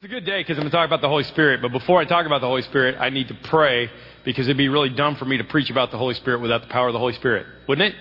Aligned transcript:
It's 0.00 0.04
a 0.04 0.14
good 0.14 0.24
day 0.24 0.38
because 0.42 0.56
I'm 0.58 0.62
going 0.62 0.70
to 0.70 0.76
talk 0.76 0.86
about 0.86 1.00
the 1.00 1.08
Holy 1.08 1.24
Spirit. 1.24 1.60
But 1.60 1.72
before 1.72 1.98
I 1.98 2.04
talk 2.04 2.24
about 2.24 2.40
the 2.40 2.46
Holy 2.46 2.62
Spirit, 2.62 2.94
I 3.00 3.10
need 3.10 3.26
to 3.26 3.34
pray 3.34 3.90
because 4.24 4.46
it'd 4.46 4.56
be 4.56 4.68
really 4.68 4.90
dumb 4.90 5.16
for 5.16 5.24
me 5.24 5.38
to 5.38 5.42
preach 5.42 5.70
about 5.70 5.90
the 5.90 5.98
Holy 5.98 6.14
Spirit 6.14 6.40
without 6.40 6.60
the 6.60 6.68
power 6.68 6.86
of 6.86 6.92
the 6.92 7.00
Holy 7.00 7.14
Spirit. 7.14 7.46
Wouldn't 7.66 7.92
it? 7.92 8.00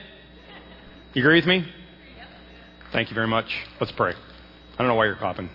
You 1.15 1.23
agree 1.23 1.39
with 1.39 1.47
me? 1.47 1.65
Thank 2.93 3.09
you 3.09 3.15
very 3.15 3.25
much. 3.25 3.47
Let's 3.79 3.91
pray. 3.93 4.11
I 4.13 4.77
don't 4.77 4.89
know 4.89 4.93
why 4.93 5.07
you're 5.07 5.15
clapping. 5.15 5.49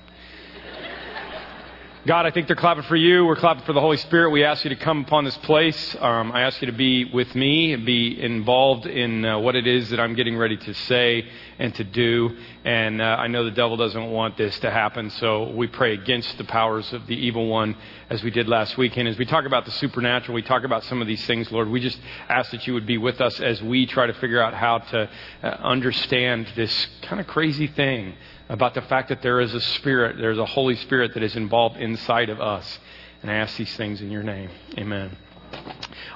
God, 2.04 2.26
I 2.26 2.32
think 2.32 2.48
they're 2.48 2.56
clapping 2.56 2.82
for 2.82 2.96
you. 2.96 3.24
We're 3.24 3.36
clapping 3.36 3.62
for 3.62 3.72
the 3.72 3.80
Holy 3.80 3.96
Spirit. 3.96 4.30
We 4.30 4.42
ask 4.42 4.64
you 4.64 4.70
to 4.70 4.76
come 4.76 5.02
upon 5.02 5.24
this 5.24 5.36
place. 5.36 5.96
Um, 6.00 6.32
I 6.32 6.40
ask 6.40 6.60
you 6.60 6.66
to 6.66 6.76
be 6.76 7.04
with 7.04 7.32
me 7.36 7.74
and 7.74 7.86
be 7.86 8.20
involved 8.20 8.86
in 8.86 9.24
uh, 9.24 9.38
what 9.38 9.54
it 9.54 9.68
is 9.68 9.88
that 9.90 10.00
I'm 10.00 10.16
getting 10.16 10.36
ready 10.36 10.56
to 10.56 10.74
say 10.74 11.24
and 11.60 11.72
to 11.76 11.84
do. 11.84 12.36
And 12.64 13.00
uh, 13.00 13.04
I 13.04 13.28
know 13.28 13.44
the 13.44 13.52
devil 13.52 13.76
doesn't 13.76 14.10
want 14.10 14.36
this 14.36 14.58
to 14.60 14.70
happen, 14.72 15.10
so 15.10 15.52
we 15.52 15.68
pray 15.68 15.94
against 15.94 16.36
the 16.38 16.44
powers 16.44 16.92
of 16.92 17.06
the 17.06 17.14
evil 17.14 17.46
one 17.46 17.76
as 18.10 18.20
we 18.24 18.32
did 18.32 18.48
last 18.48 18.76
weekend. 18.76 19.06
As 19.06 19.16
we 19.16 19.24
talk 19.24 19.44
about 19.44 19.64
the 19.64 19.70
supernatural, 19.70 20.34
we 20.34 20.42
talk 20.42 20.64
about 20.64 20.82
some 20.82 21.00
of 21.00 21.06
these 21.06 21.24
things, 21.26 21.52
Lord. 21.52 21.68
We 21.68 21.78
just 21.78 22.00
ask 22.28 22.50
that 22.50 22.66
you 22.66 22.74
would 22.74 22.86
be 22.86 22.98
with 22.98 23.20
us 23.20 23.38
as 23.38 23.62
we 23.62 23.86
try 23.86 24.08
to 24.08 24.14
figure 24.14 24.42
out 24.42 24.54
how 24.54 24.78
to 24.78 25.08
uh, 25.44 25.46
understand 25.46 26.48
this 26.56 26.88
kind 27.02 27.20
of 27.20 27.28
crazy 27.28 27.68
thing 27.68 28.14
about 28.48 28.74
the 28.74 28.82
fact 28.82 29.08
that 29.08 29.22
there 29.22 29.40
is 29.40 29.54
a 29.54 29.60
spirit, 29.60 30.16
there's 30.18 30.38
a 30.38 30.46
Holy 30.46 30.76
Spirit 30.76 31.14
that 31.14 31.22
is 31.22 31.36
involved 31.36 31.76
inside 31.76 32.28
of 32.28 32.40
us. 32.40 32.78
And 33.22 33.30
I 33.30 33.34
ask 33.34 33.56
these 33.56 33.74
things 33.76 34.00
in 34.00 34.10
your 34.10 34.22
name. 34.22 34.50
Amen. 34.78 35.16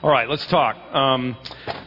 All 0.02 0.11
right, 0.11 0.29
let's 0.29 0.47
talk. 0.47 0.77
Um, 0.95 1.37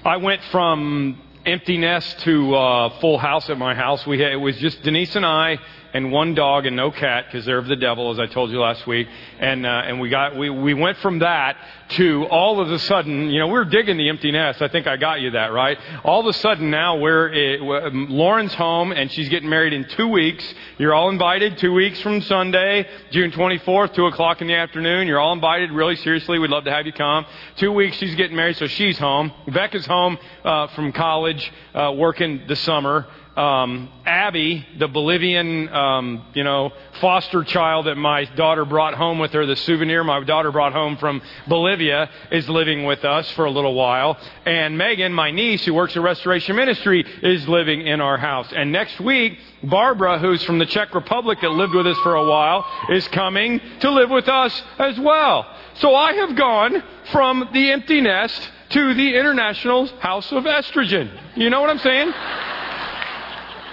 I 0.06 0.18
went 0.18 0.42
from 0.46 1.22
empty 1.46 1.78
nest 1.78 2.20
to 2.20 2.56
uh, 2.56 3.00
full 3.00 3.18
house 3.18 3.50
at 3.50 3.58
my 3.58 3.76
house. 3.76 4.06
We 4.06 4.20
had, 4.20 4.32
it 4.32 4.38
was 4.38 4.58
just 4.58 4.82
Denise 4.84 5.16
and 5.16 5.26
I 5.26 5.58
and 5.94 6.12
one 6.12 6.36
dog 6.36 6.66
and 6.66 6.76
no 6.76 6.92
cat 6.92 7.26
because 7.26 7.46
they're 7.46 7.58
of 7.58 7.68
the 7.68 7.76
devil, 7.76 8.12
as 8.12 8.20
I 8.20 8.28
told 8.28 8.52
you 8.52 8.60
last 8.60 8.86
week. 8.86 9.08
And 9.40 9.66
uh, 9.66 9.82
and 9.86 10.00
we 10.00 10.10
got 10.10 10.36
we 10.36 10.50
we 10.50 10.74
went 10.74 10.98
from 10.98 11.20
that 11.20 11.58
to 11.90 12.26
all 12.26 12.60
of 12.60 12.72
a 12.72 12.80
sudden, 12.80 13.30
you 13.30 13.40
know, 13.40 13.48
we 13.48 13.58
are 13.58 13.66
digging 13.66 13.98
the 13.98 14.10
empty 14.10 14.32
nest. 14.32 14.62
I 14.62 14.68
think 14.68 14.86
I 14.86 14.98
got 14.98 15.22
you 15.22 15.32
that 15.32 15.48
right. 15.48 15.78
All 16.04 16.20
of 16.20 16.28
a 16.28 16.34
sudden 16.34 16.70
now 16.70 16.98
we're 16.98 17.30
it, 17.30 17.62
um, 17.62 18.08
Lauren's 18.10 18.54
home 18.54 18.92
and 18.92 19.12
she's 19.12 19.30
getting 19.30 19.50
married 19.50 19.74
in 19.74 19.86
two 19.86 20.08
weeks. 20.08 20.54
You're 20.78 20.94
all 20.94 21.10
invited. 21.10 21.58
Two 21.58 21.74
weeks 21.74 22.00
from 22.02 22.22
Sunday, 22.22 22.88
June 23.12 23.32
24th, 23.32 23.94
two 23.94 24.06
o'clock 24.06 24.42
in 24.42 24.48
the 24.48 24.56
afternoon. 24.56 25.08
You're 25.08 25.20
all 25.20 25.34
invited. 25.34 25.72
Really 25.72 25.96
seriously, 25.96 26.38
we'd 26.38 26.52
love 26.52 26.66
to 26.66 26.72
have 26.72 26.86
you 26.86 26.94
come. 26.94 27.26
Two 27.58 27.72
weeks 27.72 27.98
she's 27.98 28.16
getting 28.16 28.36
married, 28.36 28.58
so 28.58 28.68
she's 28.68 29.00
home. 29.00 29.32
Becca's 29.48 29.86
home 29.86 30.18
uh, 30.44 30.68
from 30.68 30.92
college, 30.92 31.52
uh, 31.74 31.94
working 31.96 32.44
the 32.48 32.56
summer 32.56 33.08
um, 33.40 33.90
Abby, 34.06 34.68
the 34.80 34.90
Bolivian, 34.90 35.70
um, 35.70 36.26
you 36.34 36.44
know, 36.44 36.74
foster 37.00 37.46
child 37.46 37.86
that 37.86 37.96
my 37.96 38.26
daughter 38.36 38.66
brought 38.66 38.96
home 38.96 39.18
with 39.18 39.32
her, 39.32 39.46
the 39.46 39.56
souvenir 39.56 40.04
my 40.04 40.22
daughter 40.26 40.52
brought 40.52 40.74
home 40.74 40.98
from 40.98 41.22
Bolivia, 41.48 42.10
is 42.34 42.50
living 42.50 42.84
with 42.84 43.06
us 43.06 43.32
for 43.32 43.46
a 43.46 43.50
little 43.50 43.74
while. 43.74 44.18
And 44.46 44.78
Megan, 44.78 45.14
my 45.14 45.32
niece, 45.32 45.64
who 45.64 45.74
works 45.74 45.96
at 45.96 46.04
Restoration 46.04 46.58
Ministry, 46.58 47.06
is 47.24 47.48
living 47.48 47.88
in 47.88 48.02
our 48.02 48.18
house. 48.18 48.52
And 48.54 48.74
next 48.74 49.00
week, 49.00 49.40
Barbara, 49.64 50.20
who's 50.20 50.44
from 50.44 50.60
the 50.60 50.66
Czech 50.66 50.94
Republic 50.94 51.40
that 51.42 51.52
lived 51.52 51.74
with 51.74 51.88
us 51.88 51.98
for 52.00 52.16
a 52.16 52.30
while, 52.30 52.66
is 52.90 53.08
coming 53.08 53.62
to 53.80 53.90
live 53.90 54.10
with 54.10 54.28
us 54.28 54.62
as 54.78 55.00
well. 55.00 55.50
So 55.76 55.96
I 55.96 56.12
have 56.12 56.36
gone 56.36 56.84
from 57.14 57.48
the 57.54 57.72
empty 57.72 58.02
nest 58.02 58.50
to 58.72 58.94
the 58.94 59.16
International 59.16 59.88
House 60.00 60.30
of 60.34 60.44
Estrogen. 60.44 61.10
You 61.38 61.50
know 61.50 61.62
what 61.62 61.70
I'm 61.70 61.80
saying? 61.80 62.14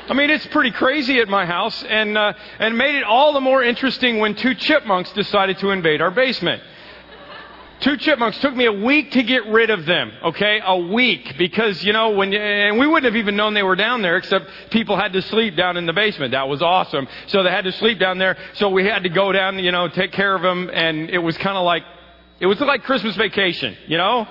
I 0.09 0.15
mean, 0.15 0.31
it's 0.31 0.47
pretty 0.47 0.71
crazy 0.71 1.19
at 1.19 1.29
my 1.29 1.47
house, 1.47 1.83
and 1.83 2.17
uh, 2.17 2.33
and 2.59 2.79
made 2.79 2.95
it 2.95 3.03
all 3.03 3.33
the 3.33 3.41
more 3.41 3.63
interesting 3.63 4.19
when 4.19 4.37
two 4.37 4.55
chipmunks 4.55 5.13
decided 5.13 5.59
to 5.59 5.71
invade 5.71 6.01
our 6.01 6.13
basement. 6.13 6.63
Two 7.81 7.97
chipmunks 7.99 8.39
took 8.39 8.55
me 8.55 8.65
a 8.65 8.73
week 8.73 9.11
to 9.13 9.23
get 9.23 9.47
rid 9.47 9.69
of 9.69 9.85
them. 9.85 10.11
Okay, 10.25 10.61
a 10.65 10.79
week 10.79 11.35
because 11.37 11.85
you 11.85 11.93
know 11.93 12.11
when 12.11 12.33
and 12.33 12.79
we 12.79 12.87
wouldn't 12.87 13.05
have 13.05 13.17
even 13.17 13.37
known 13.37 13.53
they 13.53 13.65
were 13.65 13.77
down 13.77 14.01
there 14.01 14.17
except 14.17 14.49
people 14.71 14.97
had 14.97 15.13
to 15.13 15.23
sleep 15.23 15.57
down 15.57 15.77
in 15.77 15.87
the 15.87 15.93
basement. 15.93 16.31
That 16.31 16.49
was 16.49 16.63
awesome. 16.63 17.09
So 17.27 17.43
they 17.43 17.51
had 17.51 17.65
to 17.65 17.73
sleep 17.73 17.99
down 17.99 18.19
there. 18.19 18.37
So 18.55 18.71
we 18.71 18.85
had 18.85 19.03
to 19.03 19.09
go 19.09 19.33
down, 19.33 19.59
you 19.59 19.73
know, 19.73 19.89
take 19.89 20.13
care 20.13 20.35
of 20.35 20.43
them, 20.43 20.71
and 20.73 21.11
it 21.11 21.19
was 21.19 21.37
kind 21.37 21.57
of 21.57 21.65
like 21.65 21.83
it 22.39 22.47
was 22.47 22.61
like 22.61 22.85
Christmas 22.85 23.17
vacation, 23.17 23.77
you 23.89 23.99
know. 23.99 24.27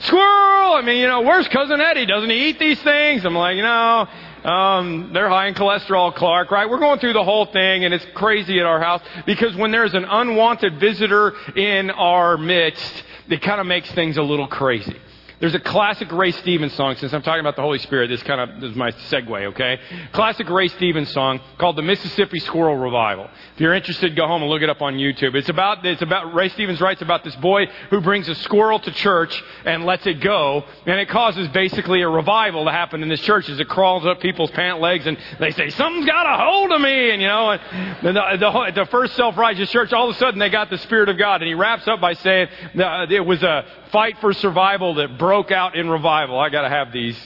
Squirrel! 0.00 0.74
I 0.74 0.82
mean, 0.84 0.98
you 0.98 1.06
know, 1.06 1.22
where's 1.22 1.48
cousin 1.48 1.80
Eddie? 1.80 2.04
Doesn't 2.04 2.28
he 2.28 2.48
eat 2.48 2.58
these 2.58 2.82
things? 2.82 3.24
I'm 3.24 3.34
like, 3.34 3.56
you 3.56 3.62
know, 3.62 4.06
um, 4.44 5.10
they're 5.12 5.28
high 5.28 5.48
in 5.48 5.54
cholesterol, 5.54 6.14
Clark, 6.14 6.50
right? 6.50 6.68
We're 6.68 6.78
going 6.78 6.98
through 7.00 7.14
the 7.14 7.24
whole 7.24 7.46
thing, 7.46 7.84
and 7.84 7.94
it's 7.94 8.06
crazy 8.14 8.60
at 8.60 8.66
our 8.66 8.80
house 8.80 9.02
because 9.24 9.56
when 9.56 9.70
there's 9.70 9.94
an 9.94 10.04
unwanted 10.04 10.78
visitor 10.78 11.32
in 11.56 11.90
our 11.90 12.36
midst, 12.36 13.04
it 13.28 13.40
kind 13.40 13.60
of 13.60 13.66
makes 13.66 13.90
things 13.92 14.16
a 14.18 14.22
little 14.22 14.46
crazy. 14.46 14.96
There's 15.40 15.54
a 15.54 15.60
classic 15.60 16.12
Ray 16.12 16.30
Stevens 16.30 16.74
song, 16.74 16.94
since 16.96 17.12
I'm 17.12 17.22
talking 17.22 17.40
about 17.40 17.56
the 17.56 17.62
Holy 17.62 17.80
Spirit, 17.80 18.08
this 18.08 18.22
kind 18.22 18.40
of 18.40 18.60
this 18.60 18.70
is 18.70 18.76
my 18.76 18.92
segue, 18.92 19.46
okay? 19.46 19.80
Classic 20.12 20.48
Ray 20.48 20.68
Stevens 20.68 21.10
song 21.10 21.40
called 21.58 21.76
the 21.76 21.82
Mississippi 21.82 22.38
Squirrel 22.38 22.76
Revival. 22.76 23.28
If 23.54 23.60
you're 23.60 23.74
interested, 23.74 24.14
go 24.14 24.28
home 24.28 24.42
and 24.42 24.50
look 24.50 24.62
it 24.62 24.70
up 24.70 24.80
on 24.80 24.94
YouTube. 24.94 25.34
It's 25.34 25.48
about, 25.48 25.84
it's 25.84 26.02
about, 26.02 26.34
Ray 26.34 26.50
Stevens 26.50 26.80
writes 26.80 27.02
about 27.02 27.24
this 27.24 27.34
boy 27.36 27.66
who 27.90 28.00
brings 28.00 28.28
a 28.28 28.34
squirrel 28.36 28.78
to 28.78 28.90
church 28.92 29.42
and 29.64 29.84
lets 29.84 30.06
it 30.06 30.20
go, 30.20 30.64
and 30.86 31.00
it 31.00 31.08
causes 31.08 31.48
basically 31.48 32.02
a 32.02 32.08
revival 32.08 32.64
to 32.64 32.70
happen 32.70 33.02
in 33.02 33.08
this 33.08 33.20
church 33.20 33.48
as 33.48 33.58
it 33.58 33.68
crawls 33.68 34.06
up 34.06 34.20
people's 34.20 34.52
pant 34.52 34.80
legs 34.80 35.04
and 35.06 35.18
they 35.40 35.50
say, 35.50 35.68
something's 35.70 36.06
got 36.06 36.26
a 36.26 36.44
hold 36.44 36.70
of 36.70 36.80
me, 36.80 37.10
and 37.10 37.20
you 37.20 37.28
know, 37.28 37.50
and 37.50 37.60
the, 38.02 38.12
the, 38.12 38.72
the 38.82 38.86
first 38.86 39.16
self-righteous 39.16 39.70
church, 39.70 39.92
all 39.92 40.08
of 40.08 40.14
a 40.14 40.18
sudden 40.20 40.38
they 40.38 40.48
got 40.48 40.70
the 40.70 40.78
Spirit 40.78 41.08
of 41.08 41.18
God, 41.18 41.42
and 41.42 41.48
he 41.48 41.54
wraps 41.54 41.88
up 41.88 42.00
by 42.00 42.14
saying, 42.14 42.48
it 42.74 43.26
was 43.26 43.42
a 43.42 43.64
fight 43.94 44.18
for 44.20 44.32
survival 44.32 44.94
that 44.96 45.18
broke 45.18 45.52
out 45.52 45.76
in 45.76 45.88
revival. 45.88 46.36
I 46.36 46.50
got 46.50 46.62
to 46.62 46.68
have 46.68 46.92
these. 46.92 47.16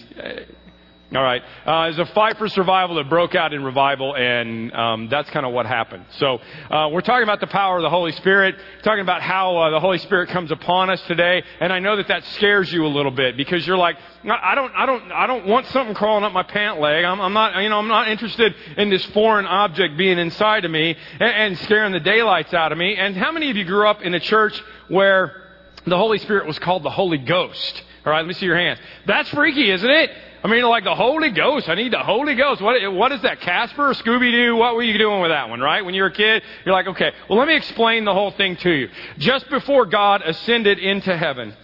All 1.17 1.23
right. 1.23 1.41
Uh, 1.65 1.85
there's 1.85 1.99
a 1.99 2.13
fight 2.13 2.37
for 2.37 2.47
survival 2.47 2.97
that 2.97 3.09
broke 3.09 3.35
out 3.35 3.55
in 3.55 3.65
revival, 3.65 4.15
and 4.15 4.71
um, 4.75 5.09
that's 5.09 5.31
kind 5.31 5.47
of 5.47 5.55
what 5.55 5.65
happened. 5.65 6.05
So 6.19 6.39
uh, 6.71 6.91
we're 6.93 7.01
talking 7.01 7.23
about 7.23 7.41
the 7.41 7.47
power 7.47 7.79
of 7.79 7.83
the 7.83 7.89
Holy 7.89 8.13
Spirit, 8.13 8.57
talking 8.83 9.01
about 9.01 9.23
how 9.23 9.57
uh, 9.57 9.71
the 9.71 9.81
Holy 9.81 9.97
Spirit 9.97 10.29
comes 10.29 10.51
upon 10.51 10.91
us 10.91 11.01
today, 11.07 11.43
and 11.59 11.73
I 11.73 11.79
know 11.79 11.97
that 11.97 12.09
that 12.09 12.23
scares 12.35 12.71
you 12.71 12.85
a 12.85 12.93
little 12.93 13.13
bit 13.13 13.39
because 13.39 13.67
you're 13.67 13.79
like, 13.79 13.97
I 14.31 14.55
don't, 14.55 14.71
I 14.77 14.85
don't, 14.85 15.11
I 15.11 15.27
don't 15.27 15.47
want 15.47 15.65
something 15.69 15.95
crawling 15.95 16.25
up 16.25 16.35
my 16.35 16.43
pant 16.43 16.79
leg. 16.79 17.03
I'm, 17.03 17.19
I'm 17.19 17.33
not, 17.33 17.63
you 17.63 17.71
know, 17.71 17.79
I'm 17.79 17.89
not 17.89 18.09
interested 18.09 18.55
in 18.77 18.91
this 18.91 19.07
foreign 19.07 19.47
object 19.47 19.97
being 19.97 20.19
inside 20.19 20.67
of 20.67 20.71
me 20.71 20.95
and, 21.13 21.23
and 21.23 21.59
scaring 21.61 21.93
the 21.93 22.01
daylights 22.01 22.53
out 22.53 22.73
of 22.73 22.77
me. 22.77 22.95
And 22.99 23.17
how 23.17 23.33
many 23.33 23.49
of 23.49 23.57
you 23.57 23.65
grew 23.65 23.89
up 23.89 24.03
in 24.03 24.13
a 24.13 24.21
church 24.21 24.63
where 24.89 25.48
the 25.87 25.97
Holy 25.97 26.19
Spirit 26.19 26.47
was 26.47 26.59
called 26.59 26.83
the 26.83 26.91
Holy 26.91 27.19
Ghost. 27.19 27.83
All 28.05 28.13
right, 28.13 28.21
let 28.21 28.27
me 28.27 28.35
see 28.35 28.47
your 28.47 28.57
hands. 28.57 28.79
That's 29.07 29.29
freaky, 29.31 29.71
isn't 29.71 29.91
it? 29.91 30.11
I 30.43 30.49
mean, 30.49 30.63
like 30.65 30.85
the 30.85 30.95
Holy 30.95 31.31
Ghost. 31.31 31.69
I 31.69 31.75
need 31.75 31.93
the 31.93 31.99
Holy 31.99 32.35
Ghost. 32.35 32.61
What, 32.61 32.93
what 32.93 33.13
is 33.13 33.23
that? 33.23 33.41
Casper 33.41 33.93
Scooby 33.95 34.31
Doo? 34.31 34.57
What 34.57 34.77
were 34.77 34.83
you 34.83 34.97
doing 34.97 35.21
with 35.21 35.31
that 35.31 35.49
one, 35.49 35.61
right? 35.61 35.85
When 35.85 35.95
you 35.95 36.03
were 36.03 36.09
a 36.09 36.13
kid, 36.13 36.43
you're 36.65 36.75
like, 36.75 36.87
okay, 36.87 37.11
well, 37.29 37.39
let 37.39 37.49
me 37.49 37.57
explain 37.57 38.05
the 38.05 38.15
whole 38.15 38.31
thing 38.31 38.57
to 38.57 38.71
you. 38.71 38.89
Just 39.19 39.51
before 39.51 39.87
God 39.87 40.23
ascended 40.23 40.79
into 40.79 41.17
heaven, 41.17 41.55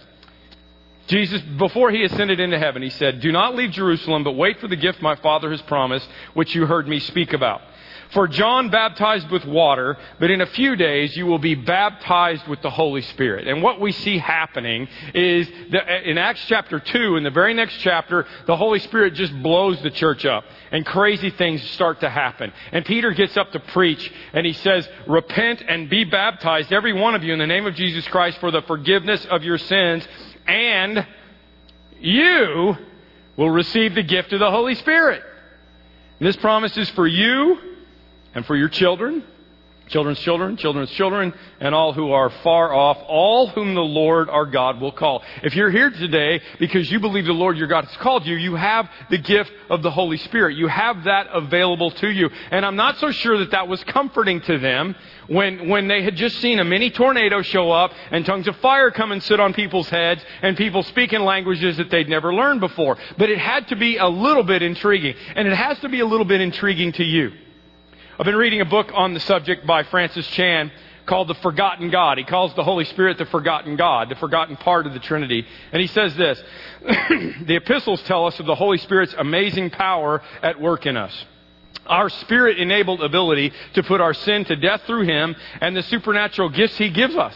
Jesus, 1.07 1.41
before 1.57 1.91
he 1.91 2.03
ascended 2.03 2.39
into 2.39 2.57
heaven, 2.57 2.81
he 2.81 2.89
said, 2.89 3.21
Do 3.21 3.31
not 3.31 3.55
leave 3.55 3.71
Jerusalem, 3.71 4.23
but 4.23 4.33
wait 4.33 4.59
for 4.59 4.67
the 4.67 4.75
gift 4.75 5.01
my 5.01 5.15
Father 5.15 5.51
has 5.51 5.61
promised, 5.63 6.07
which 6.33 6.55
you 6.55 6.65
heard 6.65 6.87
me 6.87 6.99
speak 6.99 7.31
about. 7.31 7.61
For 8.11 8.27
John 8.27 8.69
baptized 8.69 9.29
with 9.31 9.45
water, 9.45 9.97
but 10.19 10.31
in 10.31 10.41
a 10.41 10.45
few 10.45 10.75
days 10.75 11.15
you 11.17 11.25
will 11.25 11.39
be 11.39 11.55
baptized 11.55 12.47
with 12.47 12.61
the 12.61 12.69
Holy 12.69 13.01
Spirit. 13.01 13.47
And 13.47 13.61
what 13.61 13.81
we 13.81 13.91
see 13.91 14.17
happening 14.17 14.87
is 15.13 15.49
that 15.71 15.89
uh, 15.89 16.01
in 16.03 16.17
Acts 16.17 16.45
chapter 16.47 16.79
2, 16.79 17.17
in 17.17 17.23
the 17.23 17.31
very 17.31 17.53
next 17.53 17.77
chapter, 17.79 18.25
the 18.45 18.55
Holy 18.55 18.79
Spirit 18.79 19.15
just 19.15 19.33
blows 19.41 19.81
the 19.81 19.89
church 19.89 20.25
up 20.25 20.43
and 20.71 20.85
crazy 20.85 21.29
things 21.31 21.61
start 21.71 21.99
to 22.01 22.09
happen. 22.09 22.53
And 22.71 22.85
Peter 22.85 23.11
gets 23.11 23.35
up 23.37 23.51
to 23.51 23.59
preach 23.59 24.11
and 24.33 24.45
he 24.45 24.53
says, 24.53 24.87
Repent 25.07 25.63
and 25.67 25.89
be 25.89 26.03
baptized, 26.03 26.71
every 26.71 26.93
one 26.93 27.15
of 27.15 27.23
you, 27.23 27.33
in 27.33 27.39
the 27.39 27.47
name 27.47 27.65
of 27.65 27.75
Jesus 27.75 28.07
Christ 28.07 28.37
for 28.39 28.51
the 28.51 28.61
forgiveness 28.63 29.25
of 29.25 29.43
your 29.43 29.57
sins, 29.57 30.07
and 30.47 31.05
you 31.99 32.77
will 33.35 33.49
receive 33.49 33.95
the 33.95 34.03
gift 34.03 34.31
of 34.33 34.39
the 34.39 34.51
Holy 34.51 34.75
Spirit. 34.75 35.21
And 36.19 36.27
this 36.27 36.35
promise 36.37 36.75
is 36.77 36.89
for 36.91 37.07
you 37.07 37.74
and 38.35 38.45
for 38.45 38.55
your 38.55 38.69
children, 38.69 39.23
children's 39.87 40.19
children, 40.19 40.57
children's 40.57 40.89
children, 40.91 41.33
and 41.59 41.75
all 41.75 41.93
who 41.93 42.11
are 42.11 42.29
far 42.43 42.73
off, 42.73 42.97
all 43.07 43.47
whom 43.47 43.75
the 43.75 43.81
Lord 43.81 44.29
our 44.29 44.45
God 44.45 44.81
will 44.81 44.91
call. 44.91 45.23
If 45.43 45.55
you're 45.55 45.69
here 45.69 45.89
today 45.89 46.41
because 46.59 46.91
you 46.91 46.99
believe 46.99 47.25
the 47.25 47.33
Lord 47.33 47.57
your 47.57 47.67
God 47.67 47.85
has 47.85 47.97
called 47.97 48.25
you, 48.25 48.35
you 48.35 48.55
have 48.55 48.89
the 49.09 49.17
gift 49.17 49.51
of 49.69 49.83
the 49.83 49.91
Holy 49.91 50.17
Spirit. 50.17 50.57
You 50.57 50.67
have 50.67 51.03
that 51.03 51.27
available 51.31 51.91
to 51.91 52.09
you. 52.09 52.29
And 52.51 52.65
I'm 52.65 52.75
not 52.75 52.97
so 52.97 53.11
sure 53.11 53.37
that 53.39 53.51
that 53.51 53.67
was 53.67 53.83
comforting 53.85 54.41
to 54.41 54.57
them 54.57 54.95
when, 55.27 55.69
when 55.69 55.87
they 55.87 56.03
had 56.03 56.15
just 56.15 56.37
seen 56.39 56.59
a 56.59 56.63
mini 56.63 56.89
tornado 56.89 57.41
show 57.41 57.71
up 57.71 57.91
and 58.11 58.25
tongues 58.25 58.47
of 58.47 58.55
fire 58.57 58.91
come 58.91 59.11
and 59.11 59.21
sit 59.21 59.39
on 59.39 59.53
people's 59.53 59.89
heads 59.89 60.23
and 60.41 60.57
people 60.57 60.83
speak 60.83 61.13
in 61.13 61.23
languages 61.23 61.77
that 61.77 61.89
they'd 61.89 62.09
never 62.09 62.33
learned 62.33 62.59
before. 62.59 62.97
But 63.17 63.29
it 63.29 63.37
had 63.37 63.67
to 63.69 63.75
be 63.75 63.97
a 63.97 64.07
little 64.07 64.43
bit 64.43 64.61
intriguing. 64.61 65.15
And 65.35 65.47
it 65.47 65.55
has 65.55 65.79
to 65.79 65.89
be 65.89 65.99
a 65.99 66.05
little 66.05 66.25
bit 66.25 66.41
intriguing 66.41 66.91
to 66.93 67.03
you. 67.03 67.31
I've 68.17 68.25
been 68.25 68.37
reading 68.37 68.61
a 68.61 68.65
book 68.65 68.91
on 68.93 69.13
the 69.13 69.19
subject 69.19 69.67
by 69.67 69.83
Francis 69.83 70.25
Chan 70.27 70.71
called 71.05 71.27
The 71.27 71.35
Forgotten 71.35 71.89
God. 71.89 72.17
He 72.17 72.23
calls 72.23 72.55
the 72.55 72.63
Holy 72.63 72.85
Spirit 72.85 73.17
the 73.17 73.25
forgotten 73.25 73.75
God, 73.75 74.07
the 74.07 74.15
forgotten 74.15 74.55
part 74.55 74.87
of 74.87 74.93
the 74.93 74.99
Trinity. 74.99 75.45
And 75.73 75.81
he 75.81 75.87
says 75.87 76.15
this 76.15 76.41
The 76.81 77.57
epistles 77.57 78.01
tell 78.03 78.25
us 78.25 78.39
of 78.39 78.45
the 78.45 78.55
Holy 78.55 78.77
Spirit's 78.77 79.13
amazing 79.17 79.71
power 79.71 80.21
at 80.41 80.61
work 80.61 80.85
in 80.85 80.95
us. 80.95 81.25
Our 81.87 82.07
spirit 82.07 82.57
enabled 82.57 83.03
ability 83.03 83.51
to 83.73 83.83
put 83.83 83.99
our 83.99 84.13
sin 84.13 84.45
to 84.45 84.55
death 84.55 84.83
through 84.87 85.03
Him 85.03 85.35
and 85.59 85.75
the 85.75 85.83
supernatural 85.83 86.47
gifts 86.47 86.77
He 86.77 86.91
gives 86.91 87.17
us. 87.17 87.35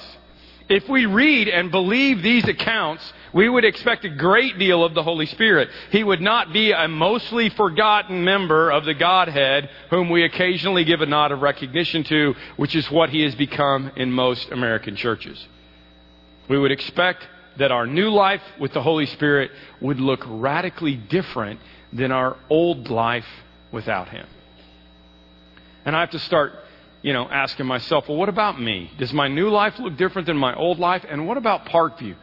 If 0.69 0.87
we 0.87 1.07
read 1.07 1.47
and 1.47 1.71
believe 1.71 2.21
these 2.21 2.47
accounts, 2.47 3.11
we 3.33 3.49
would 3.49 3.65
expect 3.65 4.05
a 4.05 4.09
great 4.09 4.59
deal 4.59 4.83
of 4.83 4.93
the 4.93 5.01
Holy 5.01 5.25
Spirit. 5.25 5.69
He 5.91 6.03
would 6.03 6.21
not 6.21 6.53
be 6.53 6.71
a 6.71 6.87
mostly 6.87 7.49
forgotten 7.49 8.23
member 8.23 8.69
of 8.69 8.85
the 8.85 8.93
Godhead 8.93 9.67
whom 9.89 10.09
we 10.09 10.23
occasionally 10.23 10.83
give 10.83 11.01
a 11.01 11.07
nod 11.07 11.31
of 11.31 11.41
recognition 11.41 12.03
to, 12.05 12.35
which 12.55 12.75
is 12.75 12.89
what 12.91 13.09
he 13.09 13.21
has 13.23 13.33
become 13.33 13.91
in 13.95 14.11
most 14.11 14.51
American 14.51 14.95
churches. 14.95 15.43
We 16.47 16.59
would 16.59 16.71
expect 16.71 17.27
that 17.57 17.71
our 17.71 17.87
new 17.87 18.09
life 18.09 18.41
with 18.59 18.71
the 18.73 18.81
Holy 18.81 19.07
Spirit 19.07 19.49
would 19.81 19.99
look 19.99 20.23
radically 20.27 20.95
different 20.95 21.59
than 21.91 22.11
our 22.11 22.37
old 22.47 22.89
life 22.89 23.25
without 23.71 24.09
him. 24.09 24.27
And 25.83 25.95
I 25.95 26.01
have 26.01 26.11
to 26.11 26.19
start 26.19 26.53
you 27.01 27.13
know, 27.13 27.27
asking 27.29 27.65
myself, 27.65 28.05
well, 28.07 28.17
what 28.17 28.29
about 28.29 28.59
me? 28.59 28.91
Does 28.97 29.13
my 29.13 29.27
new 29.27 29.49
life 29.49 29.73
look 29.79 29.97
different 29.97 30.25
than 30.27 30.37
my 30.37 30.55
old 30.55 30.79
life? 30.79 31.05
And 31.07 31.27
what 31.27 31.37
about 31.37 31.65
Parkview? 31.65 32.15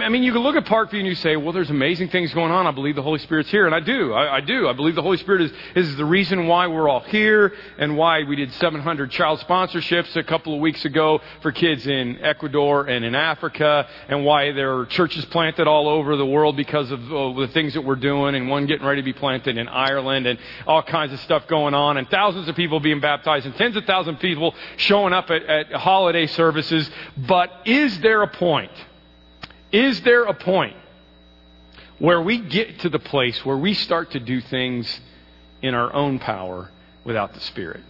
I 0.00 0.08
mean, 0.08 0.22
you 0.22 0.32
can 0.32 0.40
look 0.40 0.56
at 0.56 0.64
Parkview 0.64 1.00
and 1.00 1.06
you 1.06 1.14
say, 1.16 1.36
well, 1.36 1.52
there's 1.52 1.68
amazing 1.68 2.08
things 2.08 2.32
going 2.32 2.50
on. 2.50 2.66
I 2.66 2.70
believe 2.70 2.94
the 2.94 3.02
Holy 3.02 3.18
Spirit's 3.18 3.50
here. 3.50 3.66
And 3.66 3.74
I 3.74 3.80
do. 3.80 4.14
I, 4.14 4.36
I, 4.36 4.40
do. 4.40 4.66
I 4.66 4.72
believe 4.72 4.94
the 4.94 5.02
Holy 5.02 5.18
Spirit 5.18 5.42
is, 5.42 5.52
is 5.74 5.96
the 5.96 6.04
reason 6.06 6.46
why 6.46 6.68
we're 6.68 6.88
all 6.88 7.00
here 7.00 7.52
and 7.76 7.94
why 7.94 8.22
we 8.22 8.36
did 8.36 8.50
700 8.54 9.10
child 9.10 9.40
sponsorships 9.40 10.16
a 10.16 10.22
couple 10.22 10.54
of 10.54 10.60
weeks 10.60 10.86
ago 10.86 11.20
for 11.42 11.52
kids 11.52 11.86
in 11.86 12.18
Ecuador 12.22 12.86
and 12.86 13.04
in 13.04 13.14
Africa 13.14 13.86
and 14.08 14.24
why 14.24 14.52
there 14.52 14.78
are 14.78 14.86
churches 14.86 15.26
planted 15.26 15.66
all 15.66 15.88
over 15.88 16.16
the 16.16 16.24
world 16.24 16.56
because 16.56 16.90
of 16.90 17.00
uh, 17.12 17.40
the 17.40 17.48
things 17.48 17.74
that 17.74 17.82
we're 17.82 17.96
doing 17.96 18.34
and 18.34 18.48
one 18.48 18.64
getting 18.64 18.86
ready 18.86 19.02
to 19.02 19.04
be 19.04 19.12
planted 19.12 19.58
in 19.58 19.68
Ireland 19.68 20.26
and 20.26 20.38
all 20.66 20.82
kinds 20.82 21.12
of 21.12 21.20
stuff 21.20 21.46
going 21.48 21.74
on 21.74 21.98
and 21.98 22.08
thousands 22.08 22.48
of 22.48 22.56
people 22.56 22.80
being 22.80 23.00
baptized 23.00 23.44
and 23.44 23.54
tens 23.56 23.76
of 23.76 23.84
thousands 23.84 24.14
of 24.14 24.22
people 24.22 24.54
showing 24.78 25.12
up 25.12 25.28
at, 25.30 25.42
at 25.42 25.72
holiday 25.72 26.28
services. 26.28 26.88
But 27.16 27.50
is 27.66 27.98
there 28.00 28.22
a 28.22 28.28
point? 28.28 28.70
Is 29.72 30.02
there 30.02 30.24
a 30.24 30.34
point 30.34 30.76
where 31.98 32.20
we 32.20 32.38
get 32.38 32.80
to 32.80 32.90
the 32.90 32.98
place 32.98 33.42
where 33.44 33.56
we 33.56 33.72
start 33.72 34.10
to 34.10 34.20
do 34.20 34.40
things 34.42 35.00
in 35.62 35.74
our 35.74 35.92
own 35.92 36.18
power 36.18 36.70
without 37.04 37.32
the 37.32 37.40
Spirit? 37.40 37.80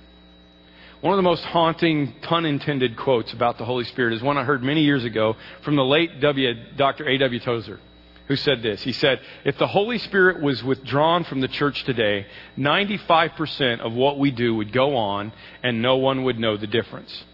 One 1.00 1.12
of 1.12 1.16
the 1.16 1.22
most 1.22 1.44
haunting, 1.44 2.14
pun 2.22 2.46
intended 2.46 2.96
quotes 2.96 3.32
about 3.32 3.58
the 3.58 3.64
Holy 3.64 3.82
Spirit 3.84 4.14
is 4.14 4.22
one 4.22 4.38
I 4.38 4.44
heard 4.44 4.62
many 4.62 4.84
years 4.84 5.02
ago 5.02 5.36
from 5.62 5.74
the 5.74 5.84
late 5.84 6.20
w, 6.20 6.54
Dr. 6.76 7.08
A.W. 7.08 7.40
Tozer, 7.40 7.80
who 8.28 8.36
said 8.36 8.62
this. 8.62 8.80
He 8.84 8.92
said, 8.92 9.18
If 9.44 9.58
the 9.58 9.66
Holy 9.66 9.98
Spirit 9.98 10.40
was 10.40 10.62
withdrawn 10.62 11.24
from 11.24 11.40
the 11.40 11.48
church 11.48 11.82
today, 11.82 12.28
95% 12.56 13.80
of 13.80 13.92
what 13.92 14.20
we 14.20 14.30
do 14.30 14.54
would 14.54 14.72
go 14.72 14.94
on 14.94 15.32
and 15.64 15.82
no 15.82 15.96
one 15.96 16.22
would 16.22 16.38
know 16.38 16.56
the 16.56 16.68
difference. 16.68 17.24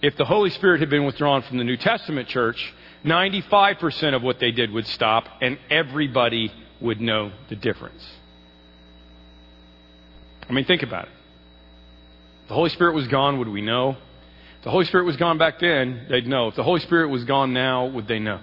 If 0.00 0.16
the 0.16 0.24
Holy 0.24 0.50
Spirit 0.50 0.78
had 0.78 0.90
been 0.90 1.06
withdrawn 1.06 1.42
from 1.42 1.58
the 1.58 1.64
New 1.64 1.76
Testament 1.76 2.28
church, 2.28 2.72
95% 3.06 4.14
of 4.14 4.22
what 4.22 4.40
they 4.40 4.50
did 4.50 4.70
would 4.72 4.86
stop, 4.88 5.26
and 5.40 5.58
everybody 5.70 6.52
would 6.80 7.00
know 7.00 7.32
the 7.48 7.56
difference. 7.56 8.04
I 10.48 10.52
mean, 10.52 10.64
think 10.64 10.82
about 10.82 11.04
it. 11.04 11.12
If 12.42 12.48
the 12.48 12.54
Holy 12.54 12.70
Spirit 12.70 12.94
was 12.94 13.08
gone, 13.08 13.38
would 13.38 13.48
we 13.48 13.62
know? 13.62 13.90
If 14.58 14.64
the 14.64 14.70
Holy 14.70 14.84
Spirit 14.84 15.04
was 15.04 15.16
gone 15.16 15.38
back 15.38 15.60
then, 15.60 16.06
they'd 16.10 16.26
know. 16.26 16.48
If 16.48 16.56
the 16.56 16.64
Holy 16.64 16.80
Spirit 16.80 17.08
was 17.08 17.24
gone 17.24 17.52
now, 17.52 17.86
would 17.86 18.08
they 18.08 18.18
know? 18.18 18.40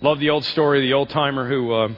Love 0.00 0.18
the 0.18 0.30
old 0.30 0.44
story 0.44 0.78
of 0.78 0.82
the 0.82 0.92
old 0.92 1.08
timer 1.10 1.48
who 1.48 1.72
uh, 1.72 1.88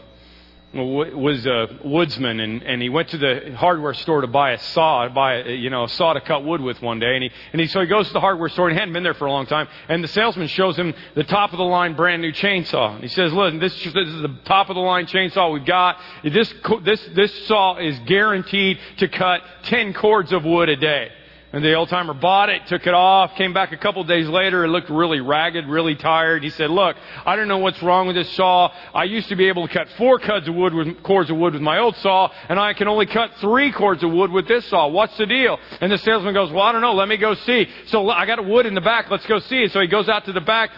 was 0.75 1.47
a 1.47 1.69
woodsman 1.85 2.41
and, 2.41 2.63
and 2.63 2.83
he 2.83 2.89
went 2.89 3.09
to 3.11 3.19
the 3.19 3.55
hardware 3.57 3.95
store 3.95 4.21
to 4.21 4.27
buy 4.27 4.53
a 4.53 4.59
saw, 4.59 5.09
buy 5.09 5.37
a, 5.37 5.51
you 5.51 5.71
know, 5.71 5.85
a 5.85 5.89
saw 5.89 6.13
to 6.13 6.21
cut 6.21 6.45
wood 6.45 6.61
with 6.61 6.83
one 6.83 6.99
day. 6.99 7.15
And 7.15 7.23
he, 7.23 7.31
and 7.53 7.61
he, 7.61 7.67
so 7.67 7.81
he 7.81 7.87
goes 7.87 8.07
to 8.09 8.13
the 8.13 8.21
hardware 8.21 8.49
store 8.49 8.69
and 8.69 8.77
he 8.77 8.79
hadn't 8.79 8.93
been 8.93 9.03
there 9.03 9.15
for 9.15 9.27
a 9.27 9.31
long 9.31 9.47
time. 9.47 9.69
And 9.89 10.03
the 10.03 10.09
salesman 10.09 10.49
shows 10.49 10.77
him 10.77 10.93
the 11.15 11.25
top 11.25 11.53
of 11.53 11.59
the 11.59 11.65
line 11.65 11.95
brand 11.95 12.21
new 12.21 12.33
chainsaw. 12.33 12.95
And 12.95 13.03
he 13.03 13.09
says, 13.09 13.33
listen, 13.33 13.59
this, 13.59 13.75
this 13.75 14.09
is 14.09 14.23
the 14.23 14.37
top 14.45 14.69
of 14.69 14.75
the 14.75 14.83
line 14.83 15.07
chainsaw 15.07 15.53
we've 15.53 15.65
got. 15.65 15.99
This, 16.23 16.53
this, 16.83 17.09
this 17.15 17.47
saw 17.47 17.79
is 17.79 17.99
guaranteed 18.01 18.79
to 18.99 19.09
cut 19.09 19.43
10 19.65 19.95
cords 19.95 20.33
of 20.33 20.45
wood 20.45 20.69
a 20.69 20.77
day. 20.77 21.11
And 21.53 21.65
the 21.65 21.75
old 21.75 21.89
timer 21.89 22.13
bought 22.13 22.49
it, 22.49 22.67
took 22.67 22.87
it 22.89 22.93
off, 22.93 23.37
came 23.37 23.53
back 23.53 23.71
a 23.71 23.77
couple 23.77 24.03
days 24.03 24.29
later. 24.29 24.65
It 24.65 24.69
looked 24.69 24.91
really 24.91 25.21
ragged, 25.21 25.67
really 25.67 25.95
tired. 25.95 26.43
He 26.43 26.51
said, 26.51 26.71
Look, 26.71 26.97
I 27.25 27.37
don't 27.37 27.47
know 27.47 27.59
what's 27.59 27.81
wrong 27.83 28.09
with 28.09 28.17
this 28.17 28.31
saw. 28.33 28.73
I 28.93 29.05
used 29.05 29.29
to 29.29 29.37
be 29.37 29.47
able 29.49 29.67
to 29.67 29.73
cut 29.73 29.89
four 29.97 30.19
cords 30.19 30.49
of 30.49 30.55
wood 30.57 30.75
with, 30.75 31.03
cords 31.05 31.31
of 31.31 31.37
wood 31.37 31.53
with 31.53 31.63
my 31.63 31.79
old 31.79 31.97
saw, 31.97 32.33
and 32.49 32.59
I 32.59 32.73
can 32.73 32.89
only 32.89 33.07
cut 33.07 33.31
three 33.41 33.71
cords 33.71 34.03
of 34.03 34.11
wood 34.11 34.33
with 34.33 34.49
this 34.49 34.67
saw. 34.67 34.89
What's 34.89 35.17
the 35.19 35.27
deal? 35.27 35.59
And 35.81 35.91
the 35.91 35.99
salesman 35.99 36.35
goes, 36.35 36.51
Well, 36.51 36.65
I 36.65 36.73
don't 36.73 36.83
know. 36.83 36.95
Let 36.95 37.09
me 37.09 37.17
go 37.17 37.35
see. 37.35 37.69
So 37.87 38.11
I 38.11 38.27
got 38.27 38.41
a 38.41 38.43
wood 38.43 38.67
in 38.67 38.75
the 38.75 38.81
back. 38.81 39.09
Let's 39.09 39.27
go 39.27 39.39
see. 39.39 39.69
So 39.69 39.81
he 39.81 39.87
goes 39.87 40.09
out 40.09 40.25
to 40.25 40.33
the 40.33 40.41
back, 40.41 40.71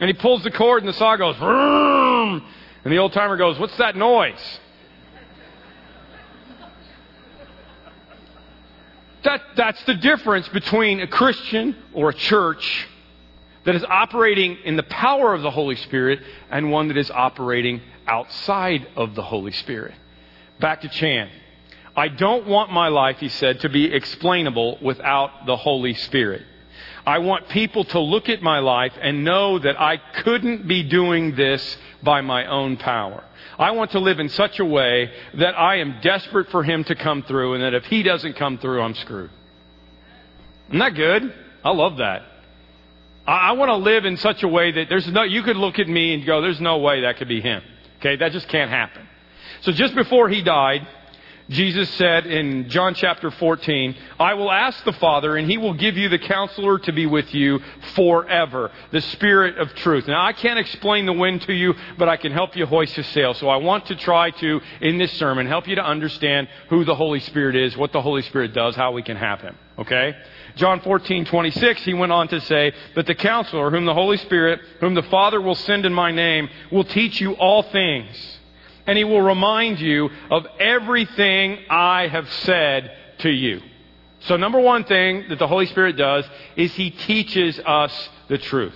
and 0.00 0.08
he 0.08 0.14
pulls 0.14 0.42
the 0.42 0.50
cord, 0.50 0.82
and 0.82 0.88
the 0.88 0.94
saw 0.94 1.16
goes, 1.16 1.36
Vroom! 1.36 2.44
And 2.84 2.92
the 2.92 2.98
old 2.98 3.12
timer 3.12 3.36
goes, 3.36 3.56
What's 3.58 3.76
that 3.76 3.94
noise? 3.94 4.60
That, 9.24 9.42
that's 9.56 9.82
the 9.84 9.94
difference 9.94 10.48
between 10.48 11.00
a 11.00 11.06
Christian 11.06 11.76
or 11.92 12.10
a 12.10 12.14
church 12.14 12.88
that 13.64 13.74
is 13.74 13.84
operating 13.84 14.56
in 14.64 14.76
the 14.76 14.82
power 14.84 15.34
of 15.34 15.42
the 15.42 15.50
Holy 15.50 15.76
Spirit 15.76 16.20
and 16.50 16.70
one 16.70 16.88
that 16.88 16.96
is 16.96 17.10
operating 17.10 17.82
outside 18.06 18.86
of 18.96 19.14
the 19.14 19.22
Holy 19.22 19.52
Spirit. 19.52 19.94
Back 20.60 20.82
to 20.82 20.88
Chan. 20.88 21.28
I 21.96 22.08
don't 22.08 22.46
want 22.46 22.72
my 22.72 22.88
life, 22.88 23.18
he 23.18 23.28
said, 23.28 23.60
to 23.60 23.68
be 23.68 23.92
explainable 23.92 24.78
without 24.80 25.46
the 25.46 25.56
Holy 25.56 25.94
Spirit. 25.94 26.42
I 27.04 27.18
want 27.18 27.48
people 27.48 27.84
to 27.84 27.98
look 27.98 28.28
at 28.28 28.40
my 28.40 28.60
life 28.60 28.92
and 29.00 29.24
know 29.24 29.58
that 29.58 29.80
I 29.80 29.96
couldn't 29.96 30.68
be 30.68 30.84
doing 30.84 31.34
this 31.34 31.76
by 32.02 32.20
my 32.20 32.46
own 32.46 32.76
power. 32.76 33.24
I 33.58 33.72
want 33.72 33.90
to 33.92 33.98
live 33.98 34.20
in 34.20 34.28
such 34.28 34.60
a 34.60 34.64
way 34.64 35.10
that 35.38 35.58
I 35.58 35.78
am 35.78 36.00
desperate 36.00 36.48
for 36.50 36.62
Him 36.62 36.84
to 36.84 36.94
come 36.94 37.22
through, 37.24 37.54
and 37.54 37.62
that 37.62 37.74
if 37.74 37.84
He 37.84 38.02
doesn't 38.02 38.36
come 38.36 38.58
through, 38.58 38.80
I'm 38.80 38.94
screwed. 38.94 39.30
Isn't 40.68 40.78
that 40.78 40.94
good? 40.94 41.34
I 41.64 41.72
love 41.72 41.96
that. 41.96 42.22
I, 43.26 43.50
I 43.50 43.52
want 43.52 43.70
to 43.70 43.76
live 43.76 44.04
in 44.04 44.16
such 44.16 44.42
a 44.42 44.48
way 44.48 44.70
that 44.72 44.86
there's 44.88 45.10
no, 45.10 45.24
you 45.24 45.42
could 45.42 45.56
look 45.56 45.78
at 45.78 45.88
me 45.88 46.14
and 46.14 46.24
go, 46.24 46.40
there's 46.40 46.60
no 46.60 46.78
way 46.78 47.00
that 47.02 47.16
could 47.16 47.28
be 47.28 47.40
Him. 47.40 47.62
Okay, 47.98 48.16
that 48.16 48.30
just 48.30 48.48
can't 48.48 48.70
happen. 48.70 49.08
So 49.62 49.72
just 49.72 49.94
before 49.96 50.28
He 50.28 50.42
died, 50.42 50.86
Jesus 51.50 51.88
said 51.94 52.26
in 52.26 52.68
John 52.68 52.92
chapter 52.92 53.30
14, 53.30 53.96
I 54.20 54.34
will 54.34 54.50
ask 54.50 54.84
the 54.84 54.92
Father, 54.92 55.34
and 55.36 55.50
he 55.50 55.56
will 55.56 55.72
give 55.72 55.96
you 55.96 56.10
the 56.10 56.18
counselor 56.18 56.78
to 56.80 56.92
be 56.92 57.06
with 57.06 57.32
you 57.32 57.60
forever, 57.94 58.70
the 58.90 59.00
Spirit 59.00 59.56
of 59.56 59.74
truth. 59.76 60.06
Now, 60.06 60.22
I 60.22 60.34
can't 60.34 60.58
explain 60.58 61.06
the 61.06 61.14
wind 61.14 61.40
to 61.42 61.54
you, 61.54 61.74
but 61.96 62.06
I 62.06 62.18
can 62.18 62.32
help 62.32 62.54
you 62.54 62.66
hoist 62.66 62.98
a 62.98 63.04
sail. 63.04 63.32
So 63.32 63.48
I 63.48 63.56
want 63.56 63.86
to 63.86 63.96
try 63.96 64.30
to, 64.30 64.60
in 64.82 64.98
this 64.98 65.12
sermon, 65.12 65.46
help 65.46 65.66
you 65.66 65.76
to 65.76 65.84
understand 65.84 66.48
who 66.68 66.84
the 66.84 66.94
Holy 66.94 67.20
Spirit 67.20 67.56
is, 67.56 67.74
what 67.78 67.92
the 67.92 68.02
Holy 68.02 68.22
Spirit 68.22 68.52
does, 68.52 68.76
how 68.76 68.92
we 68.92 69.02
can 69.02 69.16
have 69.16 69.40
him. 69.40 69.56
Okay? 69.78 70.14
John 70.56 70.80
14, 70.80 71.24
26, 71.24 71.82
he 71.82 71.94
went 71.94 72.12
on 72.12 72.28
to 72.28 72.42
say, 72.42 72.74
But 72.94 73.06
the 73.06 73.14
counselor, 73.14 73.70
whom 73.70 73.86
the 73.86 73.94
Holy 73.94 74.18
Spirit, 74.18 74.60
whom 74.80 74.94
the 74.94 75.02
Father 75.04 75.40
will 75.40 75.54
send 75.54 75.86
in 75.86 75.94
my 75.94 76.12
name, 76.12 76.50
will 76.70 76.84
teach 76.84 77.22
you 77.22 77.32
all 77.36 77.62
things 77.62 78.37
and 78.88 78.96
he 78.96 79.04
will 79.04 79.22
remind 79.22 79.78
you 79.78 80.08
of 80.30 80.46
everything 80.58 81.58
I 81.70 82.08
have 82.08 82.28
said 82.32 82.90
to 83.18 83.30
you. 83.30 83.60
So, 84.20 84.36
number 84.36 84.58
one 84.58 84.84
thing 84.84 85.26
that 85.28 85.38
the 85.38 85.46
Holy 85.46 85.66
Spirit 85.66 85.96
does 85.96 86.24
is 86.56 86.74
he 86.74 86.90
teaches 86.90 87.60
us 87.60 88.08
the 88.28 88.38
truth. 88.38 88.74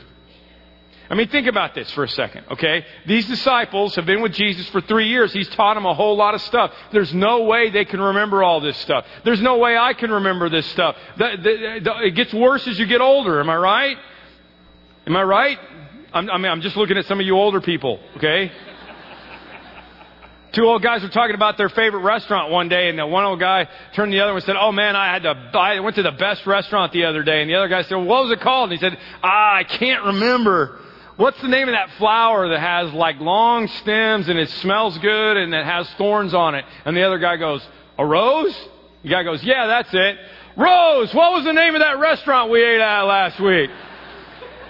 I 1.10 1.14
mean, 1.14 1.28
think 1.28 1.46
about 1.46 1.74
this 1.74 1.90
for 1.92 2.04
a 2.04 2.08
second, 2.08 2.44
okay? 2.52 2.86
These 3.06 3.26
disciples 3.26 3.94
have 3.96 4.06
been 4.06 4.22
with 4.22 4.32
Jesus 4.32 4.68
for 4.68 4.80
three 4.80 5.08
years. 5.08 5.32
He's 5.32 5.48
taught 5.48 5.74
them 5.74 5.84
a 5.84 5.94
whole 5.94 6.16
lot 6.16 6.34
of 6.34 6.40
stuff. 6.42 6.72
There's 6.90 7.12
no 7.12 7.44
way 7.44 7.70
they 7.70 7.84
can 7.84 8.00
remember 8.00 8.42
all 8.42 8.60
this 8.60 8.78
stuff. 8.78 9.04
There's 9.24 9.40
no 9.40 9.58
way 9.58 9.76
I 9.76 9.94
can 9.94 10.10
remember 10.10 10.48
this 10.48 10.66
stuff. 10.68 10.96
The, 11.18 11.36
the, 11.36 11.80
the, 11.84 12.06
it 12.06 12.14
gets 12.14 12.32
worse 12.32 12.66
as 12.66 12.78
you 12.78 12.86
get 12.86 13.00
older, 13.00 13.40
am 13.40 13.50
I 13.50 13.56
right? 13.56 13.96
Am 15.06 15.16
I 15.16 15.22
right? 15.22 15.58
I'm, 16.14 16.30
I 16.30 16.38
mean, 16.38 16.52
I'm 16.52 16.60
just 16.60 16.76
looking 16.76 16.96
at 16.96 17.06
some 17.06 17.18
of 17.18 17.26
you 17.26 17.36
older 17.36 17.60
people, 17.60 17.98
okay? 18.16 18.52
Two 20.52 20.66
old 20.66 20.82
guys 20.82 21.02
were 21.02 21.08
talking 21.08 21.34
about 21.34 21.56
their 21.56 21.70
favorite 21.70 22.00
restaurant 22.00 22.50
one 22.50 22.68
day, 22.68 22.88
and 22.88 22.98
the 22.98 23.06
one 23.06 23.24
old 23.24 23.40
guy 23.40 23.68
turned 23.94 24.12
to 24.12 24.16
the 24.16 24.22
other 24.22 24.32
one 24.32 24.38
and 24.38 24.44
said, 24.44 24.56
"Oh 24.58 24.70
man, 24.70 24.96
I 24.96 25.12
had 25.12 25.22
to. 25.22 25.30
I 25.58 25.80
went 25.80 25.96
to 25.96 26.02
the 26.02 26.12
best 26.12 26.46
restaurant 26.46 26.92
the 26.92 27.04
other 27.04 27.22
day." 27.22 27.40
And 27.40 27.50
the 27.50 27.54
other 27.54 27.68
guy 27.68 27.82
said, 27.82 27.94
well, 27.96 28.04
"What 28.04 28.24
was 28.24 28.32
it 28.32 28.40
called?" 28.40 28.70
And 28.70 28.78
he 28.78 28.86
said, 28.86 28.98
"Ah, 29.22 29.56
I 29.56 29.64
can't 29.64 30.04
remember. 30.04 30.78
What's 31.16 31.40
the 31.40 31.48
name 31.48 31.68
of 31.68 31.74
that 31.74 31.90
flower 31.98 32.48
that 32.48 32.60
has 32.60 32.92
like 32.92 33.18
long 33.20 33.68
stems 33.68 34.28
and 34.28 34.38
it 34.38 34.50
smells 34.50 34.98
good 34.98 35.36
and 35.36 35.54
it 35.54 35.64
has 35.64 35.88
thorns 35.94 36.34
on 36.34 36.54
it?" 36.54 36.64
And 36.84 36.96
the 36.96 37.02
other 37.02 37.18
guy 37.18 37.36
goes, 37.36 37.66
"A 37.98 38.04
rose." 38.04 38.54
The 39.02 39.08
guy 39.08 39.22
goes, 39.22 39.42
Yeah, 39.42 39.66
that's 39.66 39.92
it. 39.92 40.16
Rose, 40.56 41.12
what 41.14 41.32
was 41.32 41.44
the 41.44 41.52
name 41.52 41.74
of 41.74 41.80
that 41.80 41.98
restaurant 41.98 42.50
we 42.50 42.62
ate 42.62 42.80
at 42.80 43.02
last 43.02 43.40
week? 43.40 43.70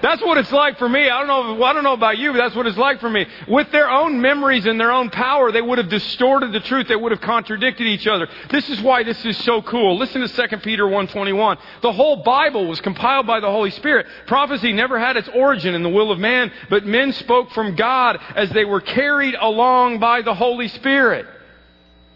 That's 0.02 0.20
what 0.20 0.36
it's 0.36 0.50
like 0.50 0.78
for 0.78 0.88
me. 0.88 1.08
I 1.08 1.24
don't 1.24 1.28
know, 1.28 1.64
I 1.64 1.72
don't 1.72 1.84
know 1.84 1.92
about 1.92 2.18
you, 2.18 2.32
but 2.32 2.38
that's 2.38 2.56
what 2.56 2.66
it's 2.66 2.76
like 2.76 2.98
for 2.98 3.08
me. 3.08 3.24
With 3.46 3.70
their 3.70 3.88
own 3.88 4.20
memories 4.20 4.66
and 4.66 4.78
their 4.78 4.90
own 4.90 5.10
power, 5.10 5.52
they 5.52 5.62
would 5.62 5.78
have 5.78 5.88
distorted 5.88 6.52
the 6.52 6.60
truth. 6.60 6.88
They 6.88 6.96
would 6.96 7.12
have 7.12 7.20
contradicted 7.20 7.86
each 7.86 8.08
other. 8.08 8.28
This 8.50 8.68
is 8.68 8.80
why 8.80 9.04
this 9.04 9.24
is 9.24 9.38
so 9.44 9.62
cool. 9.62 9.96
Listen 9.96 10.26
to 10.26 10.48
2 10.48 10.56
Peter 10.58 10.84
1.21. 10.84 11.56
The 11.82 11.92
whole 11.92 12.16
Bible 12.16 12.66
was 12.66 12.80
compiled 12.80 13.28
by 13.28 13.38
the 13.38 13.50
Holy 13.50 13.70
Spirit. 13.70 14.06
Prophecy 14.26 14.72
never 14.72 14.98
had 14.98 15.16
its 15.16 15.28
origin 15.28 15.74
in 15.74 15.84
the 15.84 15.88
will 15.88 16.10
of 16.10 16.18
man, 16.18 16.50
but 16.68 16.84
men 16.84 17.12
spoke 17.12 17.52
from 17.52 17.76
God 17.76 18.18
as 18.34 18.50
they 18.50 18.64
were 18.64 18.80
carried 18.80 19.36
along 19.40 20.00
by 20.00 20.22
the 20.22 20.34
Holy 20.34 20.66
Spirit. 20.66 21.26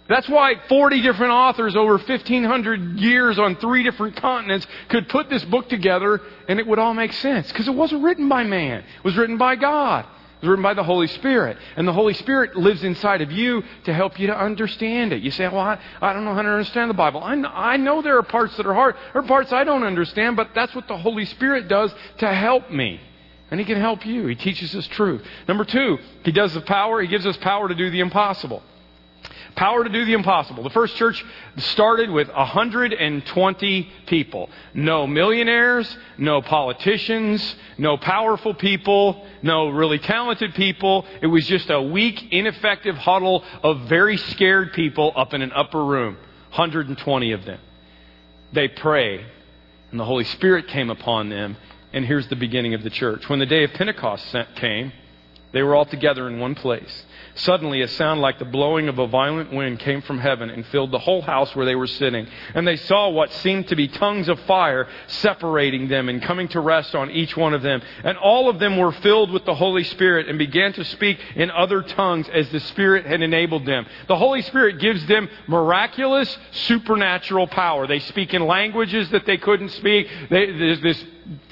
That's 0.08 0.28
why 0.28 0.54
40 0.68 1.02
different 1.02 1.32
authors 1.32 1.75
over 1.75 1.92
1,500 1.96 2.98
years 3.00 3.38
on 3.38 3.56
three 3.56 3.82
different 3.82 4.16
continents 4.16 4.66
could 4.88 5.08
put 5.08 5.28
this 5.28 5.44
book 5.46 5.68
together 5.68 6.20
and 6.48 6.60
it 6.60 6.66
would 6.66 6.78
all 6.78 6.94
make 6.94 7.12
sense. 7.12 7.48
Because 7.48 7.66
it 7.66 7.75
wasn't 7.75 8.04
written 8.04 8.28
by 8.28 8.44
man. 8.44 8.80
It 8.80 9.04
was 9.04 9.16
written 9.16 9.36
by 9.36 9.56
God. 9.56 10.04
It 10.04 10.42
was 10.42 10.50
written 10.50 10.62
by 10.62 10.75
the 10.75 10.84
Holy 10.84 11.08
Spirit. 11.08 11.56
And 11.76 11.88
the 11.88 11.92
Holy 11.92 12.14
Spirit 12.14 12.54
lives 12.54 12.84
inside 12.84 13.20
of 13.20 13.32
you 13.32 13.64
to 13.84 13.92
help 13.92 14.20
you 14.20 14.28
to 14.28 14.38
understand 14.38 15.12
it. 15.12 15.22
You 15.22 15.32
say, 15.32 15.48
well, 15.48 15.60
I, 15.60 15.78
I 16.00 16.12
don't 16.12 16.25
know 16.25 16.34
how 16.34 16.42
to 16.42 16.50
understand 16.50 16.88
the 16.88 16.94
Bible. 16.94 17.25
I 17.25 17.34
know, 17.34 17.48
I 17.48 17.76
know 17.76 18.00
there 18.00 18.18
are 18.18 18.22
parts 18.22 18.56
that 18.58 18.66
are 18.66 18.75
hard. 18.75 18.94
There 19.12 19.22
are 19.22 19.26
parts 19.26 19.52
I 19.52 19.64
don't 19.64 19.82
understand, 19.82 20.36
but 20.36 20.50
that's 20.54 20.75
what 20.75 20.86
the 20.86 20.96
Holy 20.96 21.25
Spirit 21.25 21.66
does 21.66 21.92
to 22.18 22.32
help 22.32 22.70
me. 22.70 23.00
And 23.50 23.58
He 23.58 23.66
can 23.66 23.80
help 23.80 24.06
you. 24.06 24.26
He 24.26 24.36
teaches 24.36 24.75
us 24.76 24.86
truth. 24.88 25.25
Number 25.48 25.64
two, 25.64 25.98
He 26.22 26.30
does 26.30 26.54
the 26.54 26.60
power. 26.60 27.00
He 27.00 27.08
gives 27.08 27.26
us 27.26 27.36
power 27.38 27.68
to 27.68 27.75
do 27.75 27.90
the 27.90 28.00
impossible. 28.00 28.62
Power 29.56 29.84
to 29.84 29.90
do 29.90 30.04
the 30.04 30.12
impossible. 30.12 30.62
The 30.62 30.70
first 30.70 30.96
church 30.96 31.25
started 31.56 32.10
with 32.10 32.28
120 32.28 33.92
people. 34.06 34.50
No 34.75 35.06
millionaires, 35.06 35.96
no 36.18 36.42
politicians, 36.42 37.56
no 37.78 37.96
powerful 37.96 38.52
people, 38.52 39.26
no 39.42 39.70
really 39.70 39.98
talented 39.98 40.54
people. 40.54 41.06
It 41.22 41.28
was 41.28 41.46
just 41.46 41.70
a 41.70 41.80
weak, 41.80 42.32
ineffective 42.32 42.98
huddle 42.98 43.42
of 43.62 43.88
very 43.88 44.18
scared 44.18 44.75
people 44.75 45.12
up 45.16 45.32
in 45.32 45.40
an 45.40 45.52
upper 45.52 45.82
room. 45.82 46.18
120 46.50 47.32
of 47.32 47.46
them. 47.46 47.60
They 48.52 48.68
prayed, 48.68 49.25
and 49.90 49.98
the 49.98 50.04
Holy 50.04 50.25
Spirit 50.25 50.68
came 50.68 50.90
upon 50.90 51.30
them, 51.30 51.56
and 51.94 52.04
here's 52.04 52.28
the 52.28 52.36
beginning 52.36 52.75
of 52.75 52.82
the 52.82 52.90
church. 52.90 53.26
When 53.28 53.38
the 53.38 53.46
day 53.46 53.64
of 53.64 53.72
Pentecost 53.72 54.36
came, 54.56 54.92
they 55.56 55.62
were 55.62 55.75
all 55.75 55.86
together 55.86 56.28
in 56.28 56.38
one 56.38 56.54
place. 56.54 57.06
Suddenly, 57.36 57.80
a 57.80 57.88
sound 57.88 58.20
like 58.20 58.38
the 58.38 58.44
blowing 58.44 58.88
of 58.88 58.98
a 58.98 59.06
violent 59.06 59.50
wind 59.54 59.78
came 59.78 60.02
from 60.02 60.18
heaven 60.18 60.50
and 60.50 60.66
filled 60.66 60.90
the 60.90 60.98
whole 60.98 61.22
house 61.22 61.56
where 61.56 61.64
they 61.64 61.75
were 61.75 61.86
sitting. 61.86 62.26
And 62.54 62.68
they 62.68 62.76
saw 62.76 63.08
what 63.08 63.32
seemed 63.32 63.68
to 63.68 63.76
be 63.76 63.88
tongues 63.88 64.28
of 64.28 64.38
fire 64.40 64.86
separating 65.06 65.88
them 65.88 66.10
and 66.10 66.20
coming 66.20 66.48
to 66.48 66.60
rest 66.60 66.94
on 66.94 67.10
each 67.10 67.38
one 67.38 67.54
of 67.54 67.62
them. 67.62 67.80
And 68.04 68.18
all 68.18 68.50
of 68.50 68.58
them 68.58 68.76
were 68.76 68.92
filled 68.92 69.30
with 69.30 69.46
the 69.46 69.54
Holy 69.54 69.84
Spirit 69.84 70.28
and 70.28 70.38
began 70.38 70.75
to 70.75 70.84
speak 70.84 71.18
in 71.34 71.50
other 71.50 71.80
tongues 71.80 72.28
as 72.28 72.50
the 72.50 72.60
Spirit 72.60 73.06
had 73.06 73.22
enabled 73.22 73.64
them. 73.64 73.86
The 74.08 74.16
Holy 74.16 74.42
Spirit 74.42 74.78
gives 74.78 75.06
them 75.06 75.30
miraculous, 75.46 76.36
supernatural 76.52 77.46
power. 77.46 77.86
They 77.86 78.00
speak 78.00 78.34
in 78.34 78.46
languages 78.46 79.08
that 79.10 79.25
they 79.25 79.38
couldn't 79.38 79.70
speak. 79.70 80.06
They, 80.28 80.52
there's 80.52 80.82
this 80.82 81.02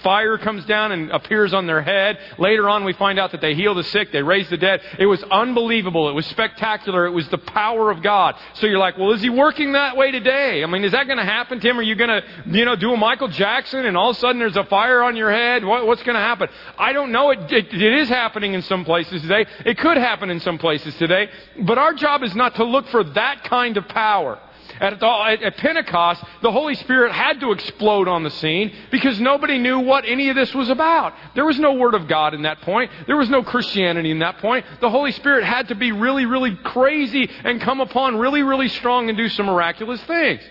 fire 0.02 0.38
comes 0.38 0.64
down 0.66 0.93
and 0.93 1.11
appears 1.11 1.52
on 1.52 1.66
their 1.66 1.83
head. 1.83 2.19
Later 2.38 2.69
on, 2.69 2.85
we 2.85 2.93
find 2.93 3.19
out 3.19 3.33
that 3.33 3.40
they 3.40 3.54
heal 3.54 3.75
the 3.75 3.85
sick, 3.85 4.12
they 4.12 4.23
raise 4.23 4.49
the 4.50 4.57
dead. 4.57 4.81
It 4.99 5.07
was 5.07 5.23
unbelievable. 5.25 6.09
It 6.09 6.12
was 6.12 6.26
spectacular. 6.26 7.07
It 7.07 7.11
was 7.11 7.28
the 7.28 7.38
power 7.38 7.90
of 7.90 8.02
God. 8.02 8.37
So 8.54 8.66
you're 8.66 8.78
like, 8.78 8.99
well, 8.99 9.12
is 9.12 9.23
he 9.23 9.31
working 9.31 9.73
that 9.73 9.97
way 9.97 10.11
today? 10.11 10.62
I 10.62 10.66
mean, 10.66 10.85
is 10.85 10.93
that 10.93 11.07
going 11.07 11.19
to 11.19 11.25
happen, 11.25 11.61
Tim? 11.61 11.78
Are 11.78 11.83
you 11.83 11.95
going 11.95 12.11
to, 12.11 12.23
you 12.47 12.64
know, 12.64 12.76
do 12.76 12.93
a 12.93 12.97
Michael 12.97 13.28
Jackson 13.28 13.87
and 13.87 13.97
all 13.97 14.11
of 14.11 14.16
a 14.16 14.21
sudden 14.21 14.38
there's 14.38 14.57
a 14.57 14.64
fire 14.64 15.02
on 15.02 15.16
your 15.16 15.31
head? 15.31 15.64
What, 15.64 15.87
what's 15.87 16.02
going 16.02 16.16
to 16.16 16.21
happen? 16.21 16.49
I 16.78 16.93
don't 16.93 17.12
know. 17.12 17.31
It, 17.31 17.50
it, 17.50 17.75
it 17.75 18.00
is 18.00 18.09
happening 18.09 18.54
in 18.54 18.62
some 18.62 18.85
places 18.85 19.23
today. 19.23 19.47
It 19.64 19.78
could 19.78 19.97
happen 19.97 20.31
in 20.31 20.40
some 20.40 20.59
places 20.59 20.95
today. 20.97 21.28
But 21.62 21.78
our 21.78 21.95
job 21.95 22.23
is 22.23 22.35
not 22.35 22.57
to 22.57 22.64
look 22.64 22.87
for 22.88 23.04
that 23.04 23.45
kind 23.45 23.76
of 23.76 23.88
power. 23.88 24.38
At, 24.81 25.02
at, 25.02 25.57
Pentecost, 25.57 26.23
the 26.43 26.50
Holy 26.50 26.75
Spirit 26.75 27.12
had 27.12 27.40
to 27.40 27.52
explode 27.52 28.09
on 28.09 28.23
the 28.23 28.31
scene 28.31 28.73
because 28.90 29.21
nobody 29.21 29.59
knew 29.59 29.81
what 29.81 30.04
any 30.04 30.28
of 30.28 30.37
this 30.37 30.54
was 30.54 30.69
about. 30.69 31.14
There 31.35 31.45
was 31.45 31.59
no 31.59 31.75
Word 31.75 31.95
of 31.95 32.09
God 32.09 32.35
in 32.35 32.43
that 32.43 32.61
point. 32.62 32.90
There 33.07 33.16
was 33.16 33.31
no 33.31 33.43
Christianity 33.43 34.11
in 34.11 34.19
that 34.19 34.38
point. 34.38 34.66
The 34.81 34.90
Holy 34.90 35.12
Spirit 35.12 35.45
had 35.45 35.69
to 35.69 35.75
be 35.75 35.93
really, 35.93 36.26
really 36.26 36.57
crazy 36.57 37.31
and 37.45 37.61
come 37.61 37.81
upon 37.81 38.16
really, 38.16 38.43
really 38.43 38.69
strong 38.69 39.09
and 39.09 39.16
do 39.16 39.28
some 39.28 39.47
miraculous 39.47 40.02
things. 40.04 40.43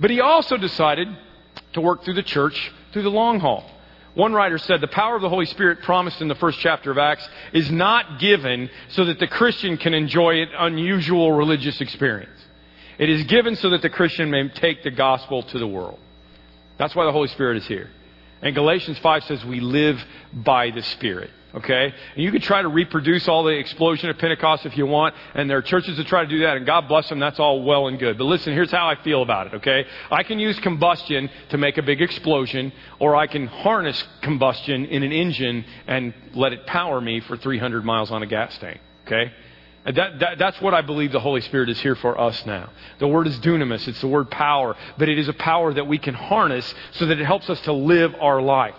But 0.00 0.10
he 0.10 0.20
also 0.20 0.56
decided 0.56 1.08
to 1.72 1.80
work 1.80 2.04
through 2.04 2.14
the 2.14 2.22
church 2.22 2.72
through 2.92 3.02
the 3.02 3.10
long 3.10 3.40
haul. 3.40 3.64
One 4.14 4.32
writer 4.32 4.58
said 4.58 4.80
the 4.80 4.88
power 4.88 5.14
of 5.14 5.22
the 5.22 5.28
Holy 5.28 5.46
Spirit 5.46 5.82
promised 5.82 6.20
in 6.20 6.28
the 6.28 6.34
first 6.34 6.58
chapter 6.58 6.90
of 6.90 6.98
Acts 6.98 7.28
is 7.52 7.70
not 7.70 8.18
given 8.18 8.68
so 8.88 9.04
that 9.04 9.20
the 9.20 9.28
Christian 9.28 9.76
can 9.76 9.94
enjoy 9.94 10.42
an 10.42 10.48
unusual 10.58 11.32
religious 11.32 11.80
experience. 11.80 12.37
It 12.98 13.08
is 13.08 13.24
given 13.24 13.56
so 13.56 13.70
that 13.70 13.82
the 13.82 13.90
Christian 13.90 14.30
may 14.30 14.48
take 14.48 14.82
the 14.82 14.90
gospel 14.90 15.42
to 15.44 15.58
the 15.58 15.66
world. 15.66 15.98
That's 16.78 16.94
why 16.94 17.04
the 17.04 17.12
Holy 17.12 17.28
Spirit 17.28 17.58
is 17.58 17.66
here. 17.66 17.90
And 18.42 18.54
Galatians 18.54 18.98
5 18.98 19.24
says 19.24 19.44
we 19.44 19.60
live 19.60 20.04
by 20.32 20.70
the 20.70 20.82
Spirit. 20.82 21.30
Okay? 21.54 21.94
And 22.14 22.22
you 22.22 22.30
can 22.30 22.40
try 22.40 22.60
to 22.60 22.68
reproduce 22.68 23.26
all 23.26 23.42
the 23.42 23.56
explosion 23.56 24.10
of 24.10 24.18
Pentecost 24.18 24.66
if 24.66 24.76
you 24.76 24.86
want, 24.86 25.14
and 25.34 25.48
there 25.48 25.56
are 25.56 25.62
churches 25.62 25.96
that 25.96 26.06
try 26.06 26.22
to 26.22 26.28
do 26.28 26.40
that, 26.40 26.56
and 26.56 26.66
God 26.66 26.88
bless 26.88 27.08
them, 27.08 27.18
that's 27.18 27.40
all 27.40 27.62
well 27.62 27.88
and 27.88 27.98
good. 27.98 28.18
But 28.18 28.24
listen, 28.24 28.52
here's 28.52 28.70
how 28.70 28.86
I 28.86 29.02
feel 29.02 29.22
about 29.22 29.46
it, 29.48 29.54
okay? 29.54 29.86
I 30.10 30.24
can 30.24 30.38
use 30.38 30.58
combustion 30.60 31.30
to 31.48 31.58
make 31.58 31.78
a 31.78 31.82
big 31.82 32.02
explosion, 32.02 32.72
or 32.98 33.16
I 33.16 33.26
can 33.26 33.46
harness 33.46 34.04
combustion 34.20 34.84
in 34.84 35.02
an 35.02 35.12
engine 35.12 35.64
and 35.86 36.12
let 36.34 36.52
it 36.52 36.66
power 36.66 37.00
me 37.00 37.20
for 37.20 37.36
300 37.36 37.84
miles 37.84 38.10
on 38.10 38.22
a 38.22 38.26
gas 38.26 38.56
tank, 38.58 38.80
okay? 39.06 39.32
That, 39.94 40.18
that, 40.18 40.38
that's 40.38 40.60
what 40.60 40.74
I 40.74 40.82
believe 40.82 41.12
the 41.12 41.20
Holy 41.20 41.40
Spirit 41.40 41.70
is 41.70 41.80
here 41.80 41.94
for 41.94 42.20
us 42.20 42.44
now. 42.44 42.70
The 42.98 43.08
word 43.08 43.26
is 43.26 43.38
dunamis, 43.38 43.88
it's 43.88 44.00
the 44.00 44.08
word 44.08 44.30
power, 44.30 44.76
but 44.98 45.08
it 45.08 45.18
is 45.18 45.28
a 45.28 45.32
power 45.32 45.72
that 45.72 45.86
we 45.86 45.98
can 45.98 46.14
harness 46.14 46.74
so 46.92 47.06
that 47.06 47.18
it 47.18 47.24
helps 47.24 47.48
us 47.48 47.60
to 47.62 47.72
live 47.72 48.14
our 48.20 48.42
life. 48.42 48.74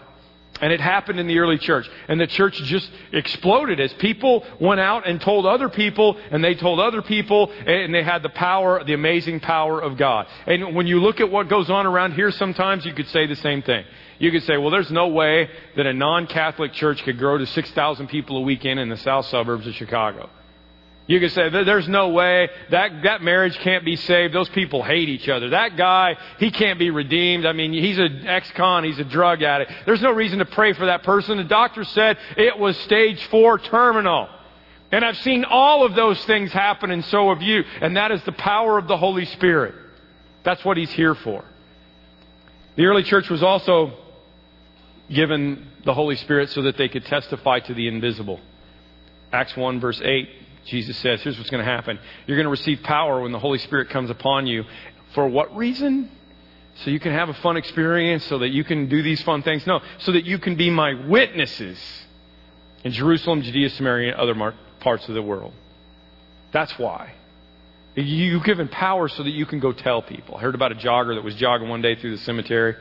And 0.61 0.73
it 0.73 0.81
happened 0.81 1.19
in 1.19 1.27
the 1.27 1.39
early 1.39 1.57
church. 1.57 1.89
And 2.07 2.19
the 2.19 2.27
church 2.27 2.55
just 2.63 2.89
exploded 3.13 3.79
as 3.79 3.93
people 3.93 4.45
went 4.59 4.81
out 4.81 5.07
and 5.07 5.21
told 5.21 5.45
other 5.45 5.69
people, 5.69 6.17
and 6.31 6.43
they 6.43 6.53
told 6.53 6.79
other 6.79 7.01
people, 7.01 7.49
and 7.51 7.93
they 7.93 8.03
had 8.03 8.23
the 8.23 8.29
power, 8.29 8.83
the 8.83 8.93
amazing 8.93 9.39
power 9.39 9.79
of 9.79 9.97
God. 9.97 10.27
And 10.47 10.75
when 10.75 10.85
you 10.85 10.99
look 10.99 11.21
at 11.21 11.31
what 11.31 11.47
goes 11.47 11.69
on 11.69 11.85
around 11.85 12.13
here, 12.13 12.29
sometimes 12.31 12.85
you 12.85 12.93
could 12.93 13.07
say 13.07 13.25
the 13.25 13.37
same 13.37 13.61
thing. 13.61 13.85
You 14.19 14.31
could 14.31 14.43
say, 14.43 14.57
well, 14.57 14.69
there's 14.69 14.91
no 14.91 15.07
way 15.07 15.49
that 15.77 15.85
a 15.85 15.93
non 15.93 16.27
Catholic 16.27 16.73
church 16.73 17.01
could 17.03 17.17
grow 17.17 17.37
to 17.37 17.45
6,000 17.45 18.07
people 18.07 18.37
a 18.37 18.41
weekend 18.41 18.81
in 18.81 18.89
the 18.89 18.97
south 18.97 19.27
suburbs 19.27 19.65
of 19.65 19.73
Chicago. 19.75 20.29
You 21.09 21.19
could 21.19 21.31
say, 21.31 21.49
there's 21.49 21.87
no 21.87 22.09
way. 22.09 22.49
That, 22.69 23.01
that 23.01 23.23
marriage 23.23 23.57
can't 23.57 23.83
be 23.83 23.95
saved. 23.95 24.31
Those 24.31 24.47
people 24.49 24.83
hate 24.83 25.09
each 25.09 25.27
other. 25.27 25.49
That 25.49 25.75
guy, 25.75 26.15
he 26.37 26.51
can't 26.51 26.77
be 26.77 26.91
redeemed. 26.91 27.47
I 27.47 27.53
mean, 27.53 27.73
he's 27.73 27.97
an 27.97 28.27
ex-con. 28.27 28.83
He's 28.83 28.99
a 28.99 29.03
drug 29.03 29.41
addict. 29.41 29.71
There's 29.87 30.03
no 30.03 30.11
reason 30.11 30.37
to 30.37 30.45
pray 30.45 30.73
for 30.73 30.85
that 30.85 31.01
person. 31.01 31.37
The 31.37 31.45
doctor 31.45 31.83
said 31.83 32.19
it 32.37 32.59
was 32.59 32.77
stage 32.81 33.25
four 33.31 33.57
terminal. 33.57 34.29
And 34.91 35.03
I've 35.03 35.17
seen 35.17 35.45
all 35.45 35.83
of 35.83 35.95
those 35.95 36.23
things 36.25 36.51
happen, 36.51 36.91
and 36.91 37.03
so 37.05 37.33
have 37.33 37.41
you. 37.41 37.63
And 37.81 37.97
that 37.97 38.11
is 38.11 38.21
the 38.25 38.31
power 38.31 38.77
of 38.77 38.87
the 38.87 38.97
Holy 38.97 39.25
Spirit. 39.25 39.73
That's 40.43 40.63
what 40.63 40.77
he's 40.77 40.91
here 40.91 41.15
for. 41.15 41.43
The 42.75 42.85
early 42.85 43.01
church 43.01 43.31
was 43.31 43.41
also 43.41 43.93
given 45.09 45.69
the 45.85 45.93
Holy 45.95 46.17
Spirit 46.17 46.51
so 46.51 46.61
that 46.61 46.77
they 46.77 46.87
could 46.87 47.05
testify 47.05 47.61
to 47.61 47.73
the 47.73 47.87
invisible. 47.87 48.39
Acts 49.31 49.57
1, 49.57 49.79
verse 49.79 49.99
8 50.03 50.38
Jesus 50.69 50.97
says, 50.97 51.21
here's 51.21 51.37
what's 51.37 51.49
going 51.49 51.63
to 51.63 51.69
happen. 51.69 51.99
You're 52.27 52.37
going 52.37 52.45
to 52.45 52.51
receive 52.51 52.81
power 52.83 53.21
when 53.21 53.31
the 53.31 53.39
Holy 53.39 53.57
Spirit 53.59 53.89
comes 53.89 54.09
upon 54.09 54.47
you. 54.47 54.63
For 55.13 55.27
what 55.27 55.55
reason? 55.55 56.11
So 56.83 56.91
you 56.91 56.99
can 56.99 57.11
have 57.11 57.29
a 57.29 57.33
fun 57.35 57.57
experience, 57.57 58.25
so 58.25 58.39
that 58.39 58.49
you 58.49 58.63
can 58.63 58.87
do 58.87 59.01
these 59.01 59.21
fun 59.23 59.43
things? 59.43 59.67
No, 59.67 59.81
so 59.99 60.13
that 60.13 60.25
you 60.25 60.39
can 60.39 60.55
be 60.55 60.69
my 60.69 60.93
witnesses 61.07 61.77
in 62.83 62.91
Jerusalem, 62.91 63.41
Judea, 63.41 63.69
Samaria, 63.71 64.13
and 64.13 64.21
other 64.21 64.53
parts 64.79 65.07
of 65.09 65.15
the 65.15 65.21
world. 65.21 65.53
That's 66.51 66.77
why. 66.79 67.13
You've 67.95 68.45
given 68.45 68.69
power 68.69 69.09
so 69.09 69.23
that 69.23 69.31
you 69.31 69.45
can 69.45 69.59
go 69.59 69.73
tell 69.73 70.01
people. 70.01 70.37
I 70.37 70.41
heard 70.41 70.55
about 70.55 70.71
a 70.71 70.75
jogger 70.75 71.15
that 71.15 71.23
was 71.23 71.35
jogging 71.35 71.67
one 71.67 71.81
day 71.81 71.95
through 71.95 72.11
the 72.11 72.23
cemetery 72.23 72.75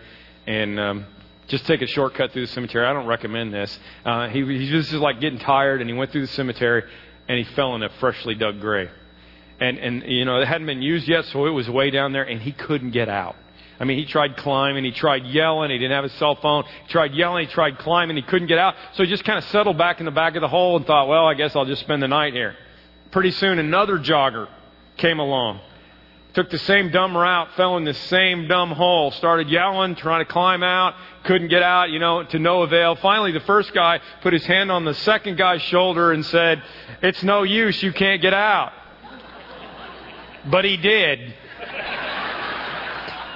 and 0.46 0.78
um, 0.78 1.06
just 1.48 1.66
take 1.66 1.82
a 1.82 1.86
shortcut 1.86 2.32
through 2.32 2.46
the 2.46 2.52
cemetery. 2.52 2.86
I 2.86 2.92
don't 2.92 3.06
recommend 3.06 3.52
this. 3.52 3.76
Uh, 4.04 4.28
he, 4.28 4.44
he 4.44 4.72
was 4.72 4.88
just 4.88 5.02
like 5.02 5.20
getting 5.20 5.40
tired 5.40 5.80
and 5.80 5.90
he 5.90 5.96
went 5.96 6.12
through 6.12 6.20
the 6.20 6.32
cemetery 6.32 6.84
and 7.28 7.38
he 7.38 7.44
fell 7.54 7.74
in 7.74 7.82
a 7.82 7.90
freshly 8.00 8.34
dug 8.34 8.60
grave. 8.60 8.90
And, 9.60 9.78
and, 9.78 10.02
you 10.04 10.24
know, 10.24 10.40
it 10.40 10.48
hadn't 10.48 10.66
been 10.66 10.82
used 10.82 11.06
yet, 11.06 11.24
so 11.26 11.46
it 11.46 11.50
was 11.50 11.68
way 11.68 11.90
down 11.90 12.12
there, 12.12 12.22
and 12.22 12.40
he 12.40 12.52
couldn't 12.52 12.90
get 12.92 13.08
out. 13.08 13.36
I 13.80 13.84
mean, 13.84 13.98
he 13.98 14.06
tried 14.06 14.36
climbing, 14.36 14.84
he 14.84 14.90
tried 14.90 15.24
yelling, 15.26 15.70
he 15.70 15.78
didn't 15.78 15.92
have 15.92 16.04
his 16.04 16.12
cell 16.14 16.34
phone. 16.34 16.64
He 16.86 16.92
tried 16.92 17.14
yelling, 17.14 17.46
he 17.46 17.52
tried 17.52 17.78
climbing, 17.78 18.16
he 18.16 18.22
couldn't 18.22 18.48
get 18.48 18.58
out. 18.58 18.74
So 18.94 19.04
he 19.04 19.08
just 19.08 19.24
kind 19.24 19.38
of 19.38 19.44
settled 19.44 19.78
back 19.78 20.00
in 20.00 20.06
the 20.06 20.10
back 20.10 20.34
of 20.34 20.40
the 20.40 20.48
hole 20.48 20.76
and 20.76 20.86
thought, 20.86 21.06
well, 21.06 21.26
I 21.26 21.34
guess 21.34 21.54
I'll 21.54 21.64
just 21.64 21.82
spend 21.82 22.02
the 22.02 22.08
night 22.08 22.32
here. 22.32 22.56
Pretty 23.12 23.30
soon, 23.30 23.58
another 23.58 23.98
jogger 23.98 24.48
came 24.96 25.20
along. 25.20 25.60
Took 26.34 26.50
the 26.50 26.58
same 26.58 26.90
dumb 26.90 27.16
route, 27.16 27.48
fell 27.56 27.76
in 27.76 27.84
the 27.84 27.94
same 27.94 28.48
dumb 28.48 28.70
hole, 28.70 29.10
started 29.12 29.48
yelling, 29.48 29.94
trying 29.94 30.24
to 30.24 30.30
climb 30.30 30.62
out, 30.62 30.94
couldn't 31.24 31.48
get 31.48 31.62
out, 31.62 31.90
you 31.90 31.98
know, 31.98 32.22
to 32.24 32.38
no 32.38 32.62
avail. 32.62 32.96
Finally, 32.96 33.32
the 33.32 33.40
first 33.40 33.72
guy 33.74 34.00
put 34.22 34.32
his 34.32 34.44
hand 34.44 34.70
on 34.70 34.84
the 34.84 34.94
second 34.94 35.36
guy's 35.36 35.62
shoulder 35.62 36.12
and 36.12 36.24
said, 36.26 36.62
It's 37.02 37.22
no 37.22 37.42
use, 37.42 37.82
you 37.82 37.92
can't 37.92 38.22
get 38.22 38.34
out. 38.34 38.72
But 40.50 40.64
he 40.64 40.76
did. 40.76 41.34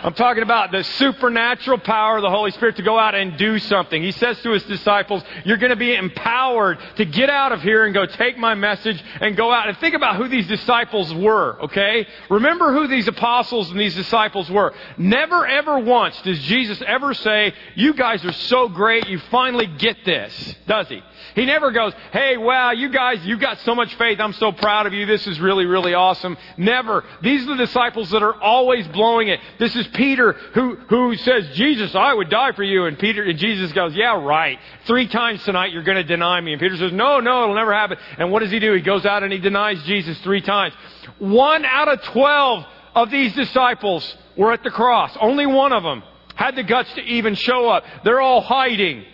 I'm 0.05 0.15
talking 0.15 0.43
about 0.43 0.73
the 0.73 0.83
supernatural 0.83 1.79
power 1.79 2.17
of 2.17 2.23
the 2.23 2.31
Holy 2.31 2.51
Spirit 2.51 2.75
to 2.77 2.83
go 2.83 2.99
out 2.99 3.15
and 3.15 3.37
do 3.37 3.61
something. 3.61 4.03
He 4.03 4.11
says 4.11 4.41
to 4.43 4.51
his 4.51 4.65
disciples, 4.65 5.23
You're 5.45 5.59
going 5.59 5.71
to 5.71 5.77
be 5.77 5.95
empowered 5.95 6.79
to 6.97 7.05
get 7.05 7.31
out 7.31 7.53
of 7.53 7.63
here 7.63 7.85
and 7.85 7.95
go 7.95 8.07
take 8.07 8.37
my 8.37 8.55
message 8.55 9.03
and 9.21 9.37
go 9.37 9.53
out. 9.53 9.69
And 9.69 9.79
think 9.79 9.95
about 9.95 10.17
who 10.17 10.27
these 10.27 10.49
disciples 10.49 11.15
were, 11.15 11.63
okay? 11.63 12.07
Remember 12.29 12.73
who 12.73 12.89
these 12.89 13.07
apostles 13.07 13.71
and 13.71 13.79
these 13.79 13.95
disciples 13.95 14.51
were. 14.51 14.75
Never, 14.99 15.47
ever 15.47 15.79
once 15.79 16.21
does 16.23 16.41
Jesus 16.41 16.83
ever 16.85 17.15
say, 17.15 17.55
You 17.77 17.95
guys 17.95 18.25
are 18.25 18.33
so 18.33 18.69
great, 18.69 19.09
you 19.09 19.21
finally 19.31 19.69
get 19.69 20.05
this, 20.05 20.57
does 20.67 20.89
he? 20.89 21.01
He 21.35 21.47
never 21.47 21.71
goes, 21.71 21.93
hey, 22.13 22.37
wow, 22.37 22.73
you 22.73 22.89
guys, 22.91 23.25
you've 23.25 23.41
got 23.41 23.59
so 23.61 23.75
much 23.75 23.95
faith. 23.97 24.21
I'm 24.21 24.33
so 24.35 24.53
proud 24.53 24.87
of 24.87 24.93
you. 24.93 25.07
This 25.07 25.27
is 25.27 25.41
really, 25.41 25.67
really 25.67 25.95
awesome. 25.95 26.37
Never. 26.57 27.05
These 27.23 27.45
are 27.45 27.57
the 27.57 27.67
disciples 27.67 28.11
that 28.11 28.23
are 28.23 28.41
always 28.41 28.87
blowing 28.89 29.29
it. 29.29 29.41
This 29.59 29.75
is 29.77 29.87
Peter 29.89 30.33
who, 30.33 30.77
who 30.89 31.17
says, 31.17 31.49
Jesus, 31.55 31.95
I 31.95 32.13
would 32.13 32.31
die 32.31 32.53
for 32.53 32.63
you. 32.63 32.85
And 32.87 32.99
Peter, 32.99 33.23
and 33.23 33.39
Jesus 33.39 33.73
goes, 33.73 33.95
yeah, 33.95 34.23
right. 34.23 34.59
Three 34.87 35.09
times 35.09 35.43
tonight 35.45 35.73
you're 35.73 35.83
going 35.83 35.97
to 35.97 36.05
deny 36.05 36.41
me. 36.41 36.53
And 36.53 36.61
Peter 36.61 36.77
says, 36.77 36.93
no, 36.93 37.21
no, 37.21 37.45
it'll 37.45 37.55
never 37.55 37.73
happen. 37.73 37.99
And 38.19 38.31
what 38.31 38.41
does 38.41 38.51
he 38.51 38.59
do? 38.59 38.73
He 38.73 38.83
goes 38.83 39.07
out 39.07 39.23
and 39.23 39.33
he 39.33 39.39
denies 39.39 39.83
Jesus 39.85 40.19
three 40.21 40.41
times. 40.41 40.75
One 41.19 41.65
out 41.65 41.89
of 41.89 42.03
twelve 42.03 42.65
of 42.95 43.11
these 43.11 43.35
disciples 43.35 44.17
were 44.37 44.53
at 44.53 44.63
the 44.63 44.71
cross. 44.71 45.17
Only 45.21 45.47
one 45.47 45.73
of 45.73 45.83
them 45.83 46.03
had 46.35 46.57
the 46.57 46.63
guts 46.63 46.93
to 46.95 47.01
even 47.03 47.35
show 47.35 47.69
up. 47.69 47.85
They're 48.05 48.21
all 48.21 48.41
hiding. 48.41 49.05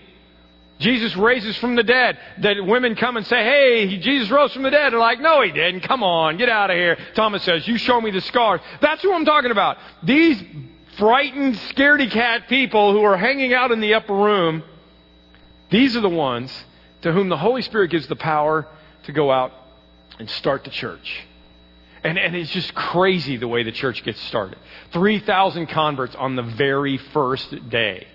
Jesus 0.79 1.17
raises 1.17 1.57
from 1.59 1.75
the 1.75 1.83
dead. 1.83 2.19
That 2.39 2.65
women 2.65 2.95
come 2.95 3.17
and 3.17 3.27
say, 3.27 3.43
Hey, 3.43 3.99
Jesus 3.99 4.31
rose 4.31 4.53
from 4.53 4.63
the 4.63 4.71
dead. 4.71 4.93
They're 4.93 5.01
like, 5.01 5.21
No, 5.21 5.43
he 5.43 5.51
didn't. 5.51 5.81
Come 5.81 6.03
on, 6.03 6.37
get 6.37 6.49
out 6.49 6.71
of 6.71 6.77
here. 6.77 6.97
Thomas 7.15 7.43
says, 7.43 7.67
You 7.67 7.79
show 7.79 8.01
me 8.01 8.11
the 8.11 8.21
scars. 8.21 8.61
That's 8.81 9.03
who 9.03 9.13
I'm 9.13 9.25
talking 9.25 9.51
about. 9.51 9.79
These 10.03 10.43
frightened, 10.99 11.55
scaredy 11.55 12.11
cat 12.11 12.49
people 12.49 12.93
who 12.93 13.03
are 13.03 13.17
hanging 13.17 13.53
out 13.53 13.73
in 13.73 13.81
the 13.81 13.95
upper 13.95 14.15
room, 14.15 14.63
these 15.71 15.97
are 15.97 16.01
the 16.01 16.09
ones 16.09 16.53
to 17.03 17.13
whom 17.13 17.29
the 17.29 17.37
Holy 17.37 17.63
Spirit 17.63 17.91
gives 17.91 18.07
the 18.07 18.17
power 18.17 18.67
to 19.05 19.13
go 19.13 19.31
out 19.31 19.53
and 20.19 20.29
start 20.29 20.65
the 20.65 20.71
church. 20.71 21.25
And, 22.05 22.19
and 22.19 22.37
it's 22.37 22.51
just 22.51 22.75
crazy 22.75 23.37
the 23.37 23.49
way 23.49 23.65
the 23.65 23.73
church 23.73 24.05
gets 24.05 24.21
started. 24.23 24.59
3,000 24.93 25.67
converts 25.67 26.15
on 26.15 26.37
the 26.37 26.43
very 26.43 26.97
first 26.99 27.69
day. 27.69 28.07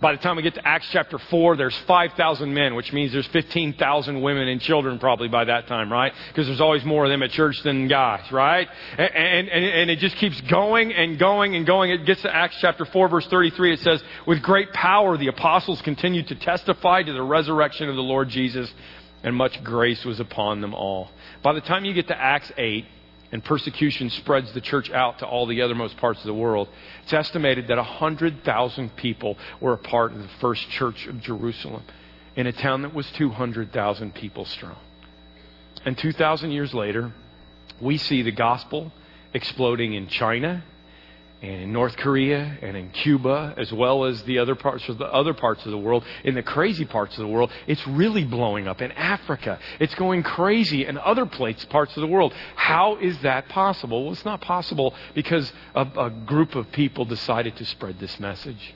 By 0.00 0.12
the 0.12 0.18
time 0.18 0.36
we 0.36 0.42
get 0.42 0.54
to 0.54 0.66
Acts 0.66 0.88
chapter 0.92 1.18
4, 1.18 1.56
there's 1.56 1.78
5,000 1.86 2.54
men, 2.54 2.74
which 2.74 2.90
means 2.90 3.12
there's 3.12 3.28
15,000 3.28 4.22
women 4.22 4.48
and 4.48 4.58
children 4.58 4.98
probably 4.98 5.28
by 5.28 5.44
that 5.44 5.66
time, 5.66 5.92
right? 5.92 6.10
Because 6.28 6.46
there's 6.46 6.60
always 6.60 6.84
more 6.86 7.04
of 7.04 7.10
them 7.10 7.22
at 7.22 7.30
church 7.30 7.56
than 7.64 7.86
guys, 7.86 8.24
right? 8.32 8.66
And, 8.96 9.48
and, 9.48 9.64
and 9.64 9.90
it 9.90 9.98
just 9.98 10.16
keeps 10.16 10.40
going 10.50 10.94
and 10.94 11.18
going 11.18 11.54
and 11.54 11.66
going. 11.66 11.90
It 11.90 12.06
gets 12.06 12.22
to 12.22 12.34
Acts 12.34 12.56
chapter 12.62 12.86
4, 12.86 13.08
verse 13.10 13.26
33. 13.26 13.74
It 13.74 13.80
says, 13.80 14.02
With 14.26 14.40
great 14.42 14.72
power 14.72 15.18
the 15.18 15.28
apostles 15.28 15.82
continued 15.82 16.28
to 16.28 16.34
testify 16.34 17.02
to 17.02 17.12
the 17.12 17.22
resurrection 17.22 17.90
of 17.90 17.96
the 17.96 18.02
Lord 18.02 18.30
Jesus, 18.30 18.72
and 19.22 19.36
much 19.36 19.62
grace 19.62 20.02
was 20.06 20.18
upon 20.18 20.62
them 20.62 20.72
all. 20.72 21.10
By 21.42 21.52
the 21.52 21.60
time 21.60 21.84
you 21.84 21.92
get 21.92 22.08
to 22.08 22.18
Acts 22.18 22.50
8, 22.56 22.86
and 23.32 23.44
persecution 23.44 24.10
spreads 24.10 24.52
the 24.52 24.60
church 24.60 24.90
out 24.90 25.18
to 25.20 25.26
all 25.26 25.46
the 25.46 25.60
othermost 25.60 25.96
parts 25.96 26.20
of 26.20 26.26
the 26.26 26.34
world. 26.34 26.68
It's 27.02 27.12
estimated 27.12 27.68
that 27.68 27.76
100,000 27.76 28.96
people 28.96 29.38
were 29.60 29.72
a 29.72 29.78
part 29.78 30.12
of 30.12 30.18
the 30.18 30.28
first 30.40 30.68
church 30.70 31.06
of 31.06 31.20
Jerusalem 31.20 31.84
in 32.36 32.46
a 32.46 32.52
town 32.52 32.82
that 32.82 32.94
was 32.94 33.10
200,000 33.12 34.14
people 34.14 34.44
strong. 34.44 34.78
And 35.84 35.96
2,000 35.96 36.50
years 36.50 36.74
later, 36.74 37.12
we 37.80 37.96
see 37.96 38.22
the 38.22 38.32
gospel 38.32 38.92
exploding 39.32 39.94
in 39.94 40.08
China 40.08 40.62
and 41.42 41.62
in 41.62 41.72
North 41.72 41.96
Korea 41.96 42.58
and 42.60 42.76
in 42.76 42.90
Cuba, 42.90 43.54
as 43.56 43.72
well 43.72 44.04
as 44.04 44.22
the 44.24 44.38
other 44.38 44.54
parts 44.54 44.86
of 44.88 44.98
the 44.98 45.06
other 45.06 45.32
parts 45.32 45.64
of 45.64 45.70
the 45.70 45.78
world, 45.78 46.04
in 46.22 46.34
the 46.34 46.42
crazy 46.42 46.84
parts 46.84 47.16
of 47.16 47.22
the 47.22 47.28
world, 47.28 47.50
it's 47.66 47.86
really 47.86 48.24
blowing 48.24 48.68
up 48.68 48.82
in 48.82 48.92
Africa. 48.92 49.58
It's 49.78 49.94
going 49.94 50.22
crazy 50.22 50.84
in 50.84 50.98
other 50.98 51.24
places, 51.24 51.64
parts 51.64 51.96
of 51.96 52.02
the 52.02 52.06
world. 52.06 52.34
How 52.56 52.96
is 52.96 53.18
that 53.20 53.48
possible? 53.48 54.04
Well, 54.04 54.12
it's 54.12 54.24
not 54.24 54.42
possible 54.42 54.94
because 55.14 55.50
a, 55.74 55.86
a 55.96 56.10
group 56.10 56.54
of 56.54 56.70
people 56.72 57.06
decided 57.06 57.56
to 57.56 57.64
spread 57.64 57.98
this 57.98 58.20
message. 58.20 58.74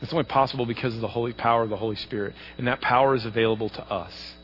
It's 0.00 0.12
only 0.12 0.24
possible 0.24 0.64
because 0.64 0.94
of 0.94 1.02
the 1.02 1.08
holy 1.08 1.34
power 1.34 1.62
of 1.62 1.68
the 1.68 1.76
Holy 1.76 1.96
Spirit, 1.96 2.34
and 2.56 2.66
that 2.66 2.80
power 2.80 3.14
is 3.14 3.26
available 3.26 3.68
to 3.68 3.84
us. 3.92 4.34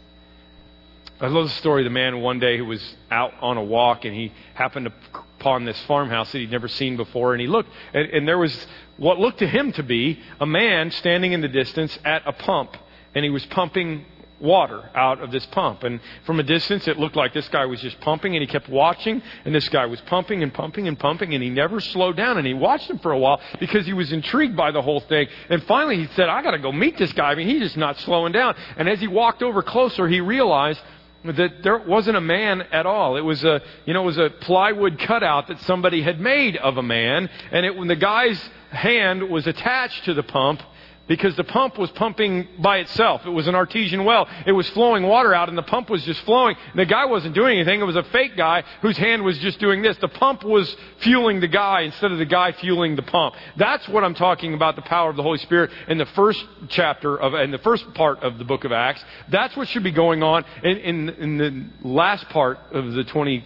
I 1.19 1.29
love 1.29 1.45
the 1.45 1.55
story 1.55 1.81
of 1.81 1.85
the 1.85 1.91
man 1.91 2.21
one 2.21 2.39
day 2.39 2.59
who 2.59 2.67
was 2.67 2.97
out 3.11 3.33
on 3.41 3.57
a 3.57 3.63
walk 3.63 4.05
and 4.05 4.15
he 4.15 4.33
happened 4.53 4.93
upon 5.41 5.65
this 5.65 5.81
farmhouse 5.85 6.31
that 6.33 6.39
he'd 6.39 6.51
never 6.51 6.69
seen 6.69 6.99
before. 6.99 7.33
And 7.33 7.41
he 7.41 7.47
looked, 7.47 7.71
and, 7.95 8.11
and 8.11 8.29
there 8.29 8.37
was 8.37 8.67
what 8.99 9.19
looked 9.19 9.39
to 9.39 9.47
him 9.47 9.73
to 9.73 9.83
be 9.83 10.21
a 10.41 10.47
man 10.47 10.91
standing 10.91 11.33
in 11.33 11.41
the 11.41 11.49
distance 11.49 11.99
at 12.05 12.23
a 12.27 12.33
pump. 12.33 12.77
And 13.15 13.25
he 13.25 13.31
was 13.31 13.47
pumping 13.47 14.05
water 14.41 14.91
out 14.95 15.23
of 15.23 15.31
this 15.31 15.47
pump. 15.47 15.83
And 15.83 16.01
from 16.25 16.39
a 16.41 16.43
distance, 16.43 16.87
it 16.87 16.99
looked 16.99 17.17
like 17.17 17.33
this 17.33 17.49
guy 17.49 17.65
was 17.65 17.81
just 17.81 17.99
pumping, 18.01 18.37
and 18.37 18.43
he 18.43 18.47
kept 18.47 18.69
watching, 18.69 19.23
and 19.45 19.55
this 19.55 19.69
guy 19.71 19.87
was 19.87 20.01
pumping 20.03 20.43
and 20.43 20.53
pumping 20.53 20.89
and 20.89 20.99
pumping, 20.99 21.33
and 21.33 21.43
he 21.43 21.49
never 21.49 21.81
slowed 21.81 22.17
down. 22.17 22.37
And 22.37 22.47
he 22.47 22.55
watched 22.55 22.91
him 22.91 22.99
for 22.99 23.13
a 23.13 23.19
while 23.19 23.41
because 23.59 23.87
he 23.87 23.95
was 23.95 24.13
intrigued 24.13 24.57
by 24.57 24.71
the 24.71 24.83
whole 24.83 25.01
thing. 25.01 25.29
And 25.49 25.63
finally, 25.65 25.97
he 25.97 26.07
said, 26.15 26.29
I 26.29 26.43
got 26.43 26.51
to 26.51 26.59
go 26.59 26.73
meet 26.73 26.99
this 26.99 27.13
guy. 27.15 27.31
I 27.31 27.35
mean, 27.35 27.49
he's 27.49 27.63
just 27.63 27.77
not 27.77 27.99
slowing 28.01 28.33
down. 28.33 28.55
And 28.77 28.89
as 28.89 29.01
he 29.01 29.09
walked 29.09 29.43
over 29.43 29.63
closer, 29.63 30.07
he 30.09 30.21
realized 30.21 30.81
that 31.27 31.63
there 31.63 31.79
wasn't 31.79 32.17
a 32.17 32.21
man 32.21 32.63
at 32.73 32.87
all. 32.87 33.17
It 33.17 33.23
was 33.23 33.45
a, 33.45 33.63
you 33.85 33.95
know, 33.95 34.03
it 34.03 34.07
was 34.07 34.19
a 34.19 34.31
plywood 34.41 34.99
cutout 34.99 35.49
that 35.49 35.61
somebody 35.63 36.03
had 36.03 36.21
made 36.21 36.57
of 36.57 36.77
a 36.77 36.83
man, 36.83 37.29
and 37.51 37.67
it, 37.67 37.77
when 37.77 37.89
the 37.89 37.97
guy's 37.97 38.41
hand 38.71 39.29
was 39.29 39.47
attached 39.47 40.05
to 40.05 40.15
the 40.15 40.23
pump, 40.23 40.63
because 41.09 41.37
the 41.37 41.45
pump 41.45 41.79
was 41.79 41.91
pumping 41.93 42.49
by 42.59 42.79
itself. 42.79 43.23
It 43.25 43.31
was 43.31 43.47
an 43.47 43.55
artesian 43.55 44.05
well. 44.05 44.29
It 44.47 44.53
was 44.53 44.69
flowing 44.71 45.05
water 45.05 45.35
out, 45.35 45.49
and 45.49 45.57
the 45.57 45.63
pump 45.63 45.89
was 45.89 46.03
just 46.05 46.21
flowing. 46.23 46.57
The 46.75 46.87
guy 46.87 47.07
wasn't 47.07 47.35
doing 47.35 47.57
anything. 47.59 47.81
It 47.81 47.85
was 47.85 47.97
a 47.97 48.03
fake 48.05 48.37
guy 48.37 48.65
whose 48.83 48.97
hand 48.97 49.23
was 49.23 49.39
just 49.39 49.61
doing 49.61 49.83
this. 49.83 49.97
The 49.99 50.09
pump 50.09 50.45
was 50.45 50.75
fueling 50.99 51.41
the 51.41 51.49
guy 51.49 51.83
instead 51.83 52.13
of 52.13 52.19
the 52.19 52.25
guy 52.25 52.53
fueling 52.53 52.97
the 52.97 53.03
pump. 53.03 53.35
That's 53.57 53.89
what 53.89 54.05
I'm 54.05 54.15
talking 54.15 54.55
about 54.55 54.77
the 54.77 54.83
power 54.83 55.11
of 55.11 55.17
the 55.17 55.23
Holy 55.23 55.39
Spirit 55.39 55.71
in 55.89 55.99
the 55.99 56.07
first 56.07 56.45
chapter 56.69 57.17
of, 57.17 57.35
in 57.35 57.51
the 57.51 57.59
first 57.59 57.93
part 57.95 58.21
of 58.21 58.39
the 58.39 58.45
book 58.45 58.65
of 58.65 58.73
Acts. 58.73 59.05
That's 59.31 59.57
what 59.57 59.69
should 59.69 59.85
be 59.85 59.93
going 59.93 60.23
on 60.23 60.45
in, 60.65 60.77
in, 60.79 61.09
in 61.11 61.39
the 61.39 61.89
last 61.89 62.29
part 62.31 62.59
of 62.73 62.93
the 62.93 63.05
20, 63.05 63.45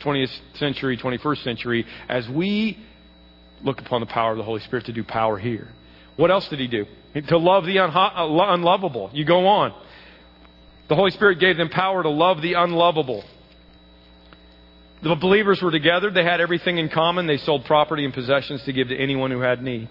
20th 0.00 0.40
century, 0.54 0.98
21st 0.98 1.42
century, 1.42 1.86
as 2.08 2.28
we 2.28 2.78
look 3.62 3.80
upon 3.80 4.00
the 4.00 4.06
power 4.06 4.32
of 4.32 4.38
the 4.38 4.44
Holy 4.44 4.60
Spirit 4.60 4.84
to 4.86 4.92
do 4.92 5.02
power 5.02 5.38
here. 5.38 5.68
What 6.18 6.32
else 6.32 6.48
did 6.50 6.58
he 6.58 6.66
do? 6.66 6.84
To 7.28 7.38
love 7.38 7.64
the 7.64 7.78
uh, 7.78 8.52
unlovable. 8.52 9.10
You 9.12 9.24
go 9.24 9.46
on. 9.46 9.72
The 10.88 10.96
Holy 10.96 11.12
Spirit 11.12 11.38
gave 11.38 11.56
them 11.56 11.68
power 11.68 12.02
to 12.02 12.08
love 12.08 12.42
the 12.42 12.54
unlovable. 12.54 13.22
The 15.00 15.14
believers 15.14 15.60
were 15.62 15.70
together. 15.70 16.10
They 16.10 16.24
had 16.24 16.40
everything 16.40 16.78
in 16.78 16.88
common. 16.88 17.28
They 17.28 17.36
sold 17.36 17.66
property 17.66 18.04
and 18.04 18.12
possessions 18.12 18.64
to 18.64 18.72
give 18.72 18.88
to 18.88 18.96
anyone 18.96 19.30
who 19.30 19.40
had 19.40 19.62
need. 19.62 19.88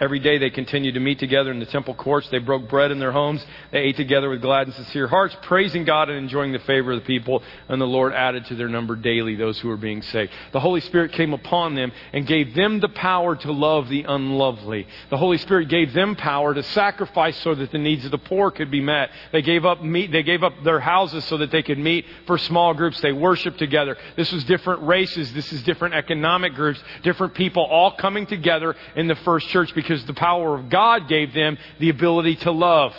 Every 0.00 0.18
day 0.18 0.38
they 0.38 0.50
continued 0.50 0.94
to 0.94 1.00
meet 1.00 1.20
together 1.20 1.52
in 1.52 1.60
the 1.60 1.66
temple 1.66 1.94
courts. 1.94 2.28
They 2.28 2.38
broke 2.38 2.68
bread 2.68 2.90
in 2.90 2.98
their 2.98 3.12
homes. 3.12 3.44
They 3.70 3.78
ate 3.78 3.96
together 3.96 4.28
with 4.28 4.42
glad 4.42 4.66
and 4.66 4.74
sincere 4.74 5.06
hearts, 5.06 5.36
praising 5.42 5.84
God 5.84 6.08
and 6.08 6.18
enjoying 6.18 6.52
the 6.52 6.58
favor 6.60 6.92
of 6.92 7.00
the 7.00 7.06
people. 7.06 7.42
And 7.68 7.80
the 7.80 7.86
Lord 7.86 8.12
added 8.12 8.44
to 8.46 8.56
their 8.56 8.68
number 8.68 8.96
daily 8.96 9.36
those 9.36 9.58
who 9.60 9.68
were 9.68 9.76
being 9.76 10.02
saved. 10.02 10.32
The 10.52 10.60
Holy 10.60 10.80
Spirit 10.80 11.12
came 11.12 11.32
upon 11.32 11.76
them 11.76 11.92
and 12.12 12.26
gave 12.26 12.54
them 12.54 12.80
the 12.80 12.88
power 12.88 13.36
to 13.36 13.52
love 13.52 13.88
the 13.88 14.02
unlovely. 14.02 14.86
The 15.10 15.16
Holy 15.16 15.38
Spirit 15.38 15.68
gave 15.68 15.92
them 15.92 16.16
power 16.16 16.54
to 16.54 16.62
sacrifice 16.62 17.36
so 17.42 17.54
that 17.54 17.70
the 17.70 17.78
needs 17.78 18.04
of 18.04 18.10
the 18.10 18.18
poor 18.18 18.50
could 18.50 18.70
be 18.72 18.80
met. 18.80 19.10
They 19.30 19.42
gave 19.42 19.64
up 19.64 19.82
meet, 19.82 20.10
they 20.10 20.24
gave 20.24 20.42
up 20.42 20.54
their 20.64 20.80
houses 20.80 21.24
so 21.24 21.36
that 21.38 21.52
they 21.52 21.62
could 21.62 21.78
meet 21.78 22.04
for 22.26 22.36
small 22.36 22.74
groups. 22.74 23.00
They 23.00 23.12
worshiped 23.12 23.58
together. 23.58 23.96
This 24.16 24.32
was 24.32 24.42
different 24.44 24.82
races. 24.82 25.32
This 25.32 25.52
is 25.52 25.62
different 25.62 25.94
economic 25.94 26.54
groups, 26.54 26.82
different 27.02 27.34
people 27.34 27.62
all 27.62 27.92
coming 27.92 28.26
together 28.26 28.74
in 28.96 29.06
the 29.06 29.14
first 29.16 29.48
church 29.48 29.72
because 29.84 30.04
the 30.06 30.14
power 30.14 30.54
of 30.54 30.70
God 30.70 31.08
gave 31.08 31.34
them 31.34 31.58
the 31.78 31.90
ability 31.90 32.36
to 32.36 32.50
love, 32.50 32.94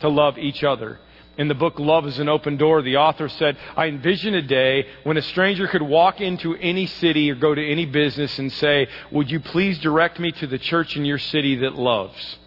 to 0.00 0.08
love 0.08 0.36
each 0.36 0.62
other. 0.62 1.00
In 1.38 1.48
the 1.48 1.54
book 1.54 1.78
Love 1.78 2.06
is 2.06 2.18
an 2.18 2.28
Open 2.28 2.56
Door, 2.58 2.82
the 2.82 2.96
author 2.96 3.28
said, 3.28 3.56
I 3.74 3.86
envision 3.86 4.34
a 4.34 4.42
day 4.42 4.86
when 5.04 5.16
a 5.16 5.22
stranger 5.22 5.66
could 5.66 5.82
walk 5.82 6.20
into 6.20 6.54
any 6.56 6.86
city 6.86 7.30
or 7.30 7.34
go 7.34 7.54
to 7.54 7.66
any 7.66 7.86
business 7.86 8.38
and 8.38 8.52
say, 8.52 8.88
Would 9.10 9.30
you 9.30 9.40
please 9.40 9.78
direct 9.78 10.18
me 10.18 10.30
to 10.32 10.46
the 10.46 10.58
church 10.58 10.96
in 10.96 11.04
your 11.04 11.18
city 11.18 11.56
that 11.56 11.74
loves? 11.74 12.38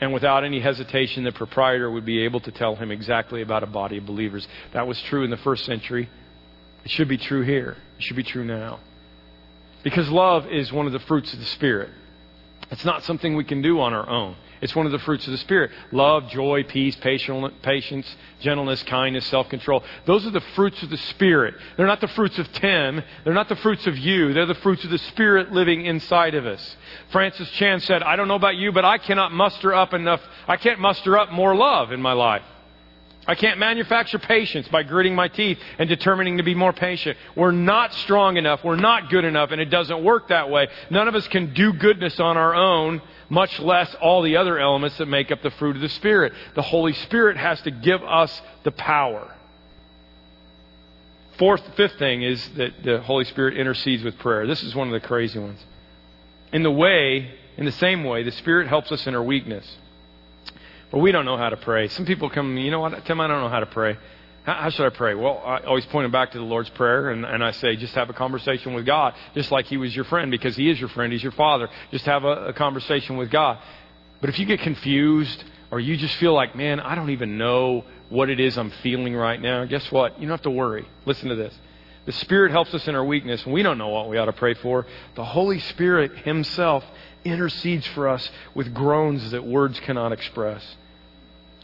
And 0.00 0.14
without 0.14 0.44
any 0.44 0.60
hesitation, 0.60 1.24
the 1.24 1.32
proprietor 1.32 1.90
would 1.90 2.06
be 2.06 2.24
able 2.24 2.40
to 2.40 2.50
tell 2.50 2.74
him 2.74 2.90
exactly 2.90 3.42
about 3.42 3.62
a 3.62 3.66
body 3.66 3.98
of 3.98 4.06
believers. 4.06 4.48
That 4.72 4.86
was 4.86 5.00
true 5.02 5.24
in 5.24 5.30
the 5.30 5.36
first 5.38 5.66
century. 5.66 6.08
It 6.84 6.90
should 6.90 7.08
be 7.08 7.18
true 7.18 7.42
here. 7.42 7.76
It 7.98 8.04
should 8.04 8.16
be 8.16 8.22
true 8.22 8.44
now. 8.44 8.80
Because 9.82 10.08
love 10.10 10.46
is 10.46 10.72
one 10.72 10.86
of 10.86 10.92
the 10.92 11.00
fruits 11.00 11.32
of 11.32 11.38
the 11.38 11.46
Spirit. 11.46 11.90
It's 12.70 12.84
not 12.84 13.02
something 13.02 13.34
we 13.34 13.44
can 13.44 13.62
do 13.62 13.80
on 13.80 13.92
our 13.92 14.08
own. 14.08 14.36
It's 14.60 14.76
one 14.76 14.86
of 14.86 14.92
the 14.92 14.98
fruits 15.00 15.26
of 15.26 15.32
the 15.32 15.38
Spirit 15.38 15.72
love, 15.90 16.28
joy, 16.28 16.62
peace, 16.62 16.96
patience, 16.96 18.16
gentleness, 18.40 18.82
kindness, 18.84 19.26
self 19.26 19.48
control. 19.48 19.82
Those 20.06 20.24
are 20.26 20.30
the 20.30 20.42
fruits 20.54 20.82
of 20.82 20.90
the 20.90 20.96
Spirit. 20.96 21.54
They're 21.76 21.86
not 21.86 22.00
the 22.00 22.08
fruits 22.08 22.38
of 22.38 22.50
Tim. 22.52 23.02
They're 23.24 23.34
not 23.34 23.48
the 23.48 23.56
fruits 23.56 23.86
of 23.86 23.98
you. 23.98 24.32
They're 24.32 24.46
the 24.46 24.54
fruits 24.54 24.84
of 24.84 24.90
the 24.90 24.98
Spirit 24.98 25.50
living 25.50 25.84
inside 25.84 26.34
of 26.34 26.46
us. 26.46 26.76
Francis 27.10 27.50
Chan 27.52 27.80
said, 27.80 28.02
I 28.02 28.14
don't 28.14 28.28
know 28.28 28.36
about 28.36 28.56
you, 28.56 28.70
but 28.70 28.84
I 28.84 28.98
cannot 28.98 29.32
muster 29.32 29.74
up 29.74 29.92
enough, 29.92 30.20
I 30.46 30.56
can't 30.56 30.78
muster 30.78 31.18
up 31.18 31.32
more 31.32 31.56
love 31.56 31.90
in 31.90 32.00
my 32.00 32.12
life. 32.12 32.42
I 33.26 33.34
can't 33.34 33.58
manufacture 33.58 34.18
patience 34.18 34.66
by 34.68 34.82
gritting 34.82 35.14
my 35.14 35.28
teeth 35.28 35.58
and 35.78 35.88
determining 35.88 36.38
to 36.38 36.42
be 36.42 36.54
more 36.54 36.72
patient. 36.72 37.18
We're 37.36 37.52
not 37.52 37.92
strong 37.94 38.36
enough. 38.36 38.64
We're 38.64 38.76
not 38.76 39.10
good 39.10 39.24
enough, 39.24 39.50
and 39.50 39.60
it 39.60 39.66
doesn't 39.66 40.02
work 40.02 40.28
that 40.28 40.48
way. 40.48 40.68
None 40.88 41.06
of 41.06 41.14
us 41.14 41.28
can 41.28 41.52
do 41.52 41.72
goodness 41.74 42.18
on 42.18 42.36
our 42.36 42.54
own, 42.54 43.02
much 43.28 43.60
less 43.60 43.94
all 44.00 44.22
the 44.22 44.36
other 44.36 44.58
elements 44.58 44.96
that 44.98 45.06
make 45.06 45.30
up 45.30 45.42
the 45.42 45.50
fruit 45.50 45.76
of 45.76 45.82
the 45.82 45.88
Spirit. 45.90 46.32
The 46.54 46.62
Holy 46.62 46.94
Spirit 46.94 47.36
has 47.36 47.60
to 47.62 47.70
give 47.70 48.02
us 48.02 48.40
the 48.64 48.72
power. 48.72 49.34
Fourth, 51.38 51.62
fifth 51.76 51.98
thing 51.98 52.22
is 52.22 52.46
that 52.56 52.82
the 52.82 53.00
Holy 53.00 53.24
Spirit 53.26 53.56
intercedes 53.56 54.02
with 54.02 54.18
prayer. 54.18 54.46
This 54.46 54.62
is 54.62 54.74
one 54.74 54.88
of 54.88 54.92
the 54.92 55.06
crazy 55.06 55.38
ones. 55.38 55.64
In 56.52 56.62
the 56.62 56.70
way, 56.70 57.34
in 57.56 57.64
the 57.66 57.72
same 57.72 58.04
way, 58.04 58.22
the 58.22 58.32
Spirit 58.32 58.66
helps 58.66 58.90
us 58.90 59.06
in 59.06 59.14
our 59.14 59.22
weakness. 59.22 59.76
But 60.90 60.98
we 60.98 61.12
don't 61.12 61.24
know 61.24 61.36
how 61.36 61.50
to 61.50 61.56
pray. 61.56 61.88
Some 61.88 62.04
people 62.04 62.30
come, 62.30 62.56
you 62.56 62.70
know 62.70 62.80
what, 62.80 63.04
Tim, 63.04 63.20
I 63.20 63.26
don't 63.26 63.40
know 63.40 63.48
how 63.48 63.60
to 63.60 63.66
pray. 63.66 63.96
How, 64.42 64.54
how 64.54 64.70
should 64.70 64.86
I 64.86 64.90
pray? 64.90 65.14
Well, 65.14 65.40
I 65.44 65.58
always 65.58 65.86
point 65.86 66.04
them 66.04 66.12
back 66.12 66.32
to 66.32 66.38
the 66.38 66.44
Lord's 66.44 66.70
Prayer, 66.70 67.10
and, 67.10 67.24
and 67.24 67.44
I 67.44 67.52
say, 67.52 67.76
just 67.76 67.94
have 67.94 68.10
a 68.10 68.12
conversation 68.12 68.74
with 68.74 68.86
God, 68.86 69.14
just 69.34 69.50
like 69.50 69.66
He 69.66 69.76
was 69.76 69.94
your 69.94 70.04
friend, 70.06 70.30
because 70.30 70.56
He 70.56 70.68
is 70.70 70.80
your 70.80 70.88
friend, 70.88 71.12
He's 71.12 71.22
your 71.22 71.32
Father. 71.32 71.68
Just 71.90 72.06
have 72.06 72.24
a, 72.24 72.46
a 72.46 72.52
conversation 72.52 73.16
with 73.16 73.30
God. 73.30 73.58
But 74.20 74.30
if 74.30 74.38
you 74.38 74.46
get 74.46 74.60
confused, 74.60 75.44
or 75.70 75.78
you 75.78 75.96
just 75.96 76.16
feel 76.16 76.34
like, 76.34 76.56
man, 76.56 76.80
I 76.80 76.94
don't 76.94 77.10
even 77.10 77.38
know 77.38 77.84
what 78.08 78.28
it 78.28 78.40
is 78.40 78.58
I'm 78.58 78.70
feeling 78.82 79.14
right 79.14 79.40
now, 79.40 79.64
guess 79.66 79.90
what? 79.92 80.18
You 80.20 80.26
don't 80.26 80.36
have 80.36 80.42
to 80.42 80.50
worry. 80.50 80.88
Listen 81.06 81.28
to 81.28 81.36
this. 81.36 81.54
The 82.06 82.12
Spirit 82.12 82.50
helps 82.50 82.74
us 82.74 82.88
in 82.88 82.96
our 82.96 83.04
weakness, 83.04 83.44
and 83.44 83.52
we 83.52 83.62
don't 83.62 83.78
know 83.78 83.88
what 83.88 84.08
we 84.08 84.18
ought 84.18 84.24
to 84.24 84.32
pray 84.32 84.54
for. 84.54 84.86
The 85.14 85.24
Holy 85.24 85.60
Spirit 85.60 86.18
Himself 86.18 86.82
intercedes 87.24 87.86
for 87.88 88.08
us 88.08 88.28
with 88.54 88.74
groans 88.74 89.30
that 89.30 89.44
words 89.44 89.78
cannot 89.80 90.10
express. 90.10 90.76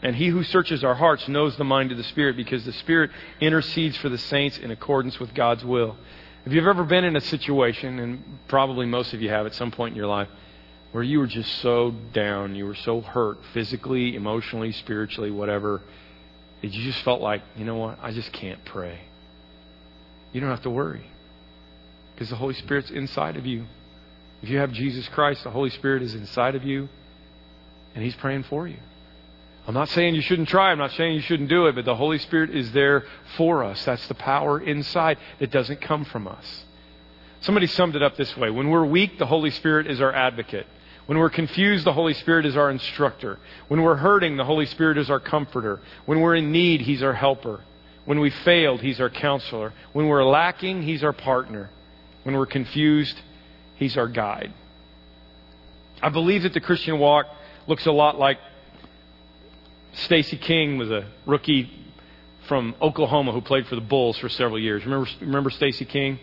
And 0.02 0.14
he 0.14 0.28
who 0.28 0.44
searches 0.44 0.84
our 0.84 0.94
hearts 0.94 1.26
knows 1.26 1.56
the 1.56 1.64
mind 1.64 1.90
of 1.90 1.98
the 1.98 2.04
Spirit 2.04 2.36
because 2.36 2.64
the 2.64 2.72
Spirit 2.72 3.10
intercedes 3.40 3.96
for 3.96 4.08
the 4.08 4.18
saints 4.18 4.58
in 4.58 4.70
accordance 4.70 5.18
with 5.18 5.34
God's 5.34 5.64
will. 5.64 5.96
If 6.44 6.52
you've 6.52 6.66
ever 6.66 6.84
been 6.84 7.04
in 7.04 7.16
a 7.16 7.20
situation, 7.20 7.98
and 7.98 8.38
probably 8.46 8.86
most 8.86 9.14
of 9.14 9.22
you 9.22 9.30
have 9.30 9.46
at 9.46 9.54
some 9.54 9.70
point 9.70 9.92
in 9.92 9.96
your 9.96 10.06
life, 10.06 10.28
where 10.92 11.02
you 11.02 11.18
were 11.18 11.26
just 11.26 11.50
so 11.60 11.90
down, 12.12 12.54
you 12.54 12.66
were 12.66 12.74
so 12.74 13.00
hurt 13.00 13.38
physically, 13.52 14.14
emotionally, 14.14 14.72
spiritually, 14.72 15.30
whatever, 15.30 15.82
that 16.62 16.72
you 16.72 16.84
just 16.84 17.02
felt 17.02 17.20
like, 17.20 17.42
you 17.56 17.64
know 17.64 17.76
what, 17.76 17.98
I 18.00 18.12
just 18.12 18.32
can't 18.32 18.64
pray. 18.64 19.00
You 20.32 20.40
don't 20.40 20.50
have 20.50 20.62
to 20.62 20.70
worry 20.70 21.06
because 22.14 22.30
the 22.30 22.36
Holy 22.36 22.54
Spirit's 22.54 22.90
inside 22.90 23.36
of 23.36 23.44
you. 23.44 23.66
If 24.42 24.48
you 24.48 24.58
have 24.58 24.72
Jesus 24.72 25.08
Christ, 25.08 25.44
the 25.44 25.50
Holy 25.50 25.70
Spirit 25.70 26.02
is 26.02 26.14
inside 26.14 26.54
of 26.54 26.64
you, 26.64 26.88
and 27.94 28.04
He's 28.04 28.14
praying 28.14 28.44
for 28.44 28.68
you. 28.68 28.76
I'm 29.66 29.74
not 29.74 29.88
saying 29.88 30.14
you 30.14 30.22
shouldn't 30.22 30.48
try. 30.48 30.70
I'm 30.70 30.78
not 30.78 30.92
saying 30.92 31.14
you 31.14 31.20
shouldn't 31.20 31.48
do 31.48 31.66
it, 31.66 31.74
but 31.74 31.84
the 31.84 31.96
Holy 31.96 32.18
Spirit 32.18 32.50
is 32.50 32.70
there 32.72 33.04
for 33.36 33.64
us. 33.64 33.84
That's 33.84 34.06
the 34.06 34.14
power 34.14 34.60
inside 34.60 35.18
that 35.40 35.50
doesn't 35.50 35.80
come 35.80 36.04
from 36.04 36.28
us. 36.28 36.64
Somebody 37.40 37.66
summed 37.66 37.96
it 37.96 38.02
up 38.02 38.16
this 38.16 38.36
way 38.36 38.50
When 38.50 38.70
we're 38.70 38.84
weak, 38.84 39.18
the 39.18 39.26
Holy 39.26 39.50
Spirit 39.50 39.88
is 39.88 40.00
our 40.00 40.12
advocate. 40.12 40.66
When 41.06 41.18
we're 41.18 41.30
confused, 41.30 41.84
the 41.84 41.92
Holy 41.92 42.14
Spirit 42.14 42.46
is 42.46 42.56
our 42.56 42.70
instructor. 42.70 43.38
When 43.68 43.82
we're 43.82 43.96
hurting, 43.96 44.36
the 44.36 44.44
Holy 44.44 44.66
Spirit 44.66 44.98
is 44.98 45.08
our 45.08 45.20
comforter. 45.20 45.80
When 46.04 46.20
we're 46.20 46.34
in 46.34 46.50
need, 46.50 46.80
He's 46.80 47.02
our 47.02 47.12
helper. 47.12 47.60
When 48.04 48.20
we 48.20 48.30
failed, 48.30 48.80
He's 48.80 49.00
our 49.00 49.10
counselor. 49.10 49.72
When 49.92 50.08
we're 50.08 50.24
lacking, 50.24 50.82
He's 50.82 51.04
our 51.04 51.12
partner. 51.12 51.70
When 52.24 52.36
we're 52.36 52.46
confused, 52.46 53.16
He's 53.76 53.96
our 53.96 54.08
guide. 54.08 54.52
I 56.02 56.08
believe 56.08 56.42
that 56.42 56.54
the 56.54 56.60
Christian 56.60 56.98
walk 56.98 57.26
looks 57.68 57.86
a 57.86 57.92
lot 57.92 58.18
like 58.18 58.38
Stacy 59.96 60.36
King 60.36 60.78
was 60.78 60.90
a 60.90 61.06
rookie 61.24 61.70
from 62.48 62.74
Oklahoma 62.80 63.32
who 63.32 63.40
played 63.40 63.66
for 63.66 63.74
the 63.74 63.80
Bulls 63.80 64.18
for 64.18 64.28
several 64.28 64.58
years. 64.58 64.84
Remember, 64.84 65.08
remember 65.20 65.50
Stacy 65.50 65.84
King? 65.84 66.18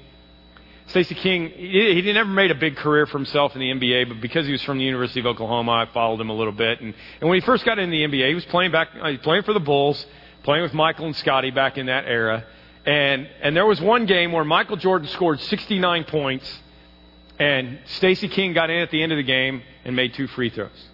Stacy 0.88 1.16
King, 1.16 1.50
he, 1.50 2.02
he 2.02 2.14
never 2.14 2.30
made 2.30 2.52
a 2.52 2.56
big 2.56 2.76
career 2.76 3.06
for 3.06 3.18
himself 3.18 3.56
in 3.56 3.60
the 3.60 3.72
NBA, 3.72 4.10
but 4.10 4.22
because 4.22 4.46
he 4.46 4.52
was 4.52 4.62
from 4.64 4.78
the 4.78 4.84
University 4.84 5.22
of 5.22 5.26
Oklahoma, 5.26 5.72
I 5.72 5.86
followed 5.94 6.20
him 6.20 6.30
a 6.30 6.34
little 6.34 6.54
bit. 6.54 6.82
And, 6.82 6.94
and 7.22 7.30
when 7.30 7.40
he 7.40 7.46
first 7.46 7.66
got 7.66 7.80
in 7.80 7.90
the 7.90 8.04
NBA, 8.04 8.28
he 8.28 8.36
was 8.36 8.46
playing 8.46 8.72
back, 8.72 8.90
uh, 9.02 9.14
playing 9.22 9.44
for 9.44 9.54
the 9.54 9.60
Bulls, 9.60 10.06
playing 10.44 10.64
with 10.64 10.74
Michael 10.74 11.06
and 11.06 11.16
Scottie 11.16 11.52
back 11.52 11.78
in 11.78 11.86
that 11.86 12.06
era. 12.06 12.46
And, 12.86 13.28
and 13.42 13.56
there 13.56 13.66
was 13.66 13.80
one 13.80 14.06
game 14.06 14.34
where 14.34 14.44
Michael 14.44 14.76
Jordan 14.76 15.08
scored 15.08 15.40
69 15.40 16.04
points, 16.04 16.60
and 17.40 17.80
Stacy 17.86 18.28
King 18.28 18.54
got 18.54 18.70
in 18.70 18.82
at 18.82 18.92
the 18.92 19.02
end 19.02 19.12
of 19.14 19.18
the 19.18 19.24
game 19.24 19.64
and 19.86 19.96
made 19.96 20.14
two 20.14 20.28
free 20.28 20.50
throws. 20.50 20.90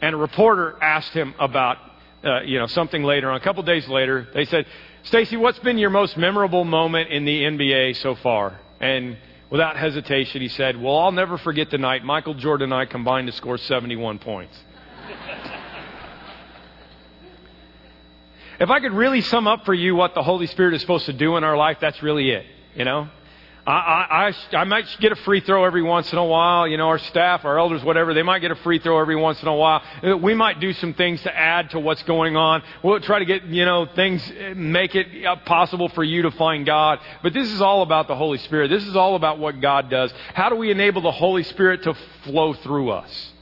And 0.00 0.14
a 0.14 0.18
reporter 0.18 0.76
asked 0.80 1.12
him 1.12 1.34
about 1.38 1.78
uh, 2.24 2.42
you 2.42 2.58
know, 2.58 2.66
something 2.66 3.02
later 3.02 3.30
on. 3.30 3.36
A 3.36 3.44
couple 3.44 3.62
days 3.62 3.86
later, 3.88 4.26
they 4.34 4.44
said, 4.46 4.66
Stacy, 5.04 5.36
what's 5.36 5.58
been 5.58 5.78
your 5.78 5.90
most 5.90 6.16
memorable 6.16 6.64
moment 6.64 7.10
in 7.10 7.24
the 7.24 7.42
NBA 7.42 7.96
so 7.96 8.14
far? 8.14 8.58
And 8.80 9.16
without 9.50 9.76
hesitation, 9.76 10.40
he 10.40 10.48
said, 10.48 10.80
Well, 10.80 10.98
I'll 10.98 11.12
never 11.12 11.38
forget 11.38 11.70
the 11.70 11.78
night 11.78 12.04
Michael 12.04 12.34
Jordan 12.34 12.72
and 12.72 12.74
I 12.74 12.86
combined 12.86 13.26
to 13.26 13.32
score 13.32 13.58
71 13.58 14.18
points. 14.18 14.56
if 18.60 18.70
I 18.70 18.80
could 18.80 18.92
really 18.92 19.20
sum 19.20 19.46
up 19.46 19.64
for 19.64 19.74
you 19.74 19.94
what 19.94 20.14
the 20.14 20.22
Holy 20.22 20.46
Spirit 20.46 20.74
is 20.74 20.80
supposed 20.80 21.06
to 21.06 21.12
do 21.12 21.36
in 21.36 21.44
our 21.44 21.56
life, 21.56 21.78
that's 21.80 22.02
really 22.02 22.30
it. 22.30 22.46
You 22.74 22.84
know? 22.84 23.08
I, 23.66 24.32
I, 24.52 24.56
I 24.58 24.64
might 24.64 24.84
get 25.00 25.12
a 25.12 25.16
free 25.16 25.40
throw 25.40 25.64
every 25.64 25.82
once 25.82 26.12
in 26.12 26.18
a 26.18 26.24
while. 26.24 26.68
You 26.68 26.76
know, 26.76 26.88
our 26.88 26.98
staff, 26.98 27.46
our 27.46 27.58
elders, 27.58 27.82
whatever, 27.82 28.12
they 28.12 28.22
might 28.22 28.40
get 28.40 28.50
a 28.50 28.56
free 28.56 28.78
throw 28.78 29.00
every 29.00 29.16
once 29.16 29.40
in 29.40 29.48
a 29.48 29.54
while. 29.54 29.82
Uh, 30.02 30.18
we 30.18 30.34
might 30.34 30.60
do 30.60 30.74
some 30.74 30.92
things 30.92 31.22
to 31.22 31.34
add 31.34 31.70
to 31.70 31.80
what's 31.80 32.02
going 32.02 32.36
on. 32.36 32.62
We'll 32.82 33.00
try 33.00 33.20
to 33.20 33.24
get, 33.24 33.44
you 33.44 33.64
know, 33.64 33.86
things, 33.86 34.22
uh, 34.30 34.52
make 34.54 34.94
it 34.94 35.24
uh, 35.24 35.36
possible 35.46 35.88
for 35.88 36.04
you 36.04 36.22
to 36.22 36.30
find 36.32 36.66
God. 36.66 36.98
But 37.22 37.32
this 37.32 37.50
is 37.50 37.62
all 37.62 37.80
about 37.80 38.06
the 38.06 38.14
Holy 38.14 38.36
Spirit. 38.36 38.68
This 38.68 38.86
is 38.86 38.96
all 38.96 39.16
about 39.16 39.38
what 39.38 39.58
God 39.62 39.88
does. 39.88 40.12
How 40.34 40.50
do 40.50 40.56
we 40.56 40.70
enable 40.70 41.00
the 41.00 41.12
Holy 41.12 41.42
Spirit 41.42 41.84
to 41.84 41.94
flow 42.24 42.52
through 42.52 42.90
us? 42.90 43.32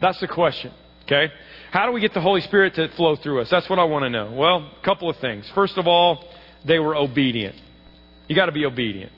That's 0.00 0.20
the 0.20 0.28
question, 0.28 0.72
okay? 1.04 1.32
How 1.70 1.86
do 1.86 1.92
we 1.92 2.02
get 2.02 2.12
the 2.12 2.20
Holy 2.20 2.42
Spirit 2.42 2.74
to 2.74 2.88
flow 2.90 3.16
through 3.16 3.40
us? 3.40 3.48
That's 3.48 3.68
what 3.70 3.78
I 3.78 3.84
want 3.84 4.04
to 4.04 4.10
know. 4.10 4.30
Well, 4.30 4.70
a 4.78 4.84
couple 4.84 5.08
of 5.08 5.16
things. 5.16 5.48
First 5.54 5.78
of 5.78 5.86
all, 5.86 6.22
they 6.66 6.78
were 6.78 6.94
obedient. 6.94 7.56
You 8.28 8.36
got 8.36 8.46
to 8.46 8.52
be 8.52 8.66
obedient. 8.66 9.12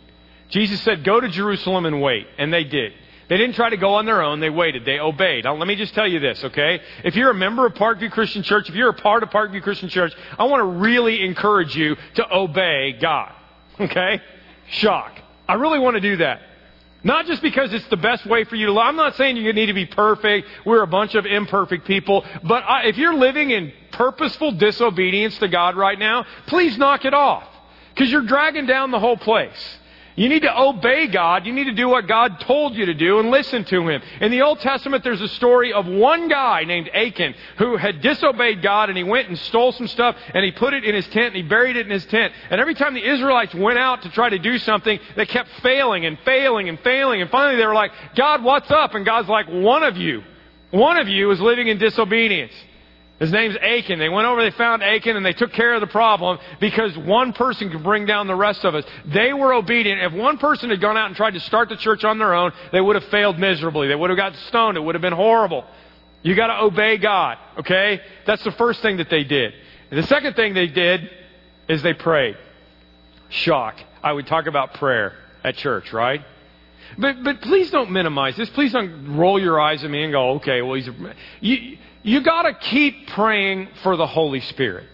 Jesus 0.50 0.80
said, 0.82 1.04
Go 1.04 1.20
to 1.20 1.28
Jerusalem 1.28 1.86
and 1.86 2.00
wait. 2.00 2.26
And 2.38 2.52
they 2.52 2.64
did. 2.64 2.92
They 3.28 3.36
didn't 3.36 3.54
try 3.54 3.70
to 3.70 3.76
go 3.76 3.94
on 3.94 4.06
their 4.06 4.22
own. 4.22 4.40
They 4.40 4.50
waited. 4.50 4.84
They 4.84 4.98
obeyed. 4.98 5.44
Now, 5.44 5.54
let 5.54 5.68
me 5.68 5.76
just 5.76 5.94
tell 5.94 6.06
you 6.06 6.18
this, 6.18 6.42
okay? 6.42 6.80
If 7.04 7.14
you're 7.14 7.30
a 7.30 7.34
member 7.34 7.64
of 7.64 7.74
Parkview 7.74 8.10
Christian 8.10 8.42
Church, 8.42 8.68
if 8.68 8.74
you're 8.74 8.88
a 8.88 8.94
part 8.94 9.22
of 9.22 9.30
Parkview 9.30 9.62
Christian 9.62 9.88
Church, 9.88 10.12
I 10.36 10.44
want 10.44 10.62
to 10.62 10.80
really 10.80 11.22
encourage 11.22 11.76
you 11.76 11.96
to 12.16 12.34
obey 12.34 12.98
God. 13.00 13.32
Okay? 13.78 14.20
Shock. 14.70 15.16
I 15.48 15.54
really 15.54 15.78
want 15.78 15.94
to 15.94 16.00
do 16.00 16.16
that. 16.16 16.40
Not 17.04 17.26
just 17.26 17.40
because 17.40 17.72
it's 17.72 17.86
the 17.86 17.96
best 17.96 18.26
way 18.26 18.44
for 18.44 18.56
you 18.56 18.66
to 18.66 18.72
live. 18.72 18.84
I'm 18.84 18.96
not 18.96 19.16
saying 19.16 19.36
you 19.36 19.52
need 19.52 19.66
to 19.66 19.74
be 19.74 19.86
perfect. 19.86 20.48
We're 20.66 20.82
a 20.82 20.88
bunch 20.88 21.14
of 21.14 21.24
imperfect 21.24 21.86
people. 21.86 22.24
But 22.42 22.64
I, 22.64 22.86
if 22.86 22.98
you're 22.98 23.14
living 23.14 23.52
in 23.52 23.72
purposeful 23.92 24.52
disobedience 24.52 25.38
to 25.38 25.48
God 25.48 25.76
right 25.76 25.98
now, 25.98 26.26
please 26.48 26.76
knock 26.76 27.04
it 27.04 27.14
off. 27.14 27.44
Because 27.94 28.10
you're 28.10 28.26
dragging 28.26 28.66
down 28.66 28.90
the 28.90 28.98
whole 28.98 29.16
place. 29.16 29.78
You 30.20 30.28
need 30.28 30.42
to 30.42 30.54
obey 30.54 31.06
God. 31.06 31.46
You 31.46 31.54
need 31.54 31.64
to 31.64 31.72
do 31.72 31.88
what 31.88 32.06
God 32.06 32.40
told 32.40 32.74
you 32.74 32.84
to 32.84 32.92
do 32.92 33.20
and 33.20 33.30
listen 33.30 33.64
to 33.64 33.88
Him. 33.88 34.02
In 34.20 34.30
the 34.30 34.42
Old 34.42 34.60
Testament, 34.60 35.02
there's 35.02 35.22
a 35.22 35.28
story 35.28 35.72
of 35.72 35.86
one 35.86 36.28
guy 36.28 36.64
named 36.64 36.90
Achan 36.92 37.34
who 37.56 37.78
had 37.78 38.02
disobeyed 38.02 38.60
God 38.60 38.90
and 38.90 38.98
he 38.98 39.02
went 39.02 39.28
and 39.28 39.38
stole 39.38 39.72
some 39.72 39.88
stuff 39.88 40.14
and 40.34 40.44
he 40.44 40.52
put 40.52 40.74
it 40.74 40.84
in 40.84 40.94
his 40.94 41.06
tent 41.06 41.28
and 41.28 41.36
he 41.36 41.42
buried 41.42 41.76
it 41.76 41.86
in 41.86 41.90
his 41.90 42.04
tent. 42.04 42.34
And 42.50 42.60
every 42.60 42.74
time 42.74 42.92
the 42.92 43.02
Israelites 43.02 43.54
went 43.54 43.78
out 43.78 44.02
to 44.02 44.10
try 44.10 44.28
to 44.28 44.38
do 44.38 44.58
something, 44.58 45.00
they 45.16 45.24
kept 45.24 45.48
failing 45.62 46.04
and 46.04 46.18
failing 46.22 46.68
and 46.68 46.78
failing. 46.80 47.22
And 47.22 47.30
finally 47.30 47.56
they 47.56 47.64
were 47.64 47.72
like, 47.72 47.92
God, 48.14 48.44
what's 48.44 48.70
up? 48.70 48.94
And 48.94 49.06
God's 49.06 49.30
like, 49.30 49.46
one 49.48 49.82
of 49.82 49.96
you, 49.96 50.22
one 50.70 50.98
of 50.98 51.08
you 51.08 51.30
is 51.30 51.40
living 51.40 51.68
in 51.68 51.78
disobedience. 51.78 52.52
His 53.20 53.30
name's 53.30 53.54
Achan. 53.56 53.98
They 53.98 54.08
went 54.08 54.26
over, 54.26 54.42
they 54.42 54.50
found 54.56 54.82
Achan, 54.82 55.14
and 55.14 55.24
they 55.24 55.34
took 55.34 55.52
care 55.52 55.74
of 55.74 55.82
the 55.82 55.86
problem 55.86 56.38
because 56.58 56.96
one 56.96 57.34
person 57.34 57.70
could 57.70 57.84
bring 57.84 58.06
down 58.06 58.26
the 58.26 58.34
rest 58.34 58.64
of 58.64 58.74
us. 58.74 58.84
They 59.04 59.34
were 59.34 59.52
obedient. 59.52 60.00
If 60.00 60.14
one 60.14 60.38
person 60.38 60.70
had 60.70 60.80
gone 60.80 60.96
out 60.96 61.08
and 61.08 61.14
tried 61.14 61.34
to 61.34 61.40
start 61.40 61.68
the 61.68 61.76
church 61.76 62.02
on 62.02 62.18
their 62.18 62.32
own, 62.32 62.52
they 62.72 62.80
would 62.80 62.96
have 62.96 63.04
failed 63.10 63.38
miserably. 63.38 63.88
They 63.88 63.94
would 63.94 64.08
have 64.08 64.16
got 64.16 64.34
stoned. 64.48 64.78
It 64.78 64.80
would 64.80 64.94
have 64.94 65.02
been 65.02 65.12
horrible. 65.12 65.66
You 66.22 66.34
got 66.34 66.46
to 66.46 66.62
obey 66.62 66.96
God, 66.96 67.36
okay? 67.58 68.00
That's 68.26 68.42
the 68.42 68.52
first 68.52 68.80
thing 68.80 68.96
that 68.96 69.10
they 69.10 69.24
did. 69.24 69.52
And 69.90 69.98
the 70.02 70.06
second 70.06 70.34
thing 70.34 70.54
they 70.54 70.68
did 70.68 71.10
is 71.68 71.82
they 71.82 71.94
prayed. 71.94 72.38
Shock. 73.28 73.76
I 74.02 74.12
would 74.12 74.26
talk 74.26 74.46
about 74.46 74.74
prayer 74.74 75.14
at 75.44 75.56
church, 75.56 75.92
right? 75.92 76.22
But, 76.98 77.22
but 77.22 77.42
please 77.42 77.70
don't 77.70 77.90
minimize 77.90 78.36
this. 78.36 78.48
Please 78.50 78.72
don't 78.72 79.16
roll 79.16 79.38
your 79.38 79.60
eyes 79.60 79.84
at 79.84 79.90
me 79.90 80.04
and 80.04 80.12
go, 80.12 80.30
okay, 80.36 80.62
well, 80.62 80.74
he's. 80.74 80.88
A... 80.88 81.14
You, 81.40 81.76
you 82.02 82.22
got 82.22 82.42
to 82.42 82.54
keep 82.54 83.08
praying 83.08 83.68
for 83.82 83.96
the 83.96 84.06
Holy 84.06 84.40
Spirit. 84.40 84.86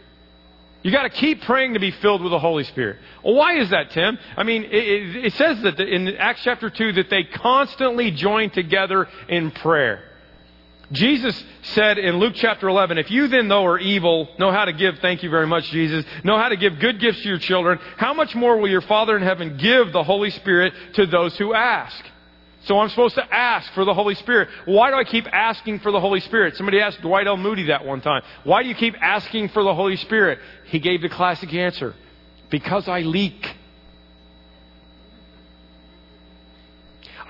You 0.83 0.93
got 0.93 1.03
to 1.03 1.11
keep 1.11 1.43
praying 1.43 1.75
to 1.75 1.81
be 1.81 1.91
filled 1.91 2.23
with 2.23 2.31
the 2.31 2.39
Holy 2.39 2.65
Spirit. 2.65 2.99
Well, 3.25 3.35
why 3.35 3.59
is 3.59 3.71
that, 3.71 3.91
Tim? 3.91 4.19
I 4.37 4.45
mean, 4.45 4.65
it, 4.65 4.71
it, 4.73 5.25
it 5.27 5.33
says 5.35 5.61
that 5.63 5.81
in 5.81 6.09
Acts 6.17 6.43
chapter 6.45 6.71
2 6.71 6.93
that 6.93 7.11
they 7.11 7.25
constantly 7.25 8.13
join 8.13 8.51
together 8.51 9.09
in 9.29 9.51
prayer. 9.51 10.05
Jesus 10.93 11.45
said 11.63 11.99
in 11.99 12.19
Luke 12.19 12.35
chapter 12.37 12.69
11, 12.69 12.99
if 12.99 13.11
you 13.11 13.27
then, 13.27 13.49
though 13.49 13.67
are 13.67 13.79
evil, 13.79 14.29
know 14.39 14.53
how 14.53 14.65
to 14.65 14.73
give, 14.73 15.01
thank 15.01 15.25
you 15.25 15.31
very 15.31 15.47
much, 15.47 15.69
Jesus, 15.71 16.05
know 16.23 16.39
how 16.39 16.49
to 16.49 16.57
give 16.57 16.79
good 16.79 17.01
gifts 17.01 17.23
to 17.23 17.29
your 17.29 17.39
children, 17.39 17.81
how 17.97 18.15
much 18.15 18.37
more 18.37 18.57
will 18.59 18.69
your 18.69 18.83
Father 18.83 19.17
in 19.17 19.23
heaven 19.25 19.57
give 19.57 19.93
the 19.93 20.05
Holy 20.05 20.31
Spirit 20.31 20.73
to 20.95 21.07
those 21.07 21.37
who 21.37 21.53
ask? 21.53 22.05
So 22.67 22.81
I'm 22.81 22.89
supposed 22.89 23.15
to 23.15 23.35
ask 23.35 23.73
for 23.75 23.85
the 23.85 23.95
Holy 23.95 24.17
Spirit. 24.17 24.49
Why 24.65 24.91
do 24.91 24.97
I 24.97 25.05
keep 25.05 25.27
asking 25.33 25.81
for 25.81 25.93
the 25.93 26.01
Holy 26.01 26.19
Spirit? 26.21 26.57
Somebody 26.57 26.81
asked 26.81 27.01
Dwight 27.01 27.29
L. 27.29 27.37
Moody 27.37 27.65
that 27.65 27.85
one 27.85 28.01
time. 28.01 28.23
Why 28.43 28.65
do 28.65 28.69
you 28.69 28.75
keep 28.75 28.95
asking 29.01 29.51
for 29.51 29.63
the 29.63 29.75
Holy 29.75 29.97
Spirit? 29.97 30.41
He 30.65 30.81
gave 30.81 31.01
the 31.01 31.09
classic 31.09 31.55
answer. 31.55 31.95
Because 32.51 32.89
I 32.89 33.01
leak. 33.01 33.47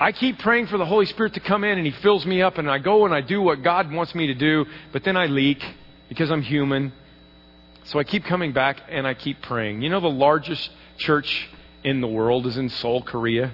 I 0.01 0.13
keep 0.13 0.39
praying 0.39 0.69
for 0.69 0.79
the 0.79 0.87
Holy 0.87 1.07
Spirit 1.07 1.35
to 1.35 1.41
come 1.41 1.65
in 1.65 1.77
and 1.77 1.87
He 1.87 1.93
fills 2.01 2.25
me 2.25 2.41
up 2.41 2.57
and 2.57 2.71
I 2.71 2.79
go 2.79 3.05
and 3.05 3.15
I 3.15 3.21
do 3.21 3.43
what 3.43 3.63
God 3.63 3.93
wants 3.93 4.15
me 4.15 4.29
to 4.29 4.35
do, 4.35 4.65
but 4.93 5.05
then 5.05 5.19
I 5.19 5.27
leak 5.27 5.63
because 6.09 6.31
I'm 6.31 6.43
human. 6.43 6.93
So 7.85 7.99
I 7.99 8.05
keep 8.05 8.25
coming 8.25 8.53
back 8.53 8.81
and 8.89 9.07
I 9.07 9.13
keep 9.13 9.43
praying. 9.43 9.83
You 9.83 9.91
know, 9.91 10.01
the 10.01 10.09
largest 10.09 10.71
church 10.97 11.49
in 11.85 12.01
the 12.01 12.09
world 12.09 12.47
is 12.47 12.57
in 12.57 12.71
Seoul, 12.71 13.03
Korea. 13.03 13.53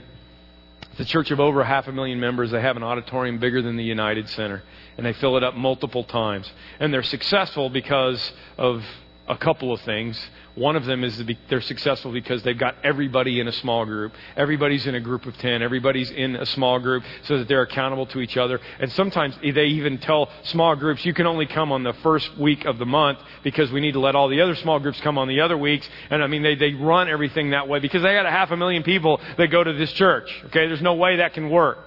It's 0.93 1.01
a 1.01 1.05
church 1.07 1.31
of 1.31 1.41
over 1.41 1.65
half 1.65 1.89
a 1.89 1.93
million 1.93 2.21
members. 2.21 2.51
They 2.51 2.61
have 2.61 2.77
an 2.77 2.83
auditorium 2.83 3.39
bigger 3.39 3.63
than 3.63 3.77
the 3.77 3.85
United 3.85 4.29
Center, 4.29 4.63
and 4.99 5.07
they 5.07 5.15
fill 5.15 5.39
it 5.39 5.43
up 5.43 5.55
multiple 5.55 6.05
times. 6.05 6.53
And 6.81 6.93
they're 6.93 7.03
successful 7.03 7.71
because 7.71 8.33
of 8.59 8.85
a 9.29 9.37
couple 9.37 9.73
of 9.73 9.81
things. 9.83 10.21
One 10.55 10.77
of 10.77 10.85
them 10.85 11.05
is 11.05 11.23
they're 11.49 11.61
successful 11.61 12.13
because 12.13 12.43
they've 12.43 12.59
got 12.59 12.75
everybody 12.85 13.41
in 13.41 13.49
a 13.49 13.53
small 13.53 13.87
group. 13.87 14.13
Everybody's 14.37 14.87
in 14.87 14.95
a 14.95 15.01
group 15.01 15.25
of 15.25 15.37
10. 15.39 15.63
Everybody's 15.63 16.11
in 16.11 16.37
a 16.37 16.45
small 16.45 16.79
group 16.79 17.05
so 17.25 17.39
that 17.39 17.49
they're 17.49 17.63
accountable 17.63 18.07
to 18.07 18.21
each 18.21 18.37
other. 18.37 18.61
And 18.81 18.93
sometimes 18.93 19.37
they 19.43 19.67
even 19.67 19.99
tell 19.99 20.29
small 20.45 20.77
groups, 20.77 21.05
you 21.05 21.15
can 21.15 21.27
only 21.27 21.47
come 21.47 21.73
on 21.73 21.85
the 21.85 21.95
first 21.95 22.37
week 22.37 22.65
of 22.65 22.79
the 22.79 22.85
month 22.85 23.21
because 23.43 23.71
we 23.71 23.81
need 23.81 23.93
to 23.93 24.01
let 24.01 24.15
all 24.15 24.29
the 24.29 24.41
other 24.41 24.57
small 24.57 24.79
groups 24.81 25.01
come 25.01 25.17
on 25.17 25.29
the 25.29 25.41
other 25.41 25.57
weeks. 25.57 25.89
And 26.11 26.23
I 26.23 26.27
mean, 26.27 26.43
they, 26.43 26.57
they 26.57 26.75
run 26.75 27.09
everything 27.09 27.51
that 27.51 27.69
way 27.69 27.79
because 27.79 28.03
they 28.03 28.13
got 28.13 28.27
a 28.27 28.31
half 28.31 28.51
a 28.51 28.57
million 28.57 28.83
people 28.83 29.21
that 29.39 29.47
go 29.49 29.65
to 29.65 29.73
this 29.73 29.93
church. 29.93 30.29
Okay, 30.47 30.67
there's 30.67 30.83
no 30.83 30.95
way 30.95 31.17
that 31.17 31.33
can 31.33 31.49
work. 31.49 31.79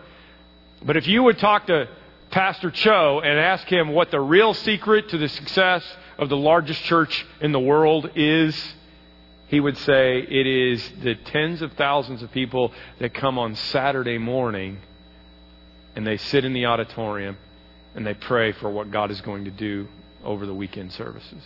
But 0.84 0.98
if 0.98 1.08
you 1.08 1.24
would 1.24 1.38
talk 1.38 1.68
to 1.68 1.88
Pastor 2.36 2.70
Cho 2.70 3.22
and 3.24 3.40
ask 3.40 3.66
him 3.66 3.94
what 3.94 4.12
the 4.12 4.20
real 4.20 4.54
secret 4.54 5.08
to 5.08 5.18
the 5.18 5.30
success 5.30 5.86
of 6.18 6.28
the 6.28 6.36
largest 6.36 6.84
church 6.84 7.26
in 7.40 7.54
the 7.54 7.60
world 7.62 8.12
is, 8.14 8.74
he 9.48 9.62
would 9.62 9.78
say 9.78 10.20
it 10.20 10.46
is 10.46 10.92
the 11.02 11.16
tens 11.16 11.62
of 11.62 11.72
thousands 11.78 12.22
of 12.22 12.30
people 12.34 12.74
that 13.00 13.14
come 13.14 13.40
on 13.40 13.56
Saturday 13.56 14.18
morning 14.18 14.80
and 15.96 16.06
they 16.06 16.18
sit 16.18 16.44
in 16.44 16.52
the 16.52 16.66
auditorium 16.66 17.38
and 17.96 18.06
they 18.06 18.14
pray 18.14 18.52
for 18.52 18.70
what 18.70 18.92
God 18.92 19.12
is 19.12 19.22
going 19.22 19.46
to 19.46 19.52
do 19.52 19.88
over 20.22 20.46
the 20.46 20.54
weekend 20.54 20.92
services. 20.92 21.42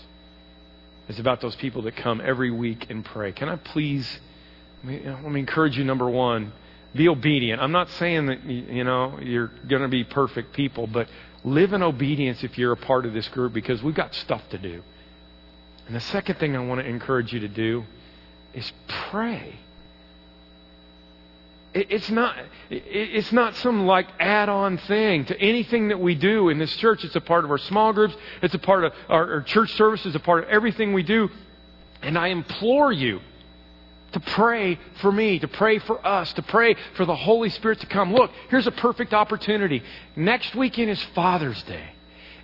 It's 1.07 1.19
about 1.19 1.39
those 1.39 1.55
people 1.57 1.83
that 1.83 1.97
come 1.97 2.19
every 2.19 2.49
week 2.49 2.87
and 2.89 3.05
pray. 3.05 3.31
Can 3.31 3.47
I 3.47 3.57
please, 3.57 4.19
let 4.83 5.23
me 5.23 5.39
encourage 5.39 5.77
you, 5.77 5.83
number 5.83 6.09
one, 6.09 6.51
be 6.95 7.07
obedient. 7.07 7.61
I'm 7.61 7.71
not 7.71 7.89
saying 7.91 8.25
that, 8.27 8.43
you 8.45 8.83
know, 8.83 9.19
you're 9.21 9.51
going 9.67 9.83
to 9.83 9.87
be 9.87 10.03
perfect 10.03 10.53
people, 10.53 10.87
but 10.87 11.07
Live 11.43 11.71
in 11.71 11.81
obedience 11.81 12.43
if 12.43 12.57
you're 12.57 12.73
a 12.73 12.77
part 12.77 13.05
of 13.05 13.13
this 13.13 13.27
group 13.29 13.53
because 13.53 13.81
we've 13.81 13.95
got 13.95 14.13
stuff 14.13 14.41
to 14.49 14.57
do. 14.57 14.83
And 15.87 15.95
the 15.95 16.01
second 16.01 16.35
thing 16.35 16.55
I 16.55 16.59
want 16.59 16.81
to 16.81 16.87
encourage 16.87 17.33
you 17.33 17.39
to 17.39 17.47
do 17.47 17.85
is 18.53 18.71
pray. 18.87 19.55
It's 21.73 22.09
not, 22.09 22.35
it's 22.69 23.31
not 23.31 23.55
some 23.57 23.85
like 23.85 24.07
add 24.19 24.49
on 24.49 24.77
thing 24.79 25.25
to 25.25 25.39
anything 25.39 25.89
that 25.89 25.99
we 25.99 26.15
do 26.15 26.49
in 26.49 26.57
this 26.57 26.75
church. 26.77 27.03
It's 27.03 27.15
a 27.15 27.21
part 27.21 27.45
of 27.45 27.51
our 27.51 27.57
small 27.57 27.93
groups, 27.93 28.15
it's 28.41 28.55
a 28.55 28.59
part 28.59 28.83
of 28.83 28.93
our, 29.07 29.33
our 29.35 29.41
church 29.41 29.71
service, 29.75 30.05
it's 30.05 30.15
a 30.15 30.19
part 30.19 30.43
of 30.43 30.49
everything 30.49 30.93
we 30.93 31.03
do. 31.03 31.29
And 32.01 32.17
I 32.17 32.29
implore 32.29 32.91
you 32.91 33.19
to 34.13 34.19
pray 34.19 34.79
for 35.01 35.11
me, 35.11 35.39
to 35.39 35.47
pray 35.47 35.79
for 35.79 36.05
us, 36.05 36.31
to 36.33 36.41
pray 36.41 36.75
for 36.95 37.05
the 37.05 37.15
Holy 37.15 37.49
Spirit 37.49 37.79
to 37.81 37.87
come. 37.87 38.13
Look, 38.13 38.31
here's 38.49 38.67
a 38.67 38.71
perfect 38.71 39.13
opportunity. 39.13 39.83
Next 40.15 40.55
weekend 40.55 40.89
is 40.89 41.01
Father's 41.15 41.61
Day. 41.63 41.83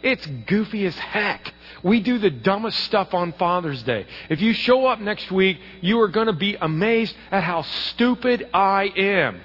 It's 0.03 0.25
goofy 0.45 0.85
as 0.85 0.95
heck. 0.95 1.53
We 1.81 1.99
do 1.99 2.19
the 2.19 2.29
dumbest 2.29 2.79
stuff 2.81 3.13
on 3.13 3.33
Father's 3.33 3.81
Day. 3.83 4.05
If 4.29 4.39
you 4.41 4.53
show 4.53 4.85
up 4.85 4.99
next 4.99 5.31
week, 5.31 5.57
you 5.81 5.99
are 6.01 6.07
going 6.07 6.27
to 6.27 6.33
be 6.33 6.55
amazed 6.59 7.15
at 7.31 7.43
how 7.43 7.63
stupid 7.63 8.47
I 8.53 8.91
am. 8.95 9.41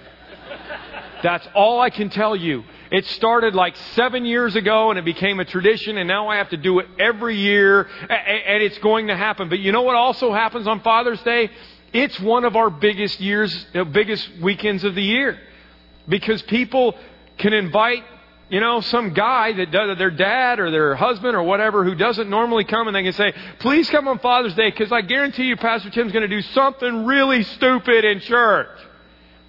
That's 1.22 1.46
all 1.54 1.80
I 1.80 1.90
can 1.90 2.10
tell 2.10 2.34
you. 2.34 2.64
It 2.90 3.06
started 3.06 3.54
like 3.54 3.76
seven 3.94 4.24
years 4.24 4.56
ago 4.56 4.90
and 4.90 4.98
it 4.98 5.04
became 5.04 5.38
a 5.38 5.44
tradition, 5.44 5.96
and 5.96 6.08
now 6.08 6.28
I 6.28 6.36
have 6.36 6.48
to 6.50 6.56
do 6.56 6.78
it 6.80 6.86
every 6.98 7.36
year, 7.36 7.82
and 8.08 8.62
it's 8.62 8.78
going 8.78 9.06
to 9.08 9.16
happen. 9.16 9.48
But 9.48 9.60
you 9.60 9.70
know 9.72 9.82
what 9.82 9.96
also 9.96 10.32
happens 10.32 10.66
on 10.66 10.80
Father's 10.80 11.22
Day? 11.22 11.50
It's 11.92 12.18
one 12.20 12.44
of 12.44 12.56
our 12.56 12.70
biggest 12.70 13.20
years, 13.20 13.66
uh, 13.74 13.84
biggest 13.84 14.28
weekends 14.40 14.84
of 14.84 14.94
the 14.94 15.02
year. 15.02 15.38
Because 16.08 16.42
people 16.42 16.94
can 17.38 17.52
invite, 17.52 18.04
you 18.48 18.60
know, 18.60 18.80
some 18.80 19.12
guy 19.12 19.52
that 19.52 19.70
does, 19.70 19.98
their 19.98 20.10
dad 20.10 20.60
or 20.60 20.70
their 20.70 20.94
husband 20.94 21.34
or 21.34 21.42
whatever 21.42 21.84
who 21.84 21.94
doesn't 21.94 22.28
normally 22.28 22.64
come 22.64 22.86
and 22.86 22.94
they 22.94 23.02
can 23.02 23.12
say, 23.12 23.32
please 23.58 23.88
come 23.90 24.08
on 24.08 24.18
Father's 24.18 24.54
Day 24.54 24.70
because 24.70 24.92
I 24.92 25.00
guarantee 25.00 25.44
you 25.44 25.56
Pastor 25.56 25.90
Tim's 25.90 26.12
going 26.12 26.28
to 26.28 26.28
do 26.28 26.42
something 26.42 27.06
really 27.06 27.42
stupid 27.42 28.04
in 28.04 28.20
church. 28.20 28.68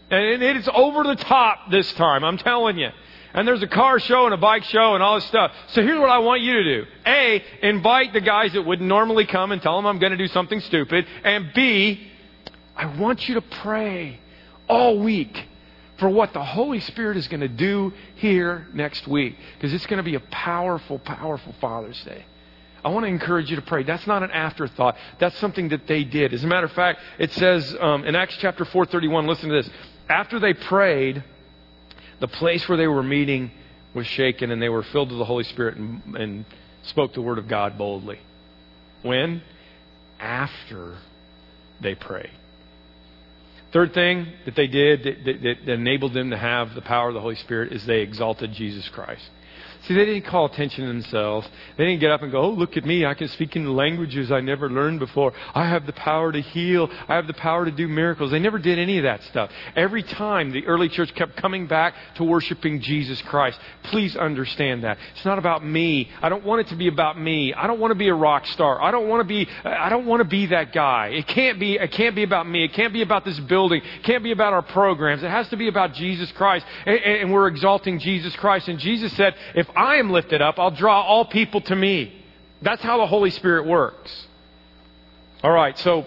And 0.09 0.43
it's 0.43 0.67
over 0.73 1.03
the 1.03 1.15
top 1.15 1.71
this 1.71 1.91
time, 1.93 2.23
I'm 2.23 2.37
telling 2.37 2.77
you. 2.77 2.89
And 3.33 3.47
there's 3.47 3.63
a 3.63 3.67
car 3.67 3.97
show 3.99 4.25
and 4.25 4.33
a 4.33 4.37
bike 4.37 4.65
show 4.65 4.93
and 4.93 5.01
all 5.01 5.15
this 5.15 5.25
stuff. 5.25 5.53
So 5.67 5.81
here's 5.81 5.99
what 5.99 6.09
I 6.09 6.17
want 6.19 6.41
you 6.41 6.53
to 6.53 6.63
do. 6.63 6.85
A, 7.05 7.43
invite 7.61 8.11
the 8.11 8.19
guys 8.19 8.51
that 8.53 8.63
wouldn't 8.63 8.89
normally 8.89 9.25
come 9.25 9.53
and 9.53 9.61
tell 9.61 9.77
them 9.77 9.85
I'm 9.85 9.99
going 9.99 10.11
to 10.11 10.17
do 10.17 10.27
something 10.27 10.59
stupid. 10.59 11.07
And 11.23 11.53
B, 11.53 12.10
I 12.75 12.97
want 12.97 13.27
you 13.27 13.35
to 13.35 13.41
pray 13.41 14.19
all 14.67 14.99
week 14.99 15.47
for 15.97 16.09
what 16.09 16.33
the 16.33 16.43
Holy 16.43 16.79
Spirit 16.79 17.17
is 17.17 17.27
going 17.27 17.41
to 17.41 17.47
do 17.47 17.93
here 18.15 18.67
next 18.73 19.07
week 19.07 19.35
because 19.55 19.73
it's 19.73 19.85
going 19.85 19.97
to 19.97 20.03
be 20.03 20.15
a 20.15 20.19
powerful, 20.19 20.97
powerful 20.99 21.53
Father's 21.61 22.01
Day. 22.03 22.25
I 22.83 22.89
want 22.89 23.03
to 23.03 23.09
encourage 23.09 23.49
you 23.51 23.55
to 23.57 23.61
pray. 23.61 23.83
That's 23.83 24.07
not 24.07 24.23
an 24.23 24.31
afterthought. 24.31 24.97
That's 25.19 25.37
something 25.37 25.69
that 25.69 25.85
they 25.85 26.03
did. 26.03 26.33
As 26.33 26.43
a 26.43 26.47
matter 26.47 26.65
of 26.65 26.71
fact, 26.71 26.99
it 27.19 27.31
says 27.33 27.75
um, 27.79 28.03
in 28.05 28.15
Acts 28.15 28.37
chapter 28.39 28.65
4:31. 28.65 29.27
Listen 29.27 29.49
to 29.49 29.55
this. 29.61 29.69
After 30.09 30.39
they 30.39 30.53
prayed, 30.53 31.23
the 32.19 32.27
place 32.27 32.67
where 32.67 32.77
they 32.77 32.87
were 32.87 33.03
meeting 33.03 33.51
was 33.93 34.07
shaken, 34.07 34.49
and 34.49 34.59
they 34.61 34.69
were 34.69 34.83
filled 34.83 35.09
with 35.09 35.19
the 35.19 35.25
Holy 35.25 35.43
Spirit 35.43 35.77
and, 35.77 36.15
and 36.15 36.45
spoke 36.83 37.13
the 37.13 37.21
word 37.21 37.37
of 37.37 37.47
God 37.47 37.77
boldly. 37.77 38.19
When? 39.03 39.43
After 40.19 40.97
they 41.79 41.93
prayed. 41.93 42.31
Third 43.73 43.93
thing 43.93 44.27
that 44.45 44.55
they 44.55 44.67
did 44.67 45.03
that, 45.03 45.25
that, 45.25 45.65
that, 45.65 45.73
enabled 45.73 46.13
them 46.13 46.31
to 46.31 46.37
have 46.37 46.75
the 46.75 46.81
power 46.81 47.07
of 47.07 47.13
the 47.13 47.21
Holy 47.21 47.35
Spirit 47.35 47.71
is 47.71 47.85
they 47.85 48.01
exalted 48.01 48.51
Jesus 48.53 48.87
Christ. 48.89 49.23
See, 49.87 49.95
they 49.95 50.05
didn't 50.05 50.25
call 50.25 50.45
attention 50.45 50.85
to 50.85 50.87
themselves. 50.87 51.49
They 51.75 51.85
didn't 51.85 52.01
get 52.01 52.11
up 52.11 52.21
and 52.21 52.31
go, 52.31 52.41
oh, 52.41 52.49
look 52.51 52.77
at 52.77 52.85
me. 52.85 53.03
I 53.03 53.15
can 53.15 53.27
speak 53.29 53.55
in 53.55 53.75
languages 53.75 54.31
I 54.31 54.39
never 54.39 54.69
learned 54.69 54.99
before. 54.99 55.33
I 55.55 55.67
have 55.67 55.87
the 55.87 55.93
power 55.93 56.31
to 56.31 56.39
heal. 56.39 56.87
I 57.07 57.15
have 57.15 57.25
the 57.25 57.33
power 57.33 57.65
to 57.65 57.71
do 57.71 57.87
miracles. 57.87 58.29
They 58.29 58.39
never 58.39 58.59
did 58.59 58.77
any 58.77 58.99
of 58.99 59.03
that 59.03 59.23
stuff. 59.23 59.49
Every 59.75 60.03
time 60.03 60.51
the 60.51 60.67
early 60.67 60.87
church 60.87 61.13
kept 61.15 61.35
coming 61.35 61.65
back 61.65 61.95
to 62.15 62.23
worshiping 62.23 62.79
Jesus 62.81 63.19
Christ. 63.23 63.59
Please 63.85 64.15
understand 64.15 64.83
that. 64.83 64.99
It's 65.15 65.25
not 65.25 65.39
about 65.39 65.65
me. 65.65 66.09
I 66.21 66.29
don't 66.29 66.45
want 66.45 66.61
it 66.61 66.67
to 66.67 66.75
be 66.75 66.87
about 66.87 67.19
me. 67.19 67.53
I 67.53 67.65
don't 67.65 67.79
want 67.79 67.91
to 67.91 67.97
be 67.97 68.09
a 68.09 68.13
rock 68.13 68.45
star. 68.47 68.79
I 68.79 68.91
don't 68.91 69.07
want 69.07 69.21
to 69.21 69.27
be, 69.27 69.49
I 69.63 69.89
don't 69.89 70.05
want 70.05 70.21
to 70.21 70.27
be 70.27 70.45
that 70.47 70.73
guy. 70.73 71.07
It 71.07 71.25
can't 71.27 71.59
be, 71.59 71.73
it 71.73 71.91
can't 71.91 72.15
be 72.15 72.23
about 72.23 72.47
me. 72.47 72.63
It 72.65 72.73
can't 72.73 72.93
be 72.93 73.01
about 73.01 73.25
this 73.25 73.39
building. 73.39 73.81
It 73.83 74.03
can't 74.03 74.23
be 74.23 74.31
about 74.31 74.53
our 74.53 74.61
programs. 74.61 75.23
It 75.23 75.31
has 75.31 75.49
to 75.49 75.57
be 75.57 75.67
about 75.67 75.93
Jesus 75.93 76.31
Christ. 76.33 76.67
And, 76.85 76.99
and 76.99 77.33
we're 77.33 77.47
exalting 77.47 77.97
Jesus 77.97 78.35
Christ. 78.35 78.67
And 78.67 78.77
Jesus 78.77 79.11
said, 79.13 79.33
if 79.55 79.67
I 79.75 79.97
am 79.97 80.11
lifted 80.11 80.41
up, 80.41 80.59
I'll 80.59 80.71
draw 80.71 81.01
all 81.01 81.25
people 81.25 81.61
to 81.61 81.75
me. 81.75 82.13
That's 82.61 82.81
how 82.81 82.97
the 82.97 83.07
Holy 83.07 83.31
Spirit 83.31 83.65
works. 83.65 84.27
All 85.43 85.51
right, 85.51 85.77
so 85.79 86.05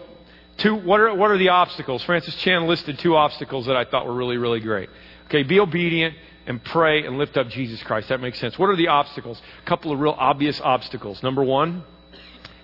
two, 0.59 0.75
what, 0.75 1.01
are, 1.01 1.15
what 1.15 1.31
are 1.31 1.39
the 1.39 1.49
obstacles? 1.49 2.03
Francis 2.05 2.35
Chan 2.37 2.67
listed 2.67 2.99
two 2.99 3.17
obstacles 3.17 3.67
that 3.67 3.77
I 3.77 3.85
thought 3.85 4.07
were 4.07 4.15
really, 4.15 4.37
really 4.37 4.61
great. 4.61 4.89
Okay, 5.27 5.43
be 5.43 5.59
obedient 5.59 6.15
and 6.47 6.63
pray 6.63 7.05
and 7.07 7.19
lift 7.19 7.37
up 7.37 7.49
Jesus 7.49 7.83
Christ. 7.83 8.09
That 8.11 8.21
makes 8.21 8.39
sense. 8.39 8.59
What 8.59 8.69
are 8.71 8.77
the 8.77 8.89
obstacles? 8.89 9.41
A 9.63 9.69
couple 9.69 9.93
of 9.93 9.99
real 9.99 10.15
obvious 10.17 10.61
obstacles. 10.61 11.23
Number 11.23 11.43
one, 11.43 11.83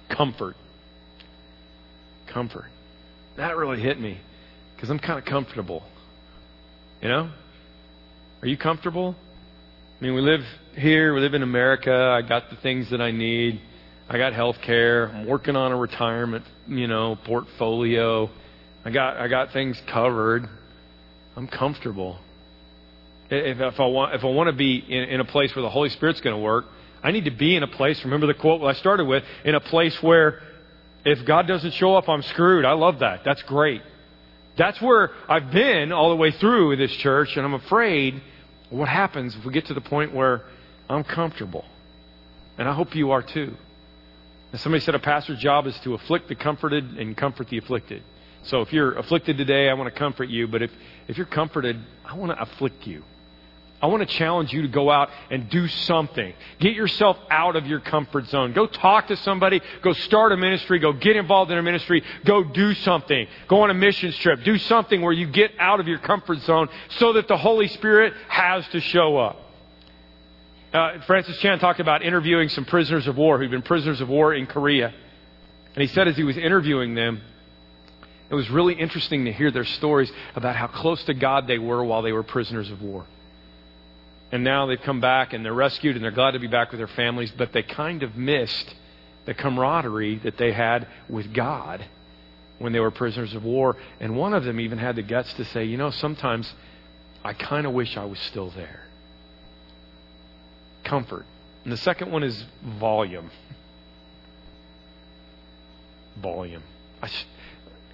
comfort. 0.09 0.57
Comfort. 2.27 2.67
That 3.37 3.57
really 3.57 3.81
hit 3.81 3.99
me. 3.99 4.19
Because 4.77 4.91
I'm 4.91 4.99
kind 4.99 5.19
of 5.19 5.25
comfortable. 5.25 5.83
You 7.03 7.09
know? 7.09 7.31
Are 8.43 8.49
you 8.49 8.57
comfortable? 8.57 9.17
I 10.01 10.03
mean, 10.03 10.15
we 10.15 10.23
live 10.23 10.41
here, 10.77 11.13
we 11.13 11.21
live 11.21 11.35
in 11.35 11.43
America. 11.43 11.93
I 11.93 12.27
got 12.27 12.49
the 12.49 12.57
things 12.57 12.89
that 12.91 13.03
I 13.03 13.11
need. 13.11 13.61
I 14.09 14.17
got 14.17 14.33
health 14.33 14.57
care. 14.65 15.09
I'm 15.11 15.27
working 15.27 15.57
on 15.57 15.73
a 15.73 15.77
retirement, 15.77 16.47
you 16.67 16.87
know, 16.87 17.19
portfolio. 17.27 18.31
I 18.83 18.93
got 18.93 19.19
I 19.19 19.29
got 19.29 19.53
things 19.53 19.79
covered. 19.93 20.49
I'm 21.37 21.47
comfortable. 21.47 22.19
If, 23.29 23.61
if 23.61 23.79
I 23.79 23.87
want 23.89 24.15
if 24.15 24.25
I 24.25 24.29
want 24.29 24.49
to 24.49 24.57
be 24.57 24.79
in, 24.79 25.11
in 25.11 25.21
a 25.21 25.25
place 25.27 25.55
where 25.55 25.63
the 25.63 25.69
Holy 25.69 25.91
Spirit's 25.91 26.23
going 26.23 26.35
to 26.35 26.43
work, 26.43 26.65
I 27.03 27.11
need 27.11 27.27
to 27.27 27.31
be 27.31 27.55
in 27.55 27.63
a 27.63 27.69
place. 27.69 28.01
Remember 28.03 28.27
the 28.27 28.33
quote 28.33 28.63
I 28.63 28.73
started 28.73 29.05
with: 29.05 29.23
in 29.45 29.55
a 29.55 29.61
place 29.61 29.99
where 30.01 30.41
if 31.05 31.27
God 31.27 31.47
doesn't 31.47 31.75
show 31.75 31.95
up, 31.95 32.09
I'm 32.09 32.23
screwed. 32.23 32.65
I 32.65 32.73
love 32.73 33.01
that. 33.01 33.21
That's 33.23 33.43
great. 33.43 33.83
That's 34.57 34.81
where 34.81 35.11
I've 35.29 35.51
been 35.51 35.93
all 35.93 36.09
the 36.09 36.17
way 36.17 36.31
through 36.31 36.77
this 36.77 36.93
church, 36.93 37.37
and 37.37 37.45
I'm 37.45 37.55
afraid 37.55 38.23
what 38.71 38.89
happens 38.89 39.37
if 39.37 39.45
we 39.45 39.53
get 39.53 39.67
to 39.67 39.75
the 39.75 39.81
point 39.81 40.15
where 40.15 40.43
I'm 40.89 41.05
comfortable. 41.05 41.65
And 42.59 42.69
I 42.69 42.75
hope 42.75 42.95
you 42.95 43.11
are 43.13 43.23
too. 43.23 43.55
And 44.53 44.61
somebody 44.61 44.85
said 44.85 44.95
a 44.95 44.99
pastor's 44.99 45.39
job 45.39 45.67
is 45.67 45.79
to 45.81 45.95
afflict 45.95 46.29
the 46.29 46.35
comforted 46.35 46.85
and 46.99 47.17
comfort 47.17 47.49
the 47.49 47.59
afflicted. 47.59 48.03
So 48.43 48.63
if 48.63 48.73
you're 48.73 48.93
afflicted 48.95 49.37
today, 49.37 49.69
I 49.69 49.75
want 49.75 49.93
to 49.93 49.99
comfort 49.99 50.29
you. 50.29 50.49
But 50.49 50.63
if, 50.63 50.71
if 51.09 51.17
you're 51.17 51.27
comforted, 51.27 51.79
I 52.05 52.17
want 52.17 52.33
to 52.33 52.41
afflict 52.41 52.87
you. 52.87 53.05
I 53.83 53.87
want 53.87 54.07
to 54.07 54.15
challenge 54.15 54.53
you 54.53 54.63
to 54.63 54.69
go 54.69 54.91
out 54.91 55.09
and 55.31 55.49
do 55.49 55.67
something. 55.67 56.35
Get 56.59 56.75
yourself 56.75 57.17
out 57.31 57.57
of 57.57 57.67
your 57.67 57.81
comfort 57.81 58.27
zone. 58.27 58.53
Go 58.53 58.67
talk 58.67 59.09
to 59.09 59.17
somebody. 59.17 59.63
Go 59.83 59.95
start 59.95 60.33
a 60.33 60.37
ministry. 60.37 60.79
Go 60.79 60.93
get 60.93 61.17
involved 61.17 61.51
in 61.51 61.57
a 61.57 61.63
ministry. 61.63 62.03
Go 62.27 62.45
do 62.45 62.75
something. 62.75 63.27
Go 63.49 63.63
on 63.63 63.71
a 63.71 63.75
mission 63.75 64.13
trip. 64.13 64.45
Do 64.45 64.59
something 64.59 65.01
where 65.01 65.15
you 65.15 65.27
get 65.27 65.53
out 65.59 65.81
of 65.81 65.89
your 65.89 65.99
comfort 65.99 66.41
zone 66.41 66.69
so 66.99 67.15
that 67.15 67.27
the 67.27 67.39
Holy 67.39 67.69
Spirit 67.69 68.13
has 68.29 68.69
to 68.69 68.81
show 68.81 69.17
up. 69.17 69.39
Uh, 70.75 71.01
Francis 71.07 71.39
Chan 71.39 71.59
talked 71.59 71.81
about 71.81 72.03
interviewing 72.03 72.51
some 72.51 72.67
prisoners 72.67 73.07
of 73.07 73.17
war 73.17 73.39
who'd 73.39 73.51
been 73.51 73.63
prisoners 73.63 74.03
of 74.03 74.11
war 74.11 74.35
in 74.35 74.47
Korea. 74.47 74.93
And 75.75 75.83
he 75.83 75.87
said 75.89 76.07
as 76.07 76.17
he 76.17 76.23
was 76.23 76.37
interviewing 76.37 76.95
them, 76.95 77.23
it 78.29 78.35
was 78.35 78.49
really 78.51 78.75
interesting 78.75 79.25
to 79.25 79.33
hear 79.33 79.51
their 79.51 79.65
stories 79.65 80.13
about 80.37 80.55
how 80.55 80.67
close 80.67 81.03
to 81.05 81.15
God 81.15 81.47
they 81.47 81.59
were 81.59 81.83
while 81.83 82.03
they 82.03 82.13
were 82.13 82.23
prisoners 82.23 82.71
of 82.71 82.83
war. 82.83 83.07
And 84.33 84.45
now 84.45 84.67
they've 84.67 84.81
come 84.81 85.01
back 85.01 85.33
and 85.33 85.45
they're 85.45 85.53
rescued 85.53 85.97
and 85.97 86.05
they're 86.05 86.13
glad 86.13 86.33
to 86.33 86.39
be 86.39 86.47
back 86.47 86.71
with 86.71 86.79
their 86.79 86.87
families, 86.87 87.33
but 87.37 87.53
they 87.53 87.63
kind 87.63 88.03
of 88.03 88.17
missed 88.17 88.75
the 89.27 89.35
camaraderie 89.35 90.19
that 90.19 90.37
they 90.39 90.53
had 90.53 90.87
with 91.09 91.33
God 91.35 91.85
when 92.59 92.73
they 92.73 92.81
were 92.81 92.91
prisoners 92.91 93.35
of 93.35 93.43
war. 93.43 93.77
And 93.99 94.17
one 94.17 94.35
of 94.35 94.45
them 94.45 94.61
even 94.61 94.79
had 94.79 94.97
the 94.97 95.03
guts 95.03 95.33
to 95.35 95.45
say, 95.47 95.65
you 95.65 95.77
know, 95.77 95.91
sometimes 95.91 96.53
I 97.25 97.33
kind 97.33 97.67
of 97.67 97.73
wish 97.73 97.97
I 97.97 98.05
was 98.05 98.19
still 98.21 98.51
there. 98.51 98.83
Comfort. 100.85 101.27
And 101.65 101.73
the 101.73 101.79
second 101.79 102.11
one 102.11 102.23
is 102.23 102.45
volume. 102.63 103.31
Volume. 106.23 106.63
I, 107.03 107.11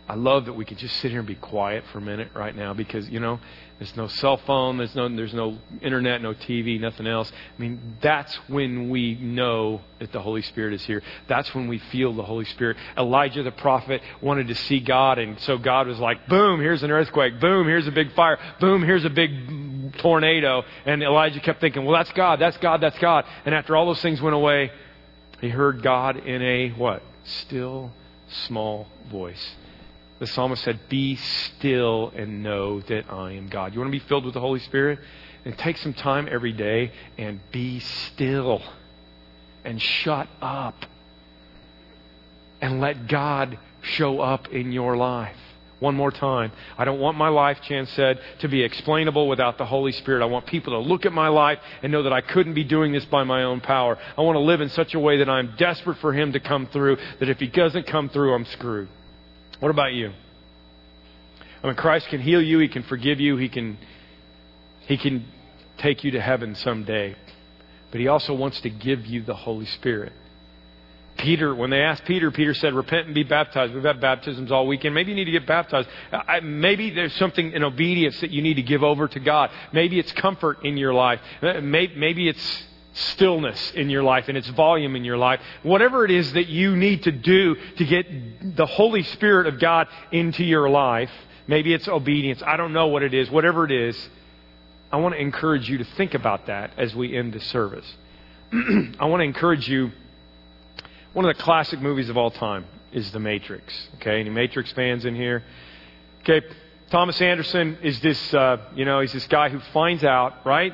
I 0.09 0.15
love 0.15 0.45
that 0.45 0.53
we 0.53 0.65
could 0.65 0.79
just 0.79 0.97
sit 0.99 1.11
here 1.11 1.19
and 1.19 1.27
be 1.27 1.35
quiet 1.35 1.85
for 1.91 1.99
a 1.99 2.01
minute 2.01 2.29
right 2.33 2.55
now 2.55 2.73
because, 2.75 3.09
you 3.09 3.19
know, 3.19 3.41
there's 3.79 3.97
no 3.97 4.07
cell 4.07 4.37
phone, 4.37 4.79
there's 4.79 4.95
no, 4.95 5.09
there's 5.09 5.35
no 5.35 5.59
internet, 5.83 6.23
no 6.23 6.33
TV, 6.33 6.81
nothing 6.81 7.09
else. 7.09 7.31
I 7.31 7.61
mean, 7.61 7.97
that's 8.01 8.35
when 8.49 8.89
we 8.89 9.17
know 9.17 9.81
that 9.99 10.13
the 10.13 10.21
Holy 10.21 10.43
Spirit 10.43 10.75
is 10.75 10.83
here. 10.85 11.03
That's 11.27 11.53
when 11.55 11.67
we 11.67 11.79
feel 11.79 12.15
the 12.15 12.23
Holy 12.23 12.45
Spirit. 12.45 12.77
Elijah 12.97 13.43
the 13.43 13.51
prophet 13.51 14.01
wanted 14.23 14.47
to 14.49 14.55
see 14.55 14.79
God, 14.79 15.19
and 15.19 15.41
so 15.41 15.59
God 15.59 15.89
was 15.89 15.99
like, 15.99 16.29
boom, 16.29 16.61
here's 16.61 16.85
an 16.85 16.93
earthquake. 16.93 17.41
Boom, 17.41 17.67
here's 17.67 17.89
a 17.89 17.93
big 17.93 18.15
fire. 18.15 18.39
Boom, 18.61 18.83
here's 18.83 19.05
a 19.05 19.11
big 19.11 19.99
tornado. 19.99 20.63
And 20.87 21.03
Elijah 21.03 21.41
kept 21.41 21.61
thinking, 21.61 21.85
well, 21.85 21.97
that's 21.97 22.13
God, 22.13 22.39
that's 22.39 22.57
God, 22.59 22.81
that's 22.81 22.99
God. 22.99 23.25
And 23.45 23.55
after 23.55 23.77
all 23.77 23.87
those 23.87 24.03
things 24.03 24.23
went 24.23 24.37
away, 24.37 24.71
he 25.41 25.49
heard 25.49 25.83
God 25.83 26.17
in 26.17 26.43
a 26.43 26.71
what? 26.71 27.03
Still, 27.25 27.93
small 28.29 28.87
voice. 29.11 29.57
The 30.19 30.27
psalmist 30.27 30.63
said, 30.63 30.89
Be 30.89 31.17
still 31.17 32.13
and 32.17 32.43
know 32.43 32.81
that 32.81 33.11
I 33.11 33.33
am 33.33 33.49
God. 33.49 33.75
You 33.75 33.81
want 33.81 33.93
to 33.93 33.99
be 33.99 34.07
filled 34.07 34.25
with 34.25 34.35
the 34.35 34.41
Holy 34.41 34.61
Spirit? 34.61 34.99
And 35.45 35.57
take 35.57 35.77
some 35.77 35.95
time 35.95 36.29
every 36.31 36.53
day 36.53 36.91
and 37.19 37.41
be 37.53 37.79
still 37.81 38.63
and 39.65 39.81
shut 39.81 40.29
up 40.41 40.87
and 42.61 42.81
let 42.81 43.07
God 43.07 43.59
show 43.83 44.21
up 44.21 44.49
in 44.49 44.73
your 44.73 44.97
life. 44.97 45.37
One 45.79 45.95
more 45.95 46.11
time. 46.11 46.53
I 46.79 46.87
don't 46.87 47.01
want 47.01 47.19
my 47.19 47.29
life, 47.29 47.61
Chan 47.61 47.87
said, 47.89 48.19
to 48.39 48.49
be 48.49 48.63
explainable 48.63 49.29
without 49.29 49.59
the 49.59 49.67
Holy 49.67 49.93
Spirit. 49.93 50.23
I 50.23 50.27
want 50.27 50.47
people 50.47 50.73
to 50.73 50.79
look 50.79 51.05
at 51.05 51.13
my 51.13 51.29
life 51.29 51.59
and 51.83 51.93
know 51.93 52.05
that 52.05 52.15
I 52.15 52.23
couldn't 52.23 52.55
be 52.55 52.65
doing 52.65 52.93
this 52.93 53.05
by 53.05 53.25
my 53.25 53.43
own 53.43 53.61
power. 53.61 53.99
I 54.17 54.23
want 54.23 54.37
to 54.37 54.41
live 54.41 54.63
in 54.63 54.71
such 54.71 54.95
a 54.95 54.99
way 54.99 55.19
that 55.19 55.29
I'm 55.29 55.55
desperate 55.59 55.99
for 55.99 56.15
Him 56.15 56.33
to 56.33 56.41
come 56.41 56.67
through, 56.69 56.97
that 57.21 57.29
if 57.29 57.39
He 57.39 57.49
doesn't 57.49 57.87
come 57.87 58.09
through, 58.09 58.35
I'm 58.35 58.47
screwed. 58.47 58.89
What 59.61 59.71
about 59.71 59.93
you? 59.93 60.13
I 61.63 61.67
mean, 61.67 61.77
Christ 61.77 62.09
can 62.09 62.21
heal 62.21 62.43
you. 62.43 62.59
He 62.59 62.69
can 62.69 62.83
forgive 62.83 63.21
you. 63.21 63.37
He 63.37 63.49
can, 63.49 63.79
he 64.81 64.97
can 64.97 65.27
take 65.79 66.05
you 66.05 66.13
to 66.13 66.21
heaven 66.21 66.55
someday. 66.55 67.17
But 67.91 68.01
He 68.01 68.09
also 68.09 68.35
wants 68.35 68.61
to 68.61 68.71
give 68.71 69.07
you 69.07 69.23
the 69.23 69.35
Holy 69.35 69.67
Spirit. 69.67 70.13
Peter, 71.17 71.55
when 71.55 71.71
they 71.71 71.81
asked 71.81 72.05
Peter, 72.05 72.31
Peter 72.31 72.53
said, 72.53 72.75
Repent 72.75 73.07
and 73.07 73.15
be 73.15 73.23
baptized. 73.23 73.73
We've 73.73 73.83
had 73.83 74.01
baptisms 74.01 74.53
all 74.53 74.67
weekend. 74.67 74.95
Maybe 74.95 75.13
you 75.13 75.17
need 75.17 75.25
to 75.25 75.31
get 75.31 75.47
baptized. 75.47 75.89
I, 76.13 76.41
maybe 76.41 76.91
there's 76.91 77.15
something 77.15 77.53
in 77.53 77.65
obedience 77.65 78.21
that 78.21 78.31
you 78.31 78.43
need 78.43 78.55
to 78.55 78.63
give 78.63 78.83
over 78.83 79.09
to 79.09 79.21
God. 79.21 79.51
Maybe 79.73 79.99
it's 79.99 80.13
comfort 80.13 80.65
in 80.65 80.77
your 80.77 80.93
life. 80.93 81.21
Maybe, 81.41 81.95
maybe 81.97 82.29
it's 82.29 82.65
stillness 82.97 83.73
in 83.73 83.91
your 83.91 84.03
life 84.03 84.29
and 84.29 84.39
its 84.39 84.49
volume 84.49 84.97
in 84.97 85.05
your 85.05 85.19
life. 85.19 85.41
Whatever 85.63 86.05
it 86.05 86.11
is 86.11 86.33
that 86.33 86.49
you 86.49 86.77
need 86.77 87.03
to 87.03 87.13
do 87.13 87.57
to 87.77 87.85
get 87.85 88.57
the 88.57 88.67
Holy 88.67 89.03
Spirit 89.03 89.47
of 89.47 89.61
God 89.61 89.89
into 90.11 90.43
your 90.43 90.71
life, 90.71 91.11
maybe 91.47 91.75
it's 91.75 91.87
obedience. 91.89 92.43
I 92.45 92.57
don't 92.57 92.73
know 92.73 92.87
what 92.87 93.03
it 93.03 93.13
is. 93.13 93.31
Whatever 93.31 93.65
it 93.65 93.73
is, 93.73 94.09
I 94.91 94.97
want 94.97 95.15
to 95.15 95.21
encourage 95.21 95.69
you 95.69 95.79
to 95.79 95.85
think 95.85 96.15
about 96.15 96.47
that 96.47 96.73
as 96.79 96.95
we 96.95 97.17
end 97.17 97.35
the 97.35 97.41
service. 97.41 97.87
I 98.53 99.05
want 99.05 99.21
to 99.21 99.25
encourage 99.25 99.69
you. 99.69 99.93
One 101.13 101.25
of 101.25 101.37
the 101.37 101.43
classic 101.43 101.81
movies 101.81 102.09
of 102.09 102.17
all 102.17 102.31
time 102.31 102.67
is 102.93 103.11
The 103.11 103.21
Matrix. 103.21 103.89
Okay, 103.97 104.21
any 104.21 104.31
Matrix 104.31 104.73
fans 104.73 105.05
in 105.05 105.15
here? 105.15 105.43
Okay, 106.21 106.47
Thomas 106.91 107.21
Anderson 107.21 107.79
is 107.83 108.01
this, 108.01 108.35
uh, 108.35 108.59
you 108.75 108.85
know, 108.85 109.01
he's 109.01 109.13
this 109.13 109.27
guy 109.27 109.49
who 109.49 109.59
finds 109.73 110.05
out, 110.05 110.47
right? 110.47 110.73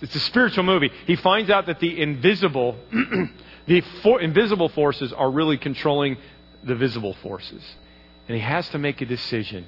It's 0.00 0.14
a 0.14 0.20
spiritual 0.20 0.64
movie. 0.64 0.90
He 1.06 1.16
finds 1.16 1.50
out 1.50 1.66
that 1.66 1.80
the 1.80 2.00
invisible, 2.00 2.76
the 3.66 3.80
for, 4.02 4.20
invisible 4.20 4.68
forces 4.68 5.12
are 5.12 5.30
really 5.30 5.58
controlling 5.58 6.16
the 6.62 6.74
visible 6.74 7.14
forces. 7.14 7.64
And 8.28 8.36
he 8.36 8.42
has 8.42 8.68
to 8.70 8.78
make 8.78 9.00
a 9.00 9.06
decision. 9.06 9.66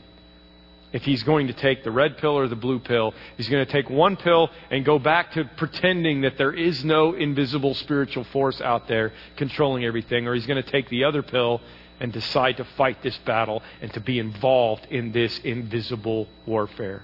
If 0.92 1.02
he's 1.02 1.22
going 1.22 1.46
to 1.46 1.52
take 1.52 1.84
the 1.84 1.90
red 1.90 2.18
pill 2.18 2.36
or 2.36 2.48
the 2.48 2.56
blue 2.56 2.80
pill, 2.80 3.14
he's 3.36 3.48
going 3.48 3.64
to 3.64 3.72
take 3.72 3.88
one 3.88 4.16
pill 4.16 4.50
and 4.70 4.84
go 4.84 4.98
back 4.98 5.32
to 5.32 5.44
pretending 5.56 6.22
that 6.22 6.36
there 6.36 6.52
is 6.52 6.84
no 6.84 7.14
invisible 7.14 7.74
spiritual 7.74 8.24
force 8.24 8.60
out 8.60 8.88
there 8.88 9.12
controlling 9.36 9.84
everything, 9.84 10.26
or 10.26 10.34
he's 10.34 10.46
going 10.46 10.62
to 10.62 10.70
take 10.70 10.88
the 10.88 11.04
other 11.04 11.22
pill 11.22 11.60
and 12.00 12.12
decide 12.12 12.56
to 12.56 12.64
fight 12.76 13.02
this 13.02 13.16
battle 13.18 13.62
and 13.80 13.92
to 13.94 14.00
be 14.00 14.18
involved 14.18 14.86
in 14.90 15.12
this 15.12 15.38
invisible 15.40 16.26
warfare. 16.46 17.02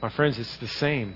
My 0.00 0.08
friends, 0.10 0.38
it's 0.38 0.56
the 0.58 0.68
same 0.68 1.14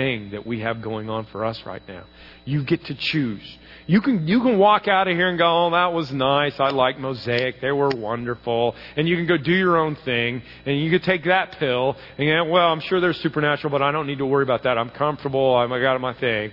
thing 0.00 0.30
that 0.30 0.46
we 0.46 0.60
have 0.60 0.80
going 0.80 1.10
on 1.10 1.26
for 1.26 1.44
us 1.44 1.60
right 1.66 1.82
now. 1.86 2.04
You 2.44 2.64
get 2.64 2.84
to 2.86 2.94
choose. 2.98 3.42
You 3.86 4.00
can, 4.00 4.26
you 4.26 4.40
can 4.40 4.58
walk 4.58 4.88
out 4.88 5.08
of 5.08 5.16
here 5.16 5.28
and 5.28 5.38
go, 5.38 5.66
oh, 5.66 5.70
that 5.72 5.92
was 5.92 6.10
nice. 6.10 6.54
I 6.58 6.70
like 6.70 6.98
Mosaic. 6.98 7.60
They 7.60 7.72
were 7.72 7.90
wonderful. 7.94 8.74
And 8.96 9.06
you 9.08 9.16
can 9.16 9.26
go 9.26 9.36
do 9.36 9.52
your 9.52 9.76
own 9.76 9.96
thing. 9.96 10.42
And 10.64 10.80
you 10.80 10.90
can 10.90 11.02
take 11.02 11.24
that 11.24 11.56
pill. 11.58 11.96
And, 12.16 12.28
know, 12.28 12.44
well, 12.46 12.68
I'm 12.72 12.80
sure 12.80 13.00
they're 13.00 13.12
supernatural, 13.12 13.70
but 13.70 13.82
I 13.82 13.92
don't 13.92 14.06
need 14.06 14.18
to 14.18 14.26
worry 14.26 14.44
about 14.44 14.62
that. 14.62 14.78
I'm 14.78 14.90
comfortable. 14.90 15.54
I 15.54 15.66
got 15.80 16.00
my 16.00 16.14
thing. 16.18 16.52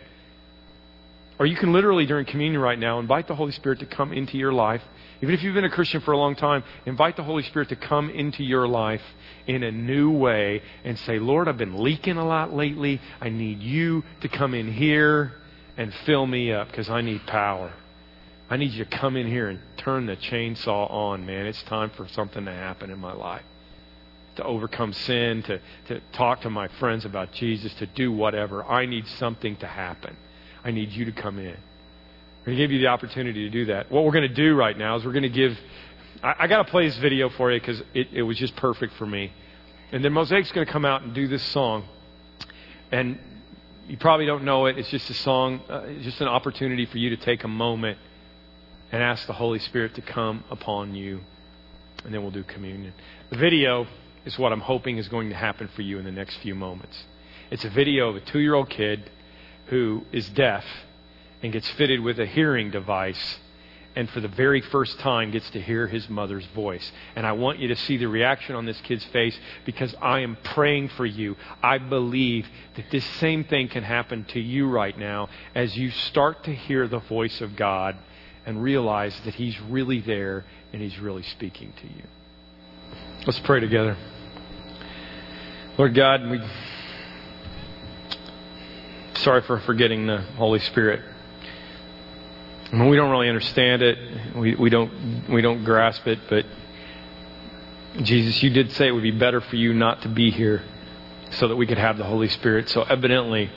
Or 1.39 1.45
you 1.45 1.55
can 1.55 1.71
literally, 1.71 2.05
during 2.05 2.25
communion 2.25 2.61
right 2.61 2.79
now, 2.79 2.99
invite 2.99 3.27
the 3.27 3.35
Holy 3.35 3.51
Spirit 3.51 3.79
to 3.79 3.85
come 3.85 4.11
into 4.11 4.37
your 4.37 4.51
life. 4.51 4.81
Even 5.21 5.33
if 5.33 5.41
you've 5.41 5.55
been 5.55 5.65
a 5.65 5.69
Christian 5.69 6.01
for 6.01 6.11
a 6.11 6.17
long 6.17 6.35
time, 6.35 6.63
invite 6.85 7.15
the 7.15 7.23
Holy 7.23 7.43
Spirit 7.43 7.69
to 7.69 7.75
come 7.75 8.09
into 8.09 8.43
your 8.43 8.67
life 8.67 9.01
in 9.47 9.63
a 9.63 9.71
new 9.71 10.11
way 10.11 10.61
and 10.83 10.97
say, 10.99 11.17
Lord, 11.17 11.47
I've 11.47 11.57
been 11.57 11.81
leaking 11.81 12.17
a 12.17 12.25
lot 12.25 12.53
lately. 12.53 13.01
I 13.19 13.29
need 13.29 13.59
you 13.61 14.03
to 14.21 14.27
come 14.27 14.53
in 14.53 14.71
here 14.71 15.33
and 15.75 15.93
fill 16.05 16.27
me 16.27 16.51
up 16.51 16.67
because 16.67 16.89
I 16.89 17.01
need 17.01 17.25
power. 17.25 17.73
I 18.49 18.57
need 18.57 18.71
you 18.73 18.85
to 18.85 18.97
come 18.97 19.17
in 19.17 19.27
here 19.27 19.49
and 19.49 19.59
turn 19.77 20.05
the 20.05 20.15
chainsaw 20.15 20.89
on, 20.91 21.25
man. 21.25 21.47
It's 21.47 21.63
time 21.63 21.89
for 21.91 22.07
something 22.09 22.45
to 22.45 22.53
happen 22.53 22.91
in 22.91 22.99
my 22.99 23.13
life. 23.13 23.43
To 24.35 24.43
overcome 24.43 24.93
sin, 24.93 25.41
to, 25.43 25.59
to 25.87 26.01
talk 26.13 26.41
to 26.41 26.49
my 26.49 26.67
friends 26.79 27.05
about 27.05 27.31
Jesus, 27.33 27.73
to 27.75 27.87
do 27.87 28.11
whatever. 28.11 28.63
I 28.63 28.85
need 28.85 29.07
something 29.07 29.55
to 29.57 29.67
happen. 29.67 30.15
I 30.63 30.71
need 30.71 30.91
you 30.91 31.05
to 31.05 31.11
come 31.11 31.39
in. 31.39 31.57
We're 32.47 32.51
going 32.53 32.59
to 32.59 32.63
give 32.63 32.71
you 32.71 32.79
the 32.79 32.87
opportunity 32.87 33.43
to 33.43 33.49
do 33.49 33.65
that. 33.65 33.91
What 33.91 34.05
we're 34.05 34.13
going 34.13 34.29
to 34.29 34.33
do 34.33 34.55
right 34.55 34.77
now 34.77 34.95
is 34.95 35.03
we're 35.03 35.11
going 35.11 35.23
to 35.23 35.29
give 35.29 35.57
I, 36.23 36.35
I 36.39 36.47
got 36.47 36.65
to 36.65 36.71
play 36.71 36.87
this 36.87 36.97
video 36.97 37.27
for 37.27 37.51
you 37.51 37.59
because 37.59 37.81
it, 37.93 38.07
it 38.13 38.23
was 38.23 38.37
just 38.37 38.55
perfect 38.55 38.93
for 38.93 39.05
me. 39.05 39.33
And 39.91 40.01
then 40.01 40.13
Mosaic's 40.13 40.53
going 40.53 40.65
to 40.65 40.71
come 40.71 40.85
out 40.85 41.01
and 41.01 41.13
do 41.13 41.27
this 41.27 41.43
song. 41.43 41.83
And 42.89 43.19
you 43.89 43.97
probably 43.97 44.25
don't 44.25 44.45
know 44.45 44.65
it. 44.67 44.77
It's 44.77 44.89
just 44.89 45.09
a 45.09 45.13
song, 45.13 45.59
uh, 45.69 45.81
it's 45.87 46.05
just 46.05 46.21
an 46.21 46.29
opportunity 46.29 46.85
for 46.85 46.97
you 46.99 47.09
to 47.09 47.17
take 47.17 47.43
a 47.43 47.49
moment 47.49 47.97
and 48.93 49.03
ask 49.03 49.27
the 49.27 49.33
Holy 49.33 49.59
Spirit 49.59 49.95
to 49.95 50.01
come 50.01 50.45
upon 50.49 50.95
you. 50.95 51.19
And 52.05 52.13
then 52.13 52.21
we'll 52.21 52.31
do 52.31 52.43
communion. 52.43 52.93
The 53.29 53.37
video 53.37 53.87
is 54.23 54.39
what 54.39 54.53
I'm 54.53 54.61
hoping 54.61 54.99
is 54.99 55.09
going 55.09 55.27
to 55.31 55.35
happen 55.35 55.67
for 55.75 55.81
you 55.81 55.99
in 55.99 56.05
the 56.05 56.13
next 56.13 56.37
few 56.37 56.55
moments. 56.55 57.03
It's 57.51 57.65
a 57.65 57.69
video 57.69 58.07
of 58.07 58.15
a 58.15 58.21
two 58.21 58.39
year 58.39 58.53
old 58.53 58.69
kid 58.69 59.11
who 59.65 60.05
is 60.13 60.29
deaf 60.29 60.63
and 61.41 61.53
gets 61.53 61.69
fitted 61.71 61.99
with 61.99 62.19
a 62.19 62.25
hearing 62.25 62.71
device 62.71 63.39
and 63.97 64.07
for 64.11 64.19
the 64.19 64.27
very 64.27 64.61
first 64.61 64.99
time 64.99 65.31
gets 65.31 65.49
to 65.49 65.59
hear 65.59 65.87
his 65.87 66.07
mother's 66.07 66.45
voice. 66.53 66.91
And 67.15 67.25
I 67.25 67.31
want 67.31 67.57
you 67.57 67.67
to 67.69 67.75
see 67.75 67.97
the 67.97 68.07
reaction 68.07 68.55
on 68.55 68.63
this 68.63 68.79
kid's 68.81 69.03
face 69.05 69.35
because 69.65 69.95
I 69.99 70.19
am 70.19 70.37
praying 70.43 70.89
for 70.89 71.05
you. 71.05 71.35
I 71.63 71.79
believe 71.79 72.47
that 72.75 72.91
this 72.91 73.03
same 73.15 73.43
thing 73.43 73.69
can 73.69 73.81
happen 73.83 74.25
to 74.25 74.39
you 74.39 74.69
right 74.69 74.95
now 74.95 75.29
as 75.55 75.75
you 75.75 75.89
start 75.89 76.43
to 76.43 76.53
hear 76.53 76.87
the 76.87 76.99
voice 76.99 77.41
of 77.41 77.55
God 77.55 77.97
and 78.45 78.61
realize 78.61 79.19
that 79.25 79.33
He's 79.33 79.59
really 79.61 79.99
there 80.01 80.45
and 80.71 80.79
He's 80.79 80.99
really 80.99 81.23
speaking 81.23 81.73
to 81.81 81.87
you. 81.87 82.03
Let's 83.25 83.39
pray 83.39 83.61
together. 83.61 83.97
Lord 85.75 85.95
God, 85.95 86.29
we 86.29 86.39
sorry 89.15 89.41
for 89.41 89.59
forgetting 89.61 90.05
the 90.05 90.21
Holy 90.37 90.59
Spirit. 90.59 91.16
We 92.73 92.97
don't 92.97 93.11
really 93.11 93.29
understand 93.29 93.81
it. 93.81 93.97
We, 94.35 94.55
we 94.55 94.69
don't 94.69 95.29
we 95.29 95.41
don't 95.41 95.63
grasp 95.63 96.05
it, 96.05 96.19
but 96.29 96.45
Jesus, 98.01 98.43
you 98.43 98.49
did 98.49 98.71
say 98.73 98.87
it 98.87 98.91
would 98.91 99.03
be 99.03 99.11
better 99.11 99.39
for 99.39 99.55
you 99.55 99.73
not 99.73 100.01
to 100.01 100.09
be 100.09 100.31
here 100.31 100.63
so 101.31 101.47
that 101.47 101.55
we 101.55 101.65
could 101.65 101.77
have 101.77 101.97
the 101.97 102.03
Holy 102.03 102.27
Spirit. 102.27 102.69
So 102.69 102.83
evidently 102.83 103.49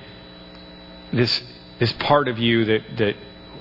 this 1.12 1.42
this 1.80 1.92
part 1.94 2.28
of 2.28 2.38
you 2.38 2.66
that, 2.66 2.82
that 2.98 3.16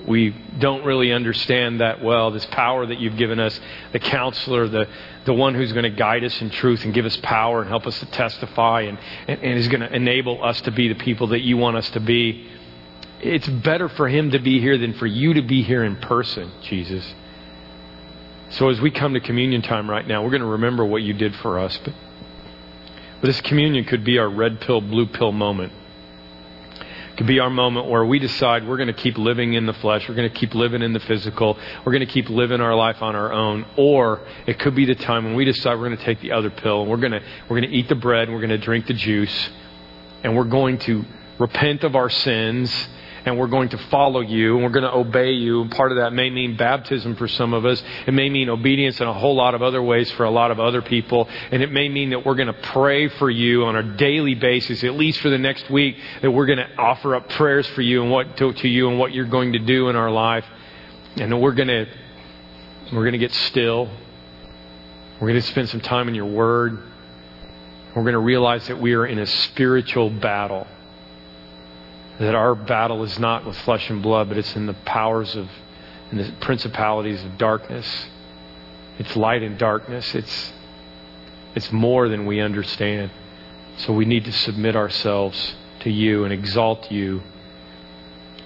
we 0.06 0.30
don't 0.58 0.84
really 0.84 1.12
understand 1.12 1.80
that 1.80 2.02
well, 2.02 2.30
this 2.30 2.46
power 2.46 2.86
that 2.86 2.98
you've 3.00 3.16
given 3.16 3.40
us, 3.40 3.58
the 3.92 3.98
counselor, 3.98 4.68
the, 4.68 4.88
the 5.24 5.34
one 5.34 5.54
who's 5.54 5.72
going 5.72 5.84
to 5.84 5.90
guide 5.90 6.24
us 6.24 6.40
in 6.40 6.50
truth 6.50 6.84
and 6.84 6.94
give 6.94 7.06
us 7.06 7.16
power 7.18 7.60
and 7.60 7.68
help 7.68 7.86
us 7.86 7.98
to 8.00 8.06
testify 8.06 8.82
and, 8.82 8.98
and, 9.26 9.42
and 9.42 9.58
is 9.58 9.68
going 9.68 9.80
to 9.80 9.92
enable 9.94 10.42
us 10.44 10.60
to 10.62 10.70
be 10.70 10.88
the 10.88 10.94
people 10.94 11.28
that 11.28 11.40
you 11.40 11.56
want 11.56 11.76
us 11.76 11.88
to 11.90 12.00
be 12.00 12.46
it's 13.22 13.48
better 13.48 13.88
for 13.88 14.08
him 14.08 14.30
to 14.30 14.38
be 14.38 14.60
here 14.60 14.78
than 14.78 14.94
for 14.94 15.06
you 15.06 15.34
to 15.34 15.42
be 15.42 15.62
here 15.62 15.84
in 15.84 15.96
person, 15.96 16.50
Jesus. 16.62 17.14
So 18.50 18.68
as 18.68 18.80
we 18.80 18.90
come 18.90 19.14
to 19.14 19.20
communion 19.20 19.62
time 19.62 19.88
right 19.88 20.06
now, 20.06 20.24
we're 20.24 20.30
going 20.30 20.42
to 20.42 20.48
remember 20.48 20.84
what 20.84 21.02
you 21.02 21.12
did 21.12 21.34
for 21.36 21.58
us. 21.58 21.78
But, 21.84 21.94
but 23.20 23.26
this 23.26 23.40
communion 23.42 23.84
could 23.84 24.04
be 24.04 24.18
our 24.18 24.28
red 24.28 24.60
pill, 24.60 24.80
blue 24.80 25.06
pill 25.06 25.32
moment. 25.32 25.72
It 27.12 27.16
could 27.16 27.26
be 27.26 27.38
our 27.38 27.50
moment 27.50 27.88
where 27.88 28.04
we 28.04 28.18
decide 28.18 28.66
we're 28.66 28.78
going 28.78 28.86
to 28.86 28.94
keep 28.94 29.18
living 29.18 29.52
in 29.52 29.66
the 29.66 29.74
flesh, 29.74 30.08
we're 30.08 30.14
going 30.14 30.30
to 30.30 30.34
keep 30.34 30.54
living 30.54 30.80
in 30.82 30.94
the 30.94 31.00
physical, 31.00 31.58
we're 31.84 31.92
going 31.92 32.06
to 32.06 32.12
keep 32.12 32.30
living 32.30 32.60
our 32.60 32.74
life 32.74 33.02
on 33.02 33.14
our 33.14 33.30
own. 33.30 33.66
Or 33.76 34.26
it 34.46 34.58
could 34.58 34.74
be 34.74 34.86
the 34.86 34.94
time 34.94 35.24
when 35.24 35.34
we 35.34 35.44
decide 35.44 35.78
we're 35.78 35.88
going 35.88 35.98
to 35.98 36.04
take 36.04 36.20
the 36.20 36.32
other 36.32 36.50
pill 36.50 36.82
and 36.82 36.90
we're 36.90 36.96
going 36.96 37.12
to 37.12 37.22
we're 37.42 37.60
going 37.60 37.70
to 37.70 37.76
eat 37.76 37.88
the 37.88 37.94
bread 37.94 38.28
and 38.28 38.32
we're 38.32 38.44
going 38.44 38.58
to 38.58 38.64
drink 38.64 38.86
the 38.86 38.94
juice 38.94 39.50
and 40.24 40.34
we're 40.34 40.44
going 40.44 40.78
to 40.78 41.04
repent 41.38 41.84
of 41.84 41.94
our 41.94 42.08
sins 42.08 42.88
and 43.24 43.38
we're 43.38 43.48
going 43.48 43.68
to 43.70 43.78
follow 43.90 44.20
you 44.20 44.54
and 44.54 44.64
we're 44.64 44.70
going 44.70 44.84
to 44.84 44.94
obey 44.94 45.32
you. 45.32 45.62
And 45.62 45.70
part 45.70 45.92
of 45.92 45.98
that 45.98 46.12
may 46.12 46.30
mean 46.30 46.56
baptism 46.56 47.16
for 47.16 47.28
some 47.28 47.52
of 47.52 47.64
us. 47.64 47.82
It 48.06 48.14
may 48.14 48.28
mean 48.28 48.48
obedience 48.48 49.00
in 49.00 49.06
a 49.06 49.12
whole 49.12 49.34
lot 49.34 49.54
of 49.54 49.62
other 49.62 49.82
ways 49.82 50.10
for 50.12 50.24
a 50.24 50.30
lot 50.30 50.50
of 50.50 50.60
other 50.60 50.82
people. 50.82 51.28
And 51.50 51.62
it 51.62 51.70
may 51.70 51.88
mean 51.88 52.10
that 52.10 52.24
we're 52.24 52.34
going 52.34 52.46
to 52.46 52.52
pray 52.52 53.08
for 53.08 53.30
you 53.30 53.64
on 53.64 53.76
a 53.76 53.82
daily 53.96 54.34
basis, 54.34 54.84
at 54.84 54.94
least 54.94 55.20
for 55.20 55.28
the 55.30 55.38
next 55.38 55.70
week, 55.70 55.96
that 56.22 56.30
we're 56.30 56.46
going 56.46 56.58
to 56.58 56.76
offer 56.76 57.14
up 57.14 57.28
prayers 57.30 57.66
for 57.68 57.82
you 57.82 58.02
and 58.02 58.10
what 58.10 58.36
to, 58.38 58.52
to 58.52 58.68
you 58.68 58.88
and 58.88 58.98
what 58.98 59.12
you're 59.12 59.26
going 59.26 59.52
to 59.52 59.58
do 59.58 59.88
in 59.88 59.96
our 59.96 60.10
life. 60.10 60.44
And 61.16 61.40
we're 61.40 61.52
going 61.52 61.68
to 61.68 61.86
we're 62.92 63.02
going 63.02 63.12
to 63.12 63.18
get 63.18 63.32
still. 63.32 63.88
We're 65.20 65.28
going 65.28 65.40
to 65.40 65.46
spend 65.46 65.68
some 65.68 65.80
time 65.80 66.08
in 66.08 66.14
your 66.14 66.26
word. 66.26 66.82
We're 67.94 68.02
going 68.02 68.14
to 68.14 68.18
realize 68.18 68.66
that 68.68 68.80
we 68.80 68.94
are 68.94 69.06
in 69.06 69.18
a 69.18 69.26
spiritual 69.26 70.10
battle 70.10 70.66
that 72.20 72.34
our 72.34 72.54
battle 72.54 73.02
is 73.02 73.18
not 73.18 73.46
with 73.46 73.56
flesh 73.58 73.88
and 73.88 74.02
blood, 74.02 74.28
but 74.28 74.36
it's 74.36 74.54
in 74.54 74.66
the 74.66 74.74
powers 74.74 75.34
of 75.34 75.48
and 76.10 76.20
the 76.20 76.32
principalities 76.40 77.24
of 77.24 77.38
darkness. 77.38 78.06
It's 78.98 79.16
light 79.16 79.42
and 79.42 79.58
darkness. 79.58 80.14
It's 80.14 80.52
it's 81.54 81.72
more 81.72 82.08
than 82.08 82.26
we 82.26 82.40
understand. 82.40 83.10
So 83.78 83.92
we 83.92 84.04
need 84.04 84.24
to 84.26 84.32
submit 84.32 84.76
ourselves 84.76 85.56
to 85.80 85.90
you 85.90 86.24
and 86.24 86.32
exalt 86.32 86.90
you. 86.90 87.22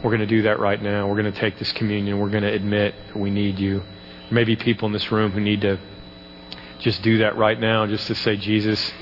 We're 0.02 0.10
going 0.10 0.20
to 0.20 0.26
do 0.26 0.42
that 0.42 0.60
right 0.60 0.80
now. 0.80 1.08
We're 1.08 1.20
going 1.20 1.32
to 1.32 1.40
take 1.40 1.58
this 1.58 1.72
communion. 1.72 2.20
We're 2.20 2.30
going 2.30 2.44
to 2.44 2.52
admit 2.52 2.94
that 3.08 3.16
we 3.18 3.30
need 3.30 3.58
you. 3.58 3.82
Maybe 4.30 4.54
people 4.54 4.86
in 4.86 4.92
this 4.92 5.10
room 5.10 5.32
who 5.32 5.40
need 5.40 5.62
to 5.62 5.78
just 6.78 7.02
do 7.02 7.18
that 7.18 7.36
right 7.36 7.58
now, 7.58 7.86
just 7.86 8.06
to 8.06 8.14
say, 8.14 8.36
Jesus, 8.36 8.92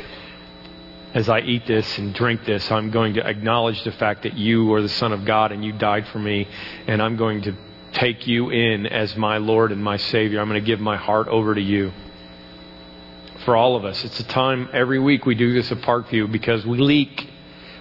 as 1.15 1.29
I 1.29 1.41
eat 1.41 1.67
this 1.67 1.99
and 1.99 2.15
drink 2.15 2.45
this, 2.45 2.71
I'm 2.71 2.91
going 2.91 3.15
to 3.15 3.27
acknowledge 3.27 3.83
the 3.85 3.93
fact 3.93 4.23
that 4.23 4.35
you 4.35 4.73
are 4.73 4.81
the 4.81 4.89
Son 4.89 5.13
of 5.13 5.25
God 5.25 5.53
and 5.53 5.65
you 5.65 5.73
died 5.73 6.07
for 6.09 6.19
me, 6.19 6.49
and 6.87 7.03
I'm 7.03 7.17
going 7.17 7.43
to 7.43 7.55
take 7.93 8.27
you 8.27 8.51
in 8.51 8.87
as 8.87 9.15
my 9.17 9.37
Lord 9.37 9.73
and 9.73 9.83
my 9.83 9.99
Savior. 9.99 10.41
I'm 10.41 10.49
going 10.49 10.61
to 10.61 10.67
give 10.67 10.81
my 10.81 10.97
heart 10.97 11.29
over 11.29 11.55
to 11.55 11.61
you. 11.61 11.93
For 13.45 13.57
all 13.57 13.77
of 13.77 13.85
us, 13.85 14.03
it's 14.05 14.21
a 14.21 14.25
time 14.25 14.71
every 14.73 14.99
week 14.99 15.27
we 15.27 15.35
do 15.35 15.53
this 15.53 15.71
at 15.71 15.79
Parkview 15.79 16.31
because 16.33 16.65
we 16.65 16.79
leak. 16.79 17.29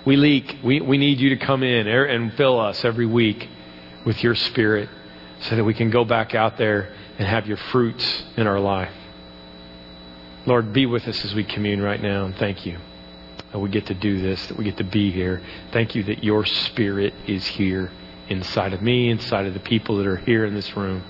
We 0.05 0.17
leak. 0.17 0.57
We, 0.63 0.81
we 0.81 0.97
need 0.97 1.19
you 1.19 1.29
to 1.29 1.37
come 1.37 1.63
in 1.63 1.87
er, 1.87 2.03
and 2.03 2.33
fill 2.33 2.59
us 2.59 2.83
every 2.83 3.05
week 3.05 3.47
with 4.05 4.21
your 4.23 4.35
Spirit 4.35 4.89
so 5.41 5.55
that 5.55 5.63
we 5.63 5.73
can 5.73 5.89
go 5.89 6.03
back 6.03 6.35
out 6.35 6.57
there 6.57 6.93
and 7.17 7.27
have 7.27 7.47
your 7.47 7.57
fruits 7.57 8.23
in 8.35 8.47
our 8.47 8.59
life. 8.59 8.91
Lord, 10.45 10.73
be 10.73 10.85
with 10.87 11.07
us 11.07 11.23
as 11.23 11.33
we 11.33 11.43
commune 11.43 11.81
right 11.81 12.01
now, 12.01 12.25
and 12.25 12.35
thank 12.35 12.65
you 12.65 12.79
that 13.51 13.59
we 13.59 13.69
get 13.69 13.85
to 13.87 13.93
do 13.93 14.21
this, 14.21 14.47
that 14.47 14.57
we 14.57 14.63
get 14.63 14.77
to 14.77 14.83
be 14.83 15.11
here. 15.11 15.41
Thank 15.71 15.95
you 15.95 16.03
that 16.03 16.23
your 16.23 16.45
spirit 16.45 17.13
is 17.27 17.45
here 17.45 17.91
inside 18.29 18.73
of 18.73 18.81
me, 18.81 19.09
inside 19.09 19.45
of 19.45 19.53
the 19.53 19.59
people 19.59 19.97
that 19.97 20.07
are 20.07 20.17
here 20.17 20.45
in 20.45 20.53
this 20.53 20.75
room. 20.75 21.03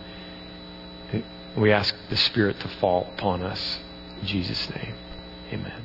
We 1.55 1.71
ask 1.71 1.93
the 2.09 2.15
Spirit 2.15 2.59
to 2.61 2.67
fall 2.67 3.11
upon 3.17 3.43
us. 3.43 3.79
In 4.21 4.27
Jesus' 4.27 4.69
name, 4.69 4.95
amen. 5.51 5.80